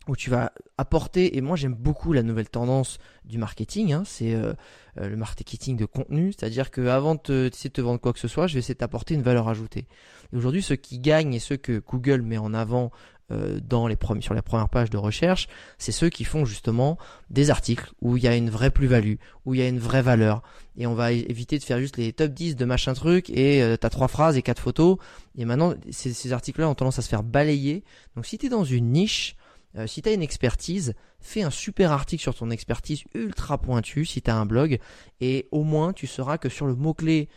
où 0.07 0.15
tu 0.15 0.29
vas 0.29 0.51
apporter, 0.77 1.37
et 1.37 1.41
moi 1.41 1.55
j'aime 1.55 1.73
beaucoup 1.73 2.13
la 2.13 2.23
nouvelle 2.23 2.49
tendance 2.49 2.99
du 3.23 3.37
marketing, 3.37 3.93
hein, 3.93 4.03
c'est 4.05 4.33
euh, 4.33 4.53
euh, 4.99 5.09
le 5.09 5.15
marketing 5.15 5.77
de 5.77 5.85
contenu, 5.85 6.31
c'est-à-dire 6.31 6.71
que 6.71 6.87
avant 6.87 7.15
de 7.15 7.49
de 7.49 7.69
te 7.69 7.81
vendre 7.81 7.99
quoi 7.99 8.13
que 8.13 8.19
ce 8.19 8.27
soit, 8.27 8.47
je 8.47 8.53
vais 8.53 8.59
essayer 8.59 8.75
de 8.75 8.79
t'apporter 8.79 9.13
une 9.15 9.23
valeur 9.23 9.47
ajoutée. 9.47 9.87
Et 10.33 10.37
aujourd'hui, 10.37 10.61
ceux 10.61 10.75
qui 10.75 10.99
gagnent 10.99 11.33
et 11.33 11.39
ceux 11.39 11.57
que 11.57 11.79
Google 11.79 12.21
met 12.21 12.37
en 12.37 12.53
avant 12.53 12.91
euh, 13.31 13.59
dans 13.59 13.87
les 13.87 13.97
sur 14.19 14.35
les 14.35 14.41
premières 14.43 14.69
pages 14.69 14.91
de 14.91 14.97
recherche, 14.97 15.47
c'est 15.79 15.91
ceux 15.91 16.09
qui 16.09 16.23
font 16.25 16.45
justement 16.45 16.99
des 17.31 17.49
articles 17.49 17.91
où 17.99 18.17
il 18.17 18.23
y 18.23 18.27
a 18.27 18.35
une 18.35 18.51
vraie 18.51 18.69
plus-value, 18.69 19.15
où 19.45 19.55
il 19.55 19.59
y 19.59 19.63
a 19.63 19.67
une 19.67 19.79
vraie 19.79 20.03
valeur. 20.03 20.43
Et 20.77 20.85
on 20.85 20.93
va 20.93 21.11
éviter 21.11 21.57
de 21.57 21.63
faire 21.63 21.79
juste 21.79 21.97
les 21.97 22.13
top 22.13 22.31
10 22.31 22.55
de 22.55 22.65
machin 22.65 22.93
truc 22.93 23.31
et 23.31 23.63
euh, 23.63 23.77
t'as 23.77 23.89
trois 23.89 24.09
phrases 24.09 24.37
et 24.37 24.43
quatre 24.43 24.61
photos. 24.61 24.97
Et 25.37 25.45
maintenant, 25.45 25.73
ces, 25.89 26.13
ces 26.13 26.33
articles-là 26.33 26.69
ont 26.69 26.75
tendance 26.75 26.99
à 26.99 27.01
se 27.01 27.09
faire 27.09 27.23
balayer. 27.23 27.83
Donc 28.15 28.27
si 28.27 28.37
tu 28.37 28.45
es 28.45 28.49
dans 28.49 28.63
une 28.63 28.91
niche, 28.91 29.35
euh, 29.77 29.87
si 29.87 30.01
tu 30.01 30.09
as 30.09 30.13
une 30.13 30.21
expertise, 30.21 30.93
fais 31.19 31.41
un 31.41 31.49
super 31.49 31.91
article 31.91 32.21
sur 32.21 32.35
ton 32.35 32.49
expertise 32.49 33.03
ultra 33.13 33.57
pointu 33.57 34.05
si 34.05 34.21
tu 34.21 34.31
as 34.31 34.35
un 34.35 34.45
blog 34.45 34.79
et 35.21 35.47
au 35.51 35.63
moins 35.63 35.93
tu 35.93 36.07
sauras 36.07 36.37
que 36.37 36.49
sur 36.49 36.65
le 36.65 36.75
mot-clé 36.75 37.29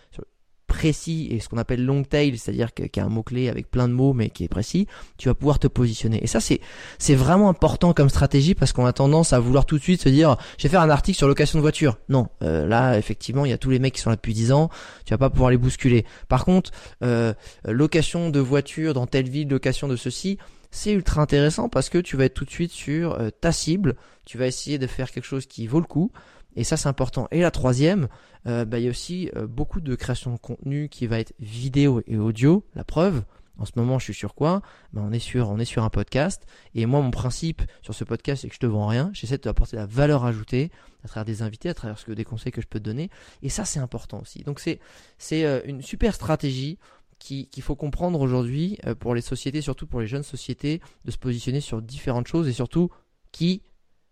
précis 0.68 1.28
et 1.30 1.40
ce 1.40 1.48
qu'on 1.48 1.56
appelle 1.56 1.84
long 1.84 2.04
tail, 2.04 2.36
c'est-à-dire 2.36 2.72
qu'il 2.72 2.88
y 2.94 3.00
a 3.00 3.04
un 3.04 3.08
mot-clé 3.08 3.48
avec 3.48 3.70
plein 3.70 3.88
de 3.88 3.94
mots 3.94 4.12
mais 4.12 4.28
qui 4.28 4.44
est 4.44 4.48
précis, 4.48 4.86
tu 5.16 5.28
vas 5.28 5.34
pouvoir 5.34 5.58
te 5.58 5.66
positionner. 5.66 6.22
Et 6.22 6.28
ça 6.28 6.38
c'est 6.38 6.60
c'est 6.98 7.14
vraiment 7.14 7.48
important 7.48 7.92
comme 7.92 8.10
stratégie 8.10 8.54
parce 8.54 8.72
qu'on 8.72 8.86
a 8.86 8.92
tendance 8.92 9.32
à 9.32 9.40
vouloir 9.40 9.66
tout 9.66 9.78
de 9.78 9.82
suite 9.82 10.02
se 10.02 10.08
dire 10.08 10.36
je 10.58 10.64
vais 10.64 10.68
faire 10.68 10.82
un 10.82 10.90
article 10.90 11.18
sur 11.18 11.26
location 11.26 11.58
de 11.58 11.62
voiture. 11.62 11.98
Non, 12.08 12.28
euh, 12.42 12.66
là 12.66 12.96
effectivement 12.98 13.44
il 13.44 13.50
y 13.50 13.54
a 13.54 13.58
tous 13.58 13.70
les 13.70 13.78
mecs 13.78 13.94
qui 13.94 14.00
sont 14.00 14.10
là 14.10 14.16
depuis 14.16 14.34
10 14.34 14.52
ans, 14.52 14.68
tu 15.04 15.14
vas 15.14 15.18
pas 15.18 15.30
pouvoir 15.30 15.50
les 15.50 15.56
bousculer. 15.56 16.04
Par 16.28 16.44
contre, 16.44 16.70
euh, 17.02 17.32
location 17.64 18.30
de 18.30 18.38
voiture 18.38 18.92
dans 18.94 19.06
telle 19.06 19.28
ville, 19.28 19.48
location 19.48 19.88
de 19.88 19.96
ceci, 19.96 20.38
c'est 20.70 20.92
ultra 20.92 21.22
intéressant 21.22 21.68
parce 21.68 21.88
que 21.88 21.98
tu 21.98 22.16
vas 22.16 22.24
être 22.24 22.34
tout 22.34 22.44
de 22.44 22.50
suite 22.50 22.72
sur 22.72 23.14
euh, 23.14 23.30
ta 23.30 23.52
cible, 23.52 23.96
tu 24.24 24.38
vas 24.38 24.46
essayer 24.46 24.78
de 24.78 24.86
faire 24.86 25.10
quelque 25.10 25.24
chose 25.24 25.46
qui 25.46 25.66
vaut 25.66 25.80
le 25.80 25.86
coup, 25.86 26.12
et 26.56 26.64
ça 26.64 26.76
c'est 26.76 26.88
important. 26.88 27.28
Et 27.30 27.40
la 27.40 27.50
troisième, 27.50 28.08
euh, 28.46 28.64
bah, 28.64 28.78
il 28.78 28.84
y 28.84 28.86
a 28.88 28.90
aussi 28.90 29.30
euh, 29.36 29.46
beaucoup 29.46 29.80
de 29.80 29.94
création 29.94 30.32
de 30.32 30.38
contenu 30.38 30.88
qui 30.88 31.06
va 31.06 31.18
être 31.18 31.32
vidéo 31.38 32.02
et 32.06 32.16
audio, 32.16 32.64
la 32.74 32.84
preuve. 32.84 33.22
En 33.60 33.64
ce 33.64 33.72
moment, 33.74 33.98
je 33.98 34.04
suis 34.04 34.14
sur 34.14 34.36
quoi? 34.36 34.62
Bah, 34.92 35.00
on 35.04 35.10
est 35.10 35.18
sur 35.18 35.50
on 35.50 35.58
est 35.58 35.64
sur 35.64 35.82
un 35.82 35.90
podcast 35.90 36.46
et 36.76 36.86
moi 36.86 37.00
mon 37.00 37.10
principe 37.10 37.62
sur 37.82 37.92
ce 37.92 38.04
podcast 38.04 38.42
c'est 38.42 38.48
que 38.48 38.54
je 38.54 38.60
te 38.60 38.66
vends 38.66 38.86
rien, 38.86 39.10
j'essaie 39.14 39.36
de 39.36 39.42
t'apporter 39.42 39.74
la 39.74 39.86
valeur 39.86 40.24
ajoutée 40.24 40.70
à 41.02 41.08
travers 41.08 41.24
des 41.24 41.42
invités, 41.42 41.68
à 41.68 41.74
travers 41.74 41.98
ce 41.98 42.04
que 42.04 42.12
des 42.12 42.24
conseils 42.24 42.52
que 42.52 42.60
je 42.60 42.68
peux 42.68 42.78
te 42.78 42.84
donner 42.84 43.10
et 43.42 43.48
ça 43.48 43.64
c'est 43.64 43.80
important 43.80 44.20
aussi. 44.20 44.44
Donc 44.44 44.60
c'est 44.60 44.78
c'est 45.18 45.42
une 45.66 45.82
super 45.82 46.14
stratégie 46.14 46.78
qu'il 47.18 47.62
faut 47.62 47.76
comprendre 47.76 48.20
aujourd'hui 48.20 48.78
euh, 48.86 48.94
pour 48.94 49.14
les 49.14 49.20
sociétés, 49.20 49.60
surtout 49.60 49.86
pour 49.86 50.00
les 50.00 50.06
jeunes 50.06 50.22
sociétés, 50.22 50.80
de 51.04 51.10
se 51.10 51.18
positionner 51.18 51.60
sur 51.60 51.82
différentes 51.82 52.26
choses 52.26 52.48
et 52.48 52.52
surtout 52.52 52.90
qui 53.32 53.62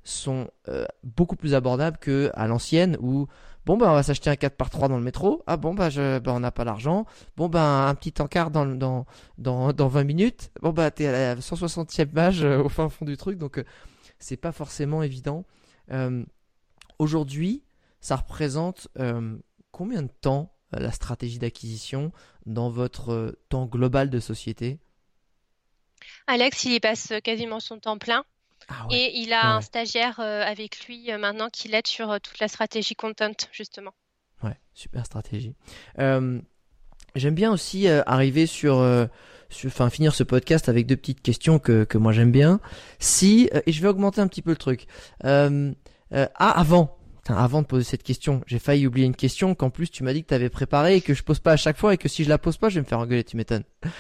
sont 0.03 0.49
euh, 0.69 0.87
beaucoup 1.03 1.37
plus 1.37 1.55
abordables 1.55 1.99
que 1.99 2.31
à 2.35 2.47
l'ancienne 2.47 2.97
où 3.01 3.27
bon 3.65 3.77
bah 3.77 3.91
on 3.91 3.95
va 3.95 4.05
s'acheter 4.05 4.31
un 4.31 4.37
4 4.37 4.57
par 4.57 4.71
3 4.71 4.89
dans 4.89 4.99
le 4.99 5.03
métro. 5.03 5.43
Ah 5.47 5.57
bon 5.57 5.75
bah, 5.75 5.89
on 6.27 6.41
n'a 6.41 6.53
pas 6.53 6.65
l'argent. 6.65 7.07
Bon 7.37 7.49
bah 7.49 7.89
un 7.89 7.95
petit 7.95 8.15
encart 8.23 8.51
dans, 8.51 8.67
dans, 8.67 9.07
dans, 9.39 9.73
dans 9.73 9.89
20 9.89 10.05
minutes. 10.05 10.51
Bon 10.63 10.71
bah 10.71 10.91
t'es 10.91 11.07
à 11.07 11.35
la 11.35 11.37
160e 11.37 12.07
page 12.07 12.45
euh, 12.45 12.63
au 12.63 12.69
fin 12.69 12.89
fond 12.89 13.05
du 13.05 13.17
truc. 13.17 13.39
Donc 13.39 13.63
c'est 14.19 14.37
pas 14.37 14.53
forcément 14.53 15.03
évident. 15.03 15.45
Aujourd'hui 16.99 17.65
ça 18.01 18.17
représente 18.17 18.89
combien 19.73 20.03
de 20.03 20.11
temps 20.21 20.56
la 20.73 20.93
stratégie 20.93 21.39
d'acquisition 21.39 22.13
dans 22.45 22.71
votre 22.71 23.13
euh, 23.13 23.39
temps 23.49 23.67
global 23.67 24.11
de 24.11 24.21
société 24.21 24.79
Alex, 26.27 26.65
il 26.65 26.73
y 26.73 26.81
passe 26.81 27.13
quasiment 27.23 27.61
son 27.61 27.79
temps 27.79 27.99
plein. 27.99 28.25
Ah 28.69 28.87
et 28.91 29.17
il 29.19 29.33
a 29.33 29.55
un 29.55 29.61
stagiaire 29.61 30.19
euh, 30.19 30.43
avec 30.45 30.87
lui 30.87 31.13
euh, 31.13 31.19
maintenant 31.19 31.49
qui 31.51 31.69
l'aide 31.69 31.87
sur 31.87 32.21
toute 32.21 32.41
la 32.41 32.49
stratégie 32.49 32.97
content, 32.97 33.33
justement. 33.53 33.93
Ouais, 34.43 34.59
super 34.75 35.07
stratégie. 35.07 35.55
J'aime 35.99 37.35
bien 37.35 37.51
aussi 37.51 37.89
arriver 37.89 38.45
sur, 38.47 38.77
enfin 39.65 39.89
finir 39.89 40.15
ce 40.15 40.23
podcast 40.23 40.69
avec 40.69 40.87
deux 40.87 40.97
petites 40.97 41.23
questions 41.23 41.59
que, 41.59 41.85
que 41.85 41.97
moi 41.97 42.13
j'aime 42.13 42.31
bien. 42.31 42.61
Si 42.99 43.49
et 43.65 43.73
je 43.73 43.81
vais 43.81 43.89
augmenter 43.89 44.21
un 44.21 44.29
petit 44.29 44.43
peu 44.43 44.51
le 44.51 44.57
truc. 44.57 44.87
ah 45.23 45.71
avant, 46.39 46.96
avant 47.31 47.63
de 47.63 47.67
poser 47.67 47.85
cette 47.85 48.03
question, 48.03 48.43
j'ai 48.47 48.59
failli 48.59 48.87
oublier 48.87 49.07
une 49.07 49.17
question 49.17 49.55
qu'en 49.55 49.71
plus 49.71 49.91
tu 49.91 50.03
m'as 50.03 50.13
dit 50.13 50.23
que 50.23 50.29
tu 50.29 50.35
avais 50.35 50.51
préparée 50.51 50.97
et 50.97 51.01
que 51.01 51.15
je 51.15 51.23
pose 51.23 51.41
pas 51.41 51.53
à 51.53 51.57
chaque 51.57 51.77
fois 51.77 51.95
et 51.95 51.99
que 51.99 52.09
si 52.09 52.25
je 52.25 52.29
la 52.29 52.39
pose 52.39 52.57
pas, 52.57 52.69
je 52.69 52.77
vais 52.77 52.81
me 52.83 52.87
faire 52.87 52.99
engueuler, 52.99 53.25
tu 53.25 53.37
m'étonnes. 53.37 53.65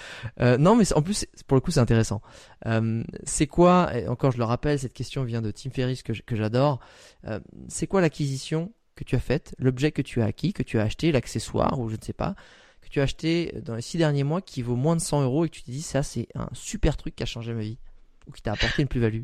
Euh, 0.40 0.58
non, 0.58 0.76
mais 0.76 0.92
en 0.92 1.02
plus, 1.02 1.26
pour 1.46 1.54
le 1.54 1.60
coup, 1.60 1.70
c'est 1.70 1.80
intéressant. 1.80 2.20
Euh, 2.66 3.02
c'est 3.24 3.46
quoi, 3.46 3.90
et 3.96 4.06
encore 4.08 4.32
je 4.32 4.38
le 4.38 4.44
rappelle, 4.44 4.78
cette 4.78 4.92
question 4.92 5.24
vient 5.24 5.40
de 5.40 5.50
Tim 5.50 5.70
Ferriss 5.70 6.02
que 6.02 6.36
j'adore. 6.36 6.80
Euh, 7.26 7.40
c'est 7.68 7.86
quoi 7.86 8.00
l'acquisition 8.00 8.72
que 8.96 9.04
tu 9.04 9.14
as 9.14 9.20
faite, 9.20 9.54
l'objet 9.58 9.92
que 9.92 10.02
tu 10.02 10.20
as 10.20 10.26
acquis, 10.26 10.52
que 10.52 10.62
tu 10.62 10.78
as 10.78 10.82
acheté, 10.82 11.12
l'accessoire 11.12 11.78
ou 11.78 11.88
je 11.88 11.96
ne 11.96 12.02
sais 12.02 12.12
pas, 12.12 12.34
que 12.82 12.88
tu 12.88 13.00
as 13.00 13.04
acheté 13.04 13.54
dans 13.62 13.74
les 13.74 13.82
six 13.82 13.98
derniers 13.98 14.24
mois 14.24 14.40
qui 14.40 14.62
vaut 14.62 14.76
moins 14.76 14.96
de 14.96 15.00
100 15.00 15.22
euros 15.22 15.44
et 15.44 15.48
que 15.48 15.54
tu 15.54 15.62
te 15.62 15.70
dis 15.70 15.82
ça 15.82 16.02
c'est 16.02 16.28
un 16.34 16.48
super 16.52 16.96
truc 16.96 17.14
qui 17.14 17.22
a 17.22 17.26
changé 17.26 17.52
ma 17.52 17.60
vie 17.60 17.78
ou 18.26 18.32
qui 18.32 18.42
t'a 18.42 18.52
apporté 18.52 18.82
une 18.82 18.88
plus-value? 18.88 19.22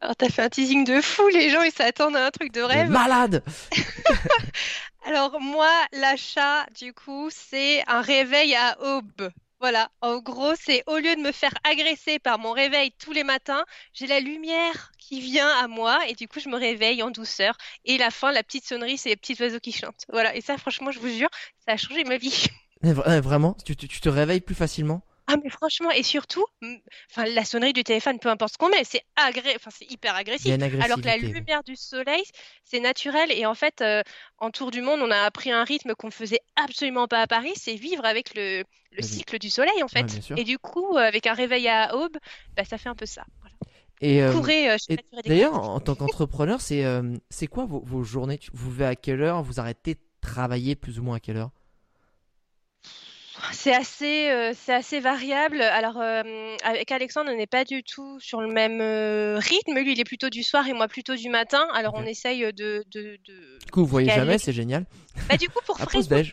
Alors, 0.00 0.16
t'as 0.16 0.30
fait 0.30 0.42
un 0.42 0.48
teasing 0.48 0.84
de 0.84 1.00
fou, 1.02 1.28
les 1.28 1.50
gens, 1.50 1.62
ils 1.62 1.72
s'attendent 1.72 2.16
à 2.16 2.26
un 2.26 2.30
truc 2.30 2.52
de 2.52 2.62
rêve. 2.62 2.88
Malade 2.88 3.44
Alors, 5.06 5.40
moi, 5.40 5.70
l'achat, 5.92 6.64
du 6.78 6.94
coup, 6.94 7.28
c'est 7.30 7.82
un 7.86 8.00
réveil 8.00 8.54
à 8.54 8.80
aube. 8.80 9.30
Voilà, 9.60 9.90
en 10.00 10.20
gros, 10.20 10.54
c'est 10.58 10.82
au 10.86 10.96
lieu 10.96 11.14
de 11.16 11.20
me 11.20 11.32
faire 11.32 11.52
agresser 11.64 12.18
par 12.18 12.38
mon 12.38 12.52
réveil 12.52 12.92
tous 12.98 13.12
les 13.12 13.24
matins, 13.24 13.62
j'ai 13.92 14.06
la 14.06 14.20
lumière 14.20 14.90
qui 14.98 15.20
vient 15.20 15.50
à 15.62 15.68
moi 15.68 15.98
et 16.08 16.14
du 16.14 16.26
coup, 16.28 16.40
je 16.40 16.48
me 16.48 16.56
réveille 16.56 17.02
en 17.02 17.10
douceur. 17.10 17.58
Et 17.84 17.98
la 17.98 18.10
fin, 18.10 18.32
la 18.32 18.42
petite 18.42 18.64
sonnerie, 18.64 18.96
c'est 18.96 19.10
les 19.10 19.16
petits 19.16 19.36
oiseaux 19.42 19.60
qui 19.60 19.72
chantent. 19.72 20.06
Voilà, 20.08 20.34
et 20.34 20.40
ça, 20.40 20.56
franchement, 20.56 20.92
je 20.92 20.98
vous 20.98 21.10
jure, 21.10 21.28
ça 21.66 21.72
a 21.72 21.76
changé 21.76 22.04
ma 22.04 22.16
vie. 22.16 22.46
Vraiment 22.82 23.54
tu 23.62 23.76
te 23.76 24.08
réveilles 24.08 24.40
plus 24.40 24.54
facilement? 24.54 25.02
Ah 25.30 25.36
mais 25.42 25.50
franchement 25.50 25.90
et 25.90 26.02
surtout, 26.02 26.44
enfin 27.10 27.24
la 27.26 27.44
sonnerie 27.44 27.72
du 27.72 27.84
téléphone, 27.84 28.18
peu 28.18 28.28
importe 28.28 28.54
ce 28.54 28.58
qu'on 28.58 28.68
met, 28.68 28.84
c'est 28.84 29.02
agré... 29.16 29.52
enfin 29.56 29.70
c'est 29.72 29.90
hyper 29.90 30.14
agressif. 30.14 30.52
Alors 30.82 31.00
que 31.00 31.06
la 31.06 31.16
lumière 31.16 31.62
du 31.62 31.76
soleil, 31.76 32.22
c'est 32.64 32.80
naturel. 32.80 33.30
Et 33.32 33.46
en 33.46 33.54
fait, 33.54 33.80
euh, 33.80 34.02
en 34.38 34.50
tour 34.50 34.70
du 34.70 34.82
monde, 34.82 35.00
on 35.00 35.10
a 35.10 35.18
appris 35.18 35.50
un 35.50 35.64
rythme 35.64 35.94
qu'on 35.94 36.10
faisait 36.10 36.40
absolument 36.56 37.06
pas 37.06 37.22
à 37.22 37.26
Paris, 37.26 37.52
c'est 37.56 37.74
vivre 37.74 38.04
avec 38.04 38.34
le, 38.34 38.64
le 38.92 39.02
cycle 39.02 39.38
du 39.38 39.50
soleil 39.50 39.82
en 39.82 39.88
fait. 39.88 40.06
et 40.36 40.44
du 40.44 40.58
coup, 40.58 40.96
euh, 40.96 41.00
avec 41.00 41.26
un 41.26 41.34
réveil 41.34 41.68
à 41.68 41.96
aube, 41.96 42.16
bah, 42.56 42.64
ça 42.64 42.78
fait 42.78 42.88
un 42.88 42.94
peu 42.94 43.06
ça. 43.06 43.24
Et, 44.02 44.22
euh, 44.22 44.32
d'ailleurs, 45.26 45.54
en 45.54 45.78
tant 45.80 45.94
qu'entrepreneur, 45.96 46.60
c'est 46.60 46.84
c'est 47.28 47.46
quoi 47.46 47.66
vos, 47.66 47.80
vos 47.80 48.02
journées? 48.02 48.40
Vous 48.52 48.70
vivez 48.70 48.86
à 48.86 48.96
quelle 48.96 49.22
heure? 49.22 49.42
Vous 49.42 49.60
arrêtez 49.60 49.94
de 49.94 50.00
travailler 50.20 50.74
plus 50.74 50.98
ou 50.98 51.02
moins 51.02 51.16
à 51.16 51.20
quelle 51.20 51.36
heure? 51.36 51.50
C'est 53.52 53.74
assez, 53.74 54.30
euh, 54.30 54.52
c'est 54.54 54.74
assez 54.74 55.00
variable. 55.00 55.60
Alors, 55.60 56.00
euh, 56.00 56.56
avec 56.62 56.90
Alexandre, 56.92 57.30
on 57.32 57.36
n'est 57.36 57.46
pas 57.46 57.64
du 57.64 57.82
tout 57.82 58.18
sur 58.20 58.40
le 58.40 58.48
même 58.48 58.80
euh, 58.80 59.38
rythme. 59.38 59.78
Lui, 59.78 59.92
il 59.92 60.00
est 60.00 60.04
plutôt 60.04 60.30
du 60.30 60.42
soir 60.42 60.66
et 60.68 60.72
moi 60.72 60.88
plutôt 60.88 61.16
du 61.16 61.28
matin. 61.28 61.66
Alors, 61.74 61.94
on 61.96 62.04
essaye 62.04 62.40
de, 62.40 62.84
de, 62.90 63.18
de... 63.26 63.58
Du 63.64 63.70
coup, 63.72 63.80
vous 63.80 63.86
voyez 63.86 64.10
jamais, 64.10 64.38
c'est 64.38 64.52
génial. 64.52 64.84
Bah, 65.28 65.36
du 65.36 65.48
coup, 65.48 65.60
pour 65.66 65.76
résoudre 65.92 66.24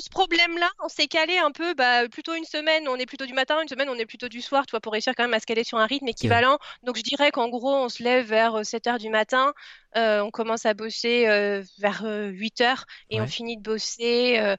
ce 0.00 0.08
problème-là, 0.08 0.70
on 0.82 0.88
s'est 0.88 1.06
calé 1.06 1.36
un 1.36 1.52
peu, 1.52 1.74
bah, 1.74 2.08
plutôt 2.08 2.34
une 2.34 2.44
semaine, 2.44 2.88
on 2.88 2.96
est 2.96 3.06
plutôt 3.06 3.26
du 3.26 3.34
matin, 3.34 3.60
une 3.62 3.68
semaine, 3.68 3.88
on 3.90 3.94
est 3.94 4.06
plutôt 4.06 4.28
du 4.28 4.40
soir, 4.40 4.64
tu 4.66 4.70
vois, 4.70 4.80
pour 4.80 4.92
réussir 4.92 5.12
quand 5.14 5.24
même 5.24 5.34
à 5.34 5.40
se 5.40 5.46
caler 5.46 5.62
sur 5.62 5.78
un 5.78 5.86
rythme 5.86 6.08
équivalent. 6.08 6.58
Donc, 6.82 6.96
je 6.96 7.02
dirais 7.02 7.30
qu'en 7.30 7.48
gros, 7.48 7.74
on 7.74 7.88
se 7.88 8.02
lève 8.02 8.26
vers 8.26 8.64
7 8.64 8.86
heures 8.86 8.98
du 8.98 9.10
matin, 9.10 9.52
on 9.94 10.30
commence 10.32 10.66
à 10.66 10.74
bosser 10.74 11.26
vers 11.78 12.02
8 12.02 12.60
heures 12.62 12.86
et 13.10 13.20
on 13.20 13.26
finit 13.26 13.56
de 13.56 13.62
bosser 13.62 14.56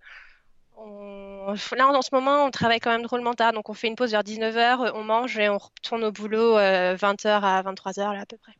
Là, 0.78 1.88
en 1.88 2.02
ce 2.02 2.10
moment, 2.12 2.46
on 2.46 2.52
travaille 2.52 2.80
quand 2.80 2.92
même 2.92 3.04
drôlement 3.04 3.34
tard. 3.34 3.54
Donc, 3.54 3.70
on 3.70 3.74
fait 3.74 3.88
une 3.88 3.96
pause 3.96 4.12
vers 4.12 4.24
19h, 4.24 4.92
on 4.96 5.04
mange 5.04 5.38
et 5.38 5.50
on 5.50 5.58
retourne 5.58 6.04
au 6.04 6.12
boulot 6.12 6.58
20h 6.58 7.28
euh, 7.28 7.40
à 7.42 7.62
23h, 7.64 8.14
là, 8.14 8.22
à 8.22 8.26
peu 8.26 8.38
près. 8.38 8.54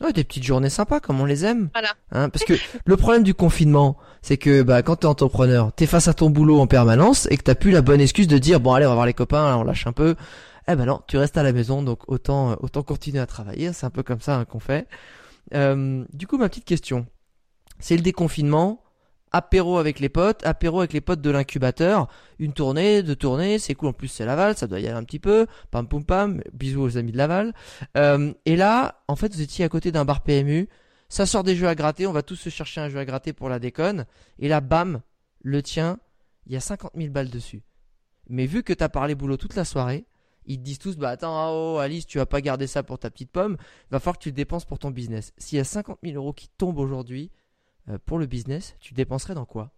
Ouais, 0.00 0.12
des 0.12 0.22
petites 0.22 0.44
journées 0.44 0.70
sympas, 0.70 1.00
comme 1.00 1.20
on 1.20 1.24
les 1.24 1.44
aime. 1.44 1.70
Voilà. 1.72 1.90
Hein, 2.12 2.28
parce 2.28 2.44
que 2.44 2.54
le 2.84 2.96
problème 2.96 3.24
du 3.24 3.34
confinement, 3.34 3.96
c'est 4.22 4.36
que 4.36 4.62
bah, 4.62 4.82
quand 4.82 4.96
t'es 4.96 5.06
entrepreneur, 5.06 5.72
t'es 5.72 5.86
face 5.86 6.06
à 6.06 6.14
ton 6.14 6.30
boulot 6.30 6.60
en 6.60 6.68
permanence 6.68 7.26
et 7.30 7.36
que 7.36 7.42
t'as 7.42 7.56
plus 7.56 7.72
la 7.72 7.82
bonne 7.82 8.00
excuse 8.00 8.28
de 8.28 8.38
dire 8.38 8.60
bon 8.60 8.74
allez 8.74 8.86
on 8.86 8.90
va 8.90 8.94
voir 8.94 9.06
les 9.06 9.14
copains, 9.14 9.56
on 9.56 9.64
lâche 9.64 9.88
un 9.88 9.92
peu. 9.92 10.14
Eh 10.68 10.76
ben 10.76 10.84
non, 10.84 11.00
tu 11.08 11.16
restes 11.16 11.36
à 11.36 11.42
la 11.42 11.52
maison, 11.52 11.82
donc 11.82 12.08
autant 12.08 12.56
autant 12.60 12.84
continuer 12.84 13.18
à 13.18 13.26
travailler. 13.26 13.72
C'est 13.72 13.86
un 13.86 13.90
peu 13.90 14.04
comme 14.04 14.20
ça 14.20 14.36
hein, 14.36 14.44
qu'on 14.44 14.60
fait. 14.60 14.86
Euh, 15.54 16.04
du 16.12 16.28
coup, 16.28 16.38
ma 16.38 16.48
petite 16.48 16.66
question, 16.66 17.06
c'est 17.80 17.96
le 17.96 18.02
déconfinement 18.02 18.80
apéro 19.32 19.78
avec 19.78 20.00
les 20.00 20.08
potes, 20.08 20.44
apéro 20.46 20.80
avec 20.80 20.92
les 20.92 21.00
potes 21.00 21.20
de 21.20 21.30
l'incubateur, 21.30 22.08
une 22.38 22.52
tournée, 22.52 23.02
deux 23.02 23.16
tournées, 23.16 23.58
c'est 23.58 23.74
cool. 23.74 23.88
En 23.88 23.92
plus, 23.92 24.08
c'est 24.08 24.24
Laval, 24.24 24.56
ça 24.56 24.66
doit 24.66 24.80
y 24.80 24.86
aller 24.86 24.96
un 24.96 25.04
petit 25.04 25.18
peu. 25.18 25.46
Pam 25.70 25.86
pum 25.86 26.04
pam, 26.04 26.42
bisous 26.52 26.82
aux 26.82 26.96
amis 26.96 27.12
de 27.12 27.16
Laval. 27.16 27.54
Euh, 27.96 28.32
et 28.44 28.56
là, 28.56 29.02
en 29.08 29.16
fait, 29.16 29.34
vous 29.34 29.42
étiez 29.42 29.64
à 29.64 29.68
côté 29.68 29.92
d'un 29.92 30.04
bar 30.04 30.22
PMU. 30.22 30.68
Ça 31.08 31.26
sort 31.26 31.44
des 31.44 31.56
jeux 31.56 31.68
à 31.68 31.74
gratter. 31.74 32.06
On 32.06 32.12
va 32.12 32.22
tous 32.22 32.36
se 32.36 32.50
chercher 32.50 32.80
un 32.80 32.88
jeu 32.88 32.98
à 32.98 33.04
gratter 33.04 33.32
pour 33.32 33.48
la 33.48 33.58
déconne. 33.58 34.06
Et 34.38 34.48
là, 34.48 34.60
bam, 34.60 35.00
le 35.42 35.62
tien, 35.62 35.98
il 36.46 36.52
y 36.52 36.56
a 36.56 36.60
50 36.60 36.92
000 36.96 37.10
balles 37.10 37.30
dessus. 37.30 37.62
Mais 38.28 38.46
vu 38.46 38.62
que 38.62 38.72
t'as 38.72 38.88
parlé 38.88 39.14
boulot 39.14 39.36
toute 39.36 39.54
la 39.54 39.64
soirée, 39.64 40.06
ils 40.44 40.58
te 40.58 40.62
disent 40.62 40.78
tous, 40.78 40.96
bah 40.96 41.10
attends, 41.10 41.74
oh, 41.74 41.78
Alice, 41.78 42.06
tu 42.06 42.18
vas 42.18 42.26
pas 42.26 42.40
garder 42.40 42.66
ça 42.66 42.82
pour 42.82 42.98
ta 42.98 43.10
petite 43.10 43.30
pomme, 43.30 43.56
va 43.90 44.00
falloir 44.00 44.18
que 44.18 44.22
tu 44.22 44.30
le 44.30 44.34
dépenses 44.34 44.64
pour 44.64 44.78
ton 44.78 44.90
business. 44.90 45.32
S'il 45.36 45.58
y 45.58 45.60
a 45.60 45.64
50 45.64 45.98
000 46.02 46.16
euros 46.16 46.32
qui 46.32 46.48
tombent 46.56 46.78
aujourd'hui 46.78 47.30
pour 48.04 48.18
le 48.18 48.26
business, 48.26 48.76
tu 48.80 48.94
dépenserais 48.94 49.34
dans 49.34 49.46
quoi? 49.46 49.70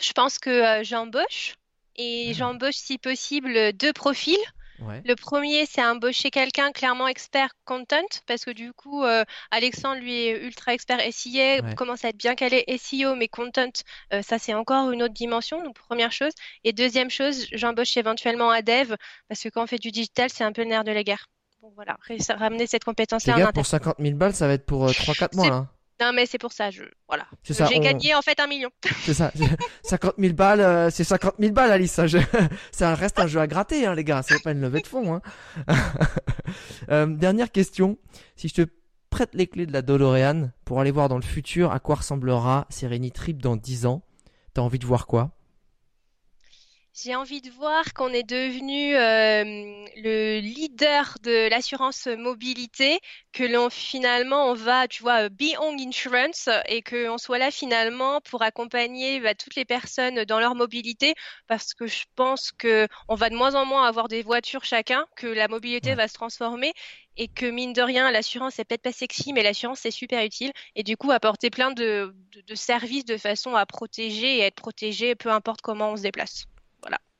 Je 0.00 0.12
pense 0.12 0.38
que 0.38 0.50
euh, 0.50 0.84
j'embauche 0.84 1.56
et 1.96 2.28
Ah. 2.30 2.32
j'embauche 2.34 2.76
si 2.76 2.98
possible 2.98 3.72
deux 3.72 3.92
profils. 3.92 4.36
Ouais. 4.80 5.00
Le 5.06 5.14
premier, 5.16 5.64
c'est 5.64 5.82
embaucher 5.82 6.30
quelqu'un 6.30 6.70
clairement 6.70 7.08
expert 7.08 7.48
content, 7.64 8.04
parce 8.26 8.44
que 8.44 8.50
du 8.50 8.74
coup, 8.74 9.04
euh, 9.04 9.24
Alexandre, 9.50 10.02
lui, 10.02 10.26
est 10.26 10.44
ultra 10.44 10.74
expert 10.74 11.00
SIA, 11.00 11.62
Ouais. 11.62 11.74
commence 11.74 12.04
à 12.04 12.10
être 12.10 12.18
bien 12.18 12.34
calé 12.34 12.62
SEO, 12.68 13.14
mais 13.14 13.26
content, 13.26 13.70
euh, 14.12 14.20
ça, 14.20 14.38
c'est 14.38 14.52
encore 14.52 14.90
une 14.90 15.02
autre 15.02 15.14
dimension. 15.14 15.62
Donc, 15.64 15.76
première 15.78 16.12
chose. 16.12 16.32
Et 16.62 16.74
deuxième 16.74 17.08
chose, 17.08 17.46
j'embauche 17.52 17.96
éventuellement 17.96 18.50
un 18.50 18.60
dev, 18.60 18.94
parce 19.28 19.42
que 19.42 19.48
quand 19.48 19.62
on 19.62 19.66
fait 19.66 19.78
du 19.78 19.90
digital, 19.92 20.28
c'est 20.28 20.44
un 20.44 20.52
peu 20.52 20.60
le 20.62 20.68
nerf 20.68 20.84
de 20.84 20.92
la 20.92 21.04
guerre. 21.04 21.26
Donc 21.62 21.72
voilà, 21.74 21.96
ramener 22.36 22.66
cette 22.66 22.84
compétence-là 22.84 23.50
pour 23.54 23.64
50 23.64 23.96
000 23.98 24.14
balles, 24.16 24.34
ça 24.34 24.46
va 24.46 24.52
être 24.52 24.66
pour 24.66 24.86
3-4 24.90 25.34
mois 25.36 25.48
là. 25.48 25.66
Hein. 26.00 26.06
Non, 26.06 26.12
mais 26.14 26.26
c'est 26.26 26.38
pour 26.38 26.52
ça, 26.52 26.70
je, 26.70 26.82
voilà. 27.08 27.26
C'est 27.42 27.54
ça, 27.54 27.66
J'ai 27.66 27.78
on- 27.78 27.82
gagné, 27.82 28.14
en 28.14 28.22
fait, 28.22 28.38
un 28.40 28.46
million. 28.46 28.70
C'est 29.04 29.14
ça. 29.14 29.32
50 29.84 30.14
000 30.18 30.34
balles, 30.34 30.60
euh, 30.60 30.90
c'est 30.90 31.04
50 31.04 31.34
000 31.38 31.52
balles, 31.52 31.70
Alice. 31.72 31.98
hein. 31.98 32.06
Je- 32.06 32.18
Ça 32.72 32.94
reste 32.94 33.18
un 33.18 33.26
jeu 33.26 33.40
à 33.40 33.46
gratter, 33.46 33.86
hein, 33.86 33.94
les 33.94 34.04
gars. 34.04 34.22
C'est 34.22 34.42
pas 34.42 34.52
une 34.52 34.60
levée 34.60 34.80
de 34.80 34.86
fonds. 34.86 35.14
Hein. 35.14 35.22
Euh, 36.90 37.06
dernière 37.06 37.50
question. 37.50 37.98
Si 38.36 38.48
je 38.48 38.54
te 38.54 38.66
prête 39.10 39.30
les 39.34 39.46
clés 39.48 39.66
de 39.66 39.72
la 39.72 39.82
DeLorean 39.82 40.50
pour 40.64 40.80
aller 40.80 40.90
voir 40.92 41.08
dans 41.08 41.16
le 41.16 41.22
futur 41.22 41.72
à 41.72 41.80
quoi 41.80 41.96
ressemblera 41.96 42.68
Trip 43.12 43.42
dans 43.42 43.56
10 43.56 43.86
ans, 43.86 44.02
t'as 44.54 44.62
envie 44.62 44.78
de 44.78 44.86
voir 44.86 45.06
quoi? 45.06 45.35
J'ai 46.98 47.14
envie 47.14 47.42
de 47.42 47.50
voir 47.50 47.92
qu'on 47.92 48.08
est 48.08 48.22
devenu 48.22 48.96
euh, 48.96 49.44
le 49.96 50.40
leader 50.40 51.16
de 51.22 51.48
l'assurance 51.50 52.06
mobilité, 52.06 53.00
que 53.32 53.44
l'on 53.44 53.68
finalement 53.68 54.46
on 54.50 54.54
va, 54.54 54.88
tu 54.88 55.02
vois, 55.02 55.24
euh, 55.24 55.28
Beyond 55.28 55.76
Insurance 55.78 56.48
et 56.66 56.80
que 56.80 57.08
on 57.10 57.18
soit 57.18 57.36
là 57.38 57.50
finalement 57.50 58.22
pour 58.22 58.40
accompagner 58.42 59.20
bah, 59.20 59.34
toutes 59.34 59.56
les 59.56 59.66
personnes 59.66 60.24
dans 60.24 60.40
leur 60.40 60.54
mobilité, 60.54 61.14
parce 61.46 61.74
que 61.74 61.86
je 61.86 62.04
pense 62.14 62.50
que 62.50 62.88
on 63.08 63.14
va 63.14 63.28
de 63.28 63.36
moins 63.36 63.54
en 63.54 63.66
moins 63.66 63.86
avoir 63.86 64.08
des 64.08 64.22
voitures 64.22 64.64
chacun, 64.64 65.06
que 65.16 65.26
la 65.26 65.48
mobilité 65.48 65.90
Ouais. 65.90 65.94
va 65.94 66.08
se 66.08 66.14
transformer 66.14 66.72
et 67.18 67.28
que 67.28 67.44
mine 67.46 67.74
de 67.74 67.82
rien, 67.82 68.10
l'assurance 68.10 68.54
c'est 68.54 68.64
peut-être 68.64 68.82
pas 68.82 68.92
sexy, 68.92 69.34
mais 69.34 69.42
l'assurance 69.42 69.80
c'est 69.80 69.90
super 69.90 70.24
utile 70.24 70.52
et 70.74 70.82
du 70.82 70.96
coup 70.96 71.10
apporter 71.12 71.50
plein 71.50 71.72
de, 71.72 72.14
de, 72.32 72.40
de 72.40 72.54
services 72.54 73.04
de 73.04 73.18
façon 73.18 73.54
à 73.54 73.66
protéger 73.66 74.38
et 74.38 74.40
être 74.40 74.56
protégé, 74.56 75.14
peu 75.14 75.30
importe 75.30 75.60
comment 75.60 75.92
on 75.92 75.96
se 75.98 76.02
déplace. 76.02 76.46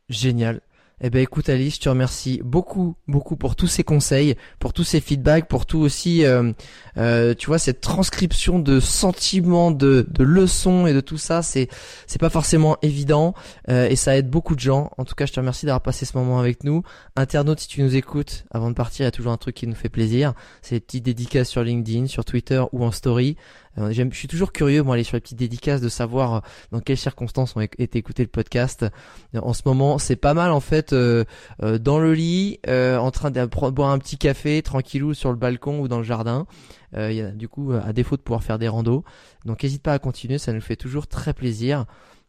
Génial. 0.08 0.60
Eh 1.02 1.10
ben 1.10 1.20
écoute 1.20 1.50
Alice, 1.50 1.74
je 1.74 1.80
te 1.80 1.88
remercie 1.90 2.40
beaucoup, 2.42 2.96
beaucoup 3.06 3.36
pour 3.36 3.54
tous 3.54 3.66
ces 3.66 3.84
conseils, 3.84 4.34
pour 4.58 4.72
tous 4.72 4.82
ces 4.82 5.02
feedbacks, 5.02 5.46
pour 5.46 5.66
tout 5.66 5.80
aussi, 5.80 6.24
euh, 6.24 6.54
euh, 6.96 7.34
tu 7.34 7.48
vois, 7.48 7.58
cette 7.58 7.82
transcription 7.82 8.58
de 8.58 8.80
sentiments, 8.80 9.70
de, 9.70 10.06
de 10.08 10.24
leçons 10.24 10.86
et 10.86 10.94
de 10.94 11.02
tout 11.02 11.18
ça, 11.18 11.42
c'est 11.42 11.68
c'est 12.06 12.18
pas 12.18 12.30
forcément 12.30 12.78
évident 12.80 13.34
euh, 13.68 13.90
et 13.90 13.96
ça 13.96 14.16
aide 14.16 14.30
beaucoup 14.30 14.54
de 14.54 14.60
gens. 14.60 14.90
En 14.96 15.04
tout 15.04 15.14
cas, 15.14 15.26
je 15.26 15.34
te 15.34 15.40
remercie 15.40 15.66
d'avoir 15.66 15.82
passé 15.82 16.06
ce 16.06 16.16
moment 16.16 16.38
avec 16.38 16.64
nous. 16.64 16.82
Internaute, 17.14 17.60
si 17.60 17.68
tu 17.68 17.82
nous 17.82 17.94
écoutes, 17.94 18.46
avant 18.50 18.70
de 18.70 18.74
partir, 18.74 19.02
il 19.02 19.04
y 19.04 19.08
a 19.08 19.10
toujours 19.12 19.32
un 19.32 19.36
truc 19.36 19.54
qui 19.54 19.66
nous 19.66 19.74
fait 19.74 19.90
plaisir, 19.90 20.32
c'est 20.62 20.76
les 20.76 20.80
petites 20.80 21.04
dédicaces 21.04 21.50
sur 21.50 21.62
LinkedIn, 21.62 22.06
sur 22.06 22.24
Twitter 22.24 22.62
ou 22.72 22.82
en 22.82 22.90
story. 22.90 23.36
Je 23.76 24.08
suis 24.12 24.28
toujours 24.28 24.52
curieux, 24.52 24.82
moi, 24.82 24.94
aller 24.94 25.04
sur 25.04 25.16
les 25.16 25.20
petites 25.20 25.38
dédicaces, 25.38 25.80
de 25.80 25.88
savoir 25.88 26.34
euh, 26.34 26.40
dans 26.72 26.80
quelles 26.80 26.96
circonstances 26.96 27.56
ont 27.56 27.60
été 27.60 27.98
écouté 27.98 28.22
le 28.22 28.28
podcast. 28.28 28.86
En 29.34 29.52
ce 29.52 29.62
moment, 29.66 29.98
c'est 29.98 30.16
pas 30.16 30.32
mal 30.32 30.50
en 30.50 30.60
fait 30.60 30.92
euh, 30.92 31.24
euh, 31.62 31.78
dans 31.78 31.98
le 31.98 32.14
lit, 32.14 32.58
en 32.66 33.10
train 33.10 33.30
de 33.30 33.44
boire 33.70 33.90
un 33.90 33.98
petit 33.98 34.16
café 34.16 34.62
tranquillou 34.62 35.12
sur 35.14 35.30
le 35.30 35.36
balcon 35.36 35.80
ou 35.80 35.88
dans 35.88 35.98
le 35.98 36.04
jardin. 36.04 36.46
Y 36.94 37.20
a, 37.20 37.30
du 37.32 37.48
coup, 37.48 37.72
à 37.72 37.92
défaut 37.92 38.16
de 38.16 38.22
pouvoir 38.22 38.42
faire 38.42 38.58
des 38.58 38.68
randos. 38.68 39.04
Donc, 39.44 39.62
n'hésite 39.62 39.82
pas 39.82 39.92
à 39.92 39.98
continuer, 39.98 40.38
ça 40.38 40.52
nous 40.52 40.62
fait 40.62 40.76
toujours 40.76 41.06
très 41.06 41.34
plaisir. 41.34 41.84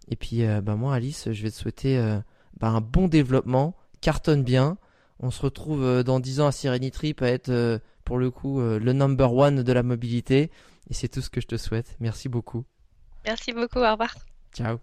Et 0.09 0.17
puis, 0.17 0.43
bah, 0.63 0.75
moi, 0.75 0.93
Alice, 0.93 1.31
je 1.31 1.43
vais 1.43 1.51
te 1.51 1.55
souhaiter 1.55 1.97
bah, 2.59 2.67
un 2.67 2.81
bon 2.81 3.07
développement, 3.07 3.75
cartonne 4.01 4.43
bien. 4.43 4.77
On 5.21 5.31
se 5.31 5.41
retrouve 5.41 6.03
dans 6.03 6.19
10 6.19 6.41
ans 6.41 6.47
à 6.47 6.89
Trip 6.91 7.21
à 7.21 7.27
être 7.27 7.79
pour 8.03 8.17
le 8.17 8.29
coup 8.29 8.59
le 8.59 8.93
number 8.93 9.33
one 9.33 9.63
de 9.63 9.73
la 9.73 9.83
mobilité. 9.83 10.51
Et 10.89 10.93
c'est 10.93 11.07
tout 11.07 11.21
ce 11.21 11.29
que 11.29 11.41
je 11.41 11.47
te 11.47 11.57
souhaite. 11.57 11.95
Merci 11.99 12.29
beaucoup. 12.29 12.65
Merci 13.25 13.53
beaucoup, 13.53 13.79
au 13.79 13.91
revoir. 13.91 14.15
Ciao. 14.53 14.79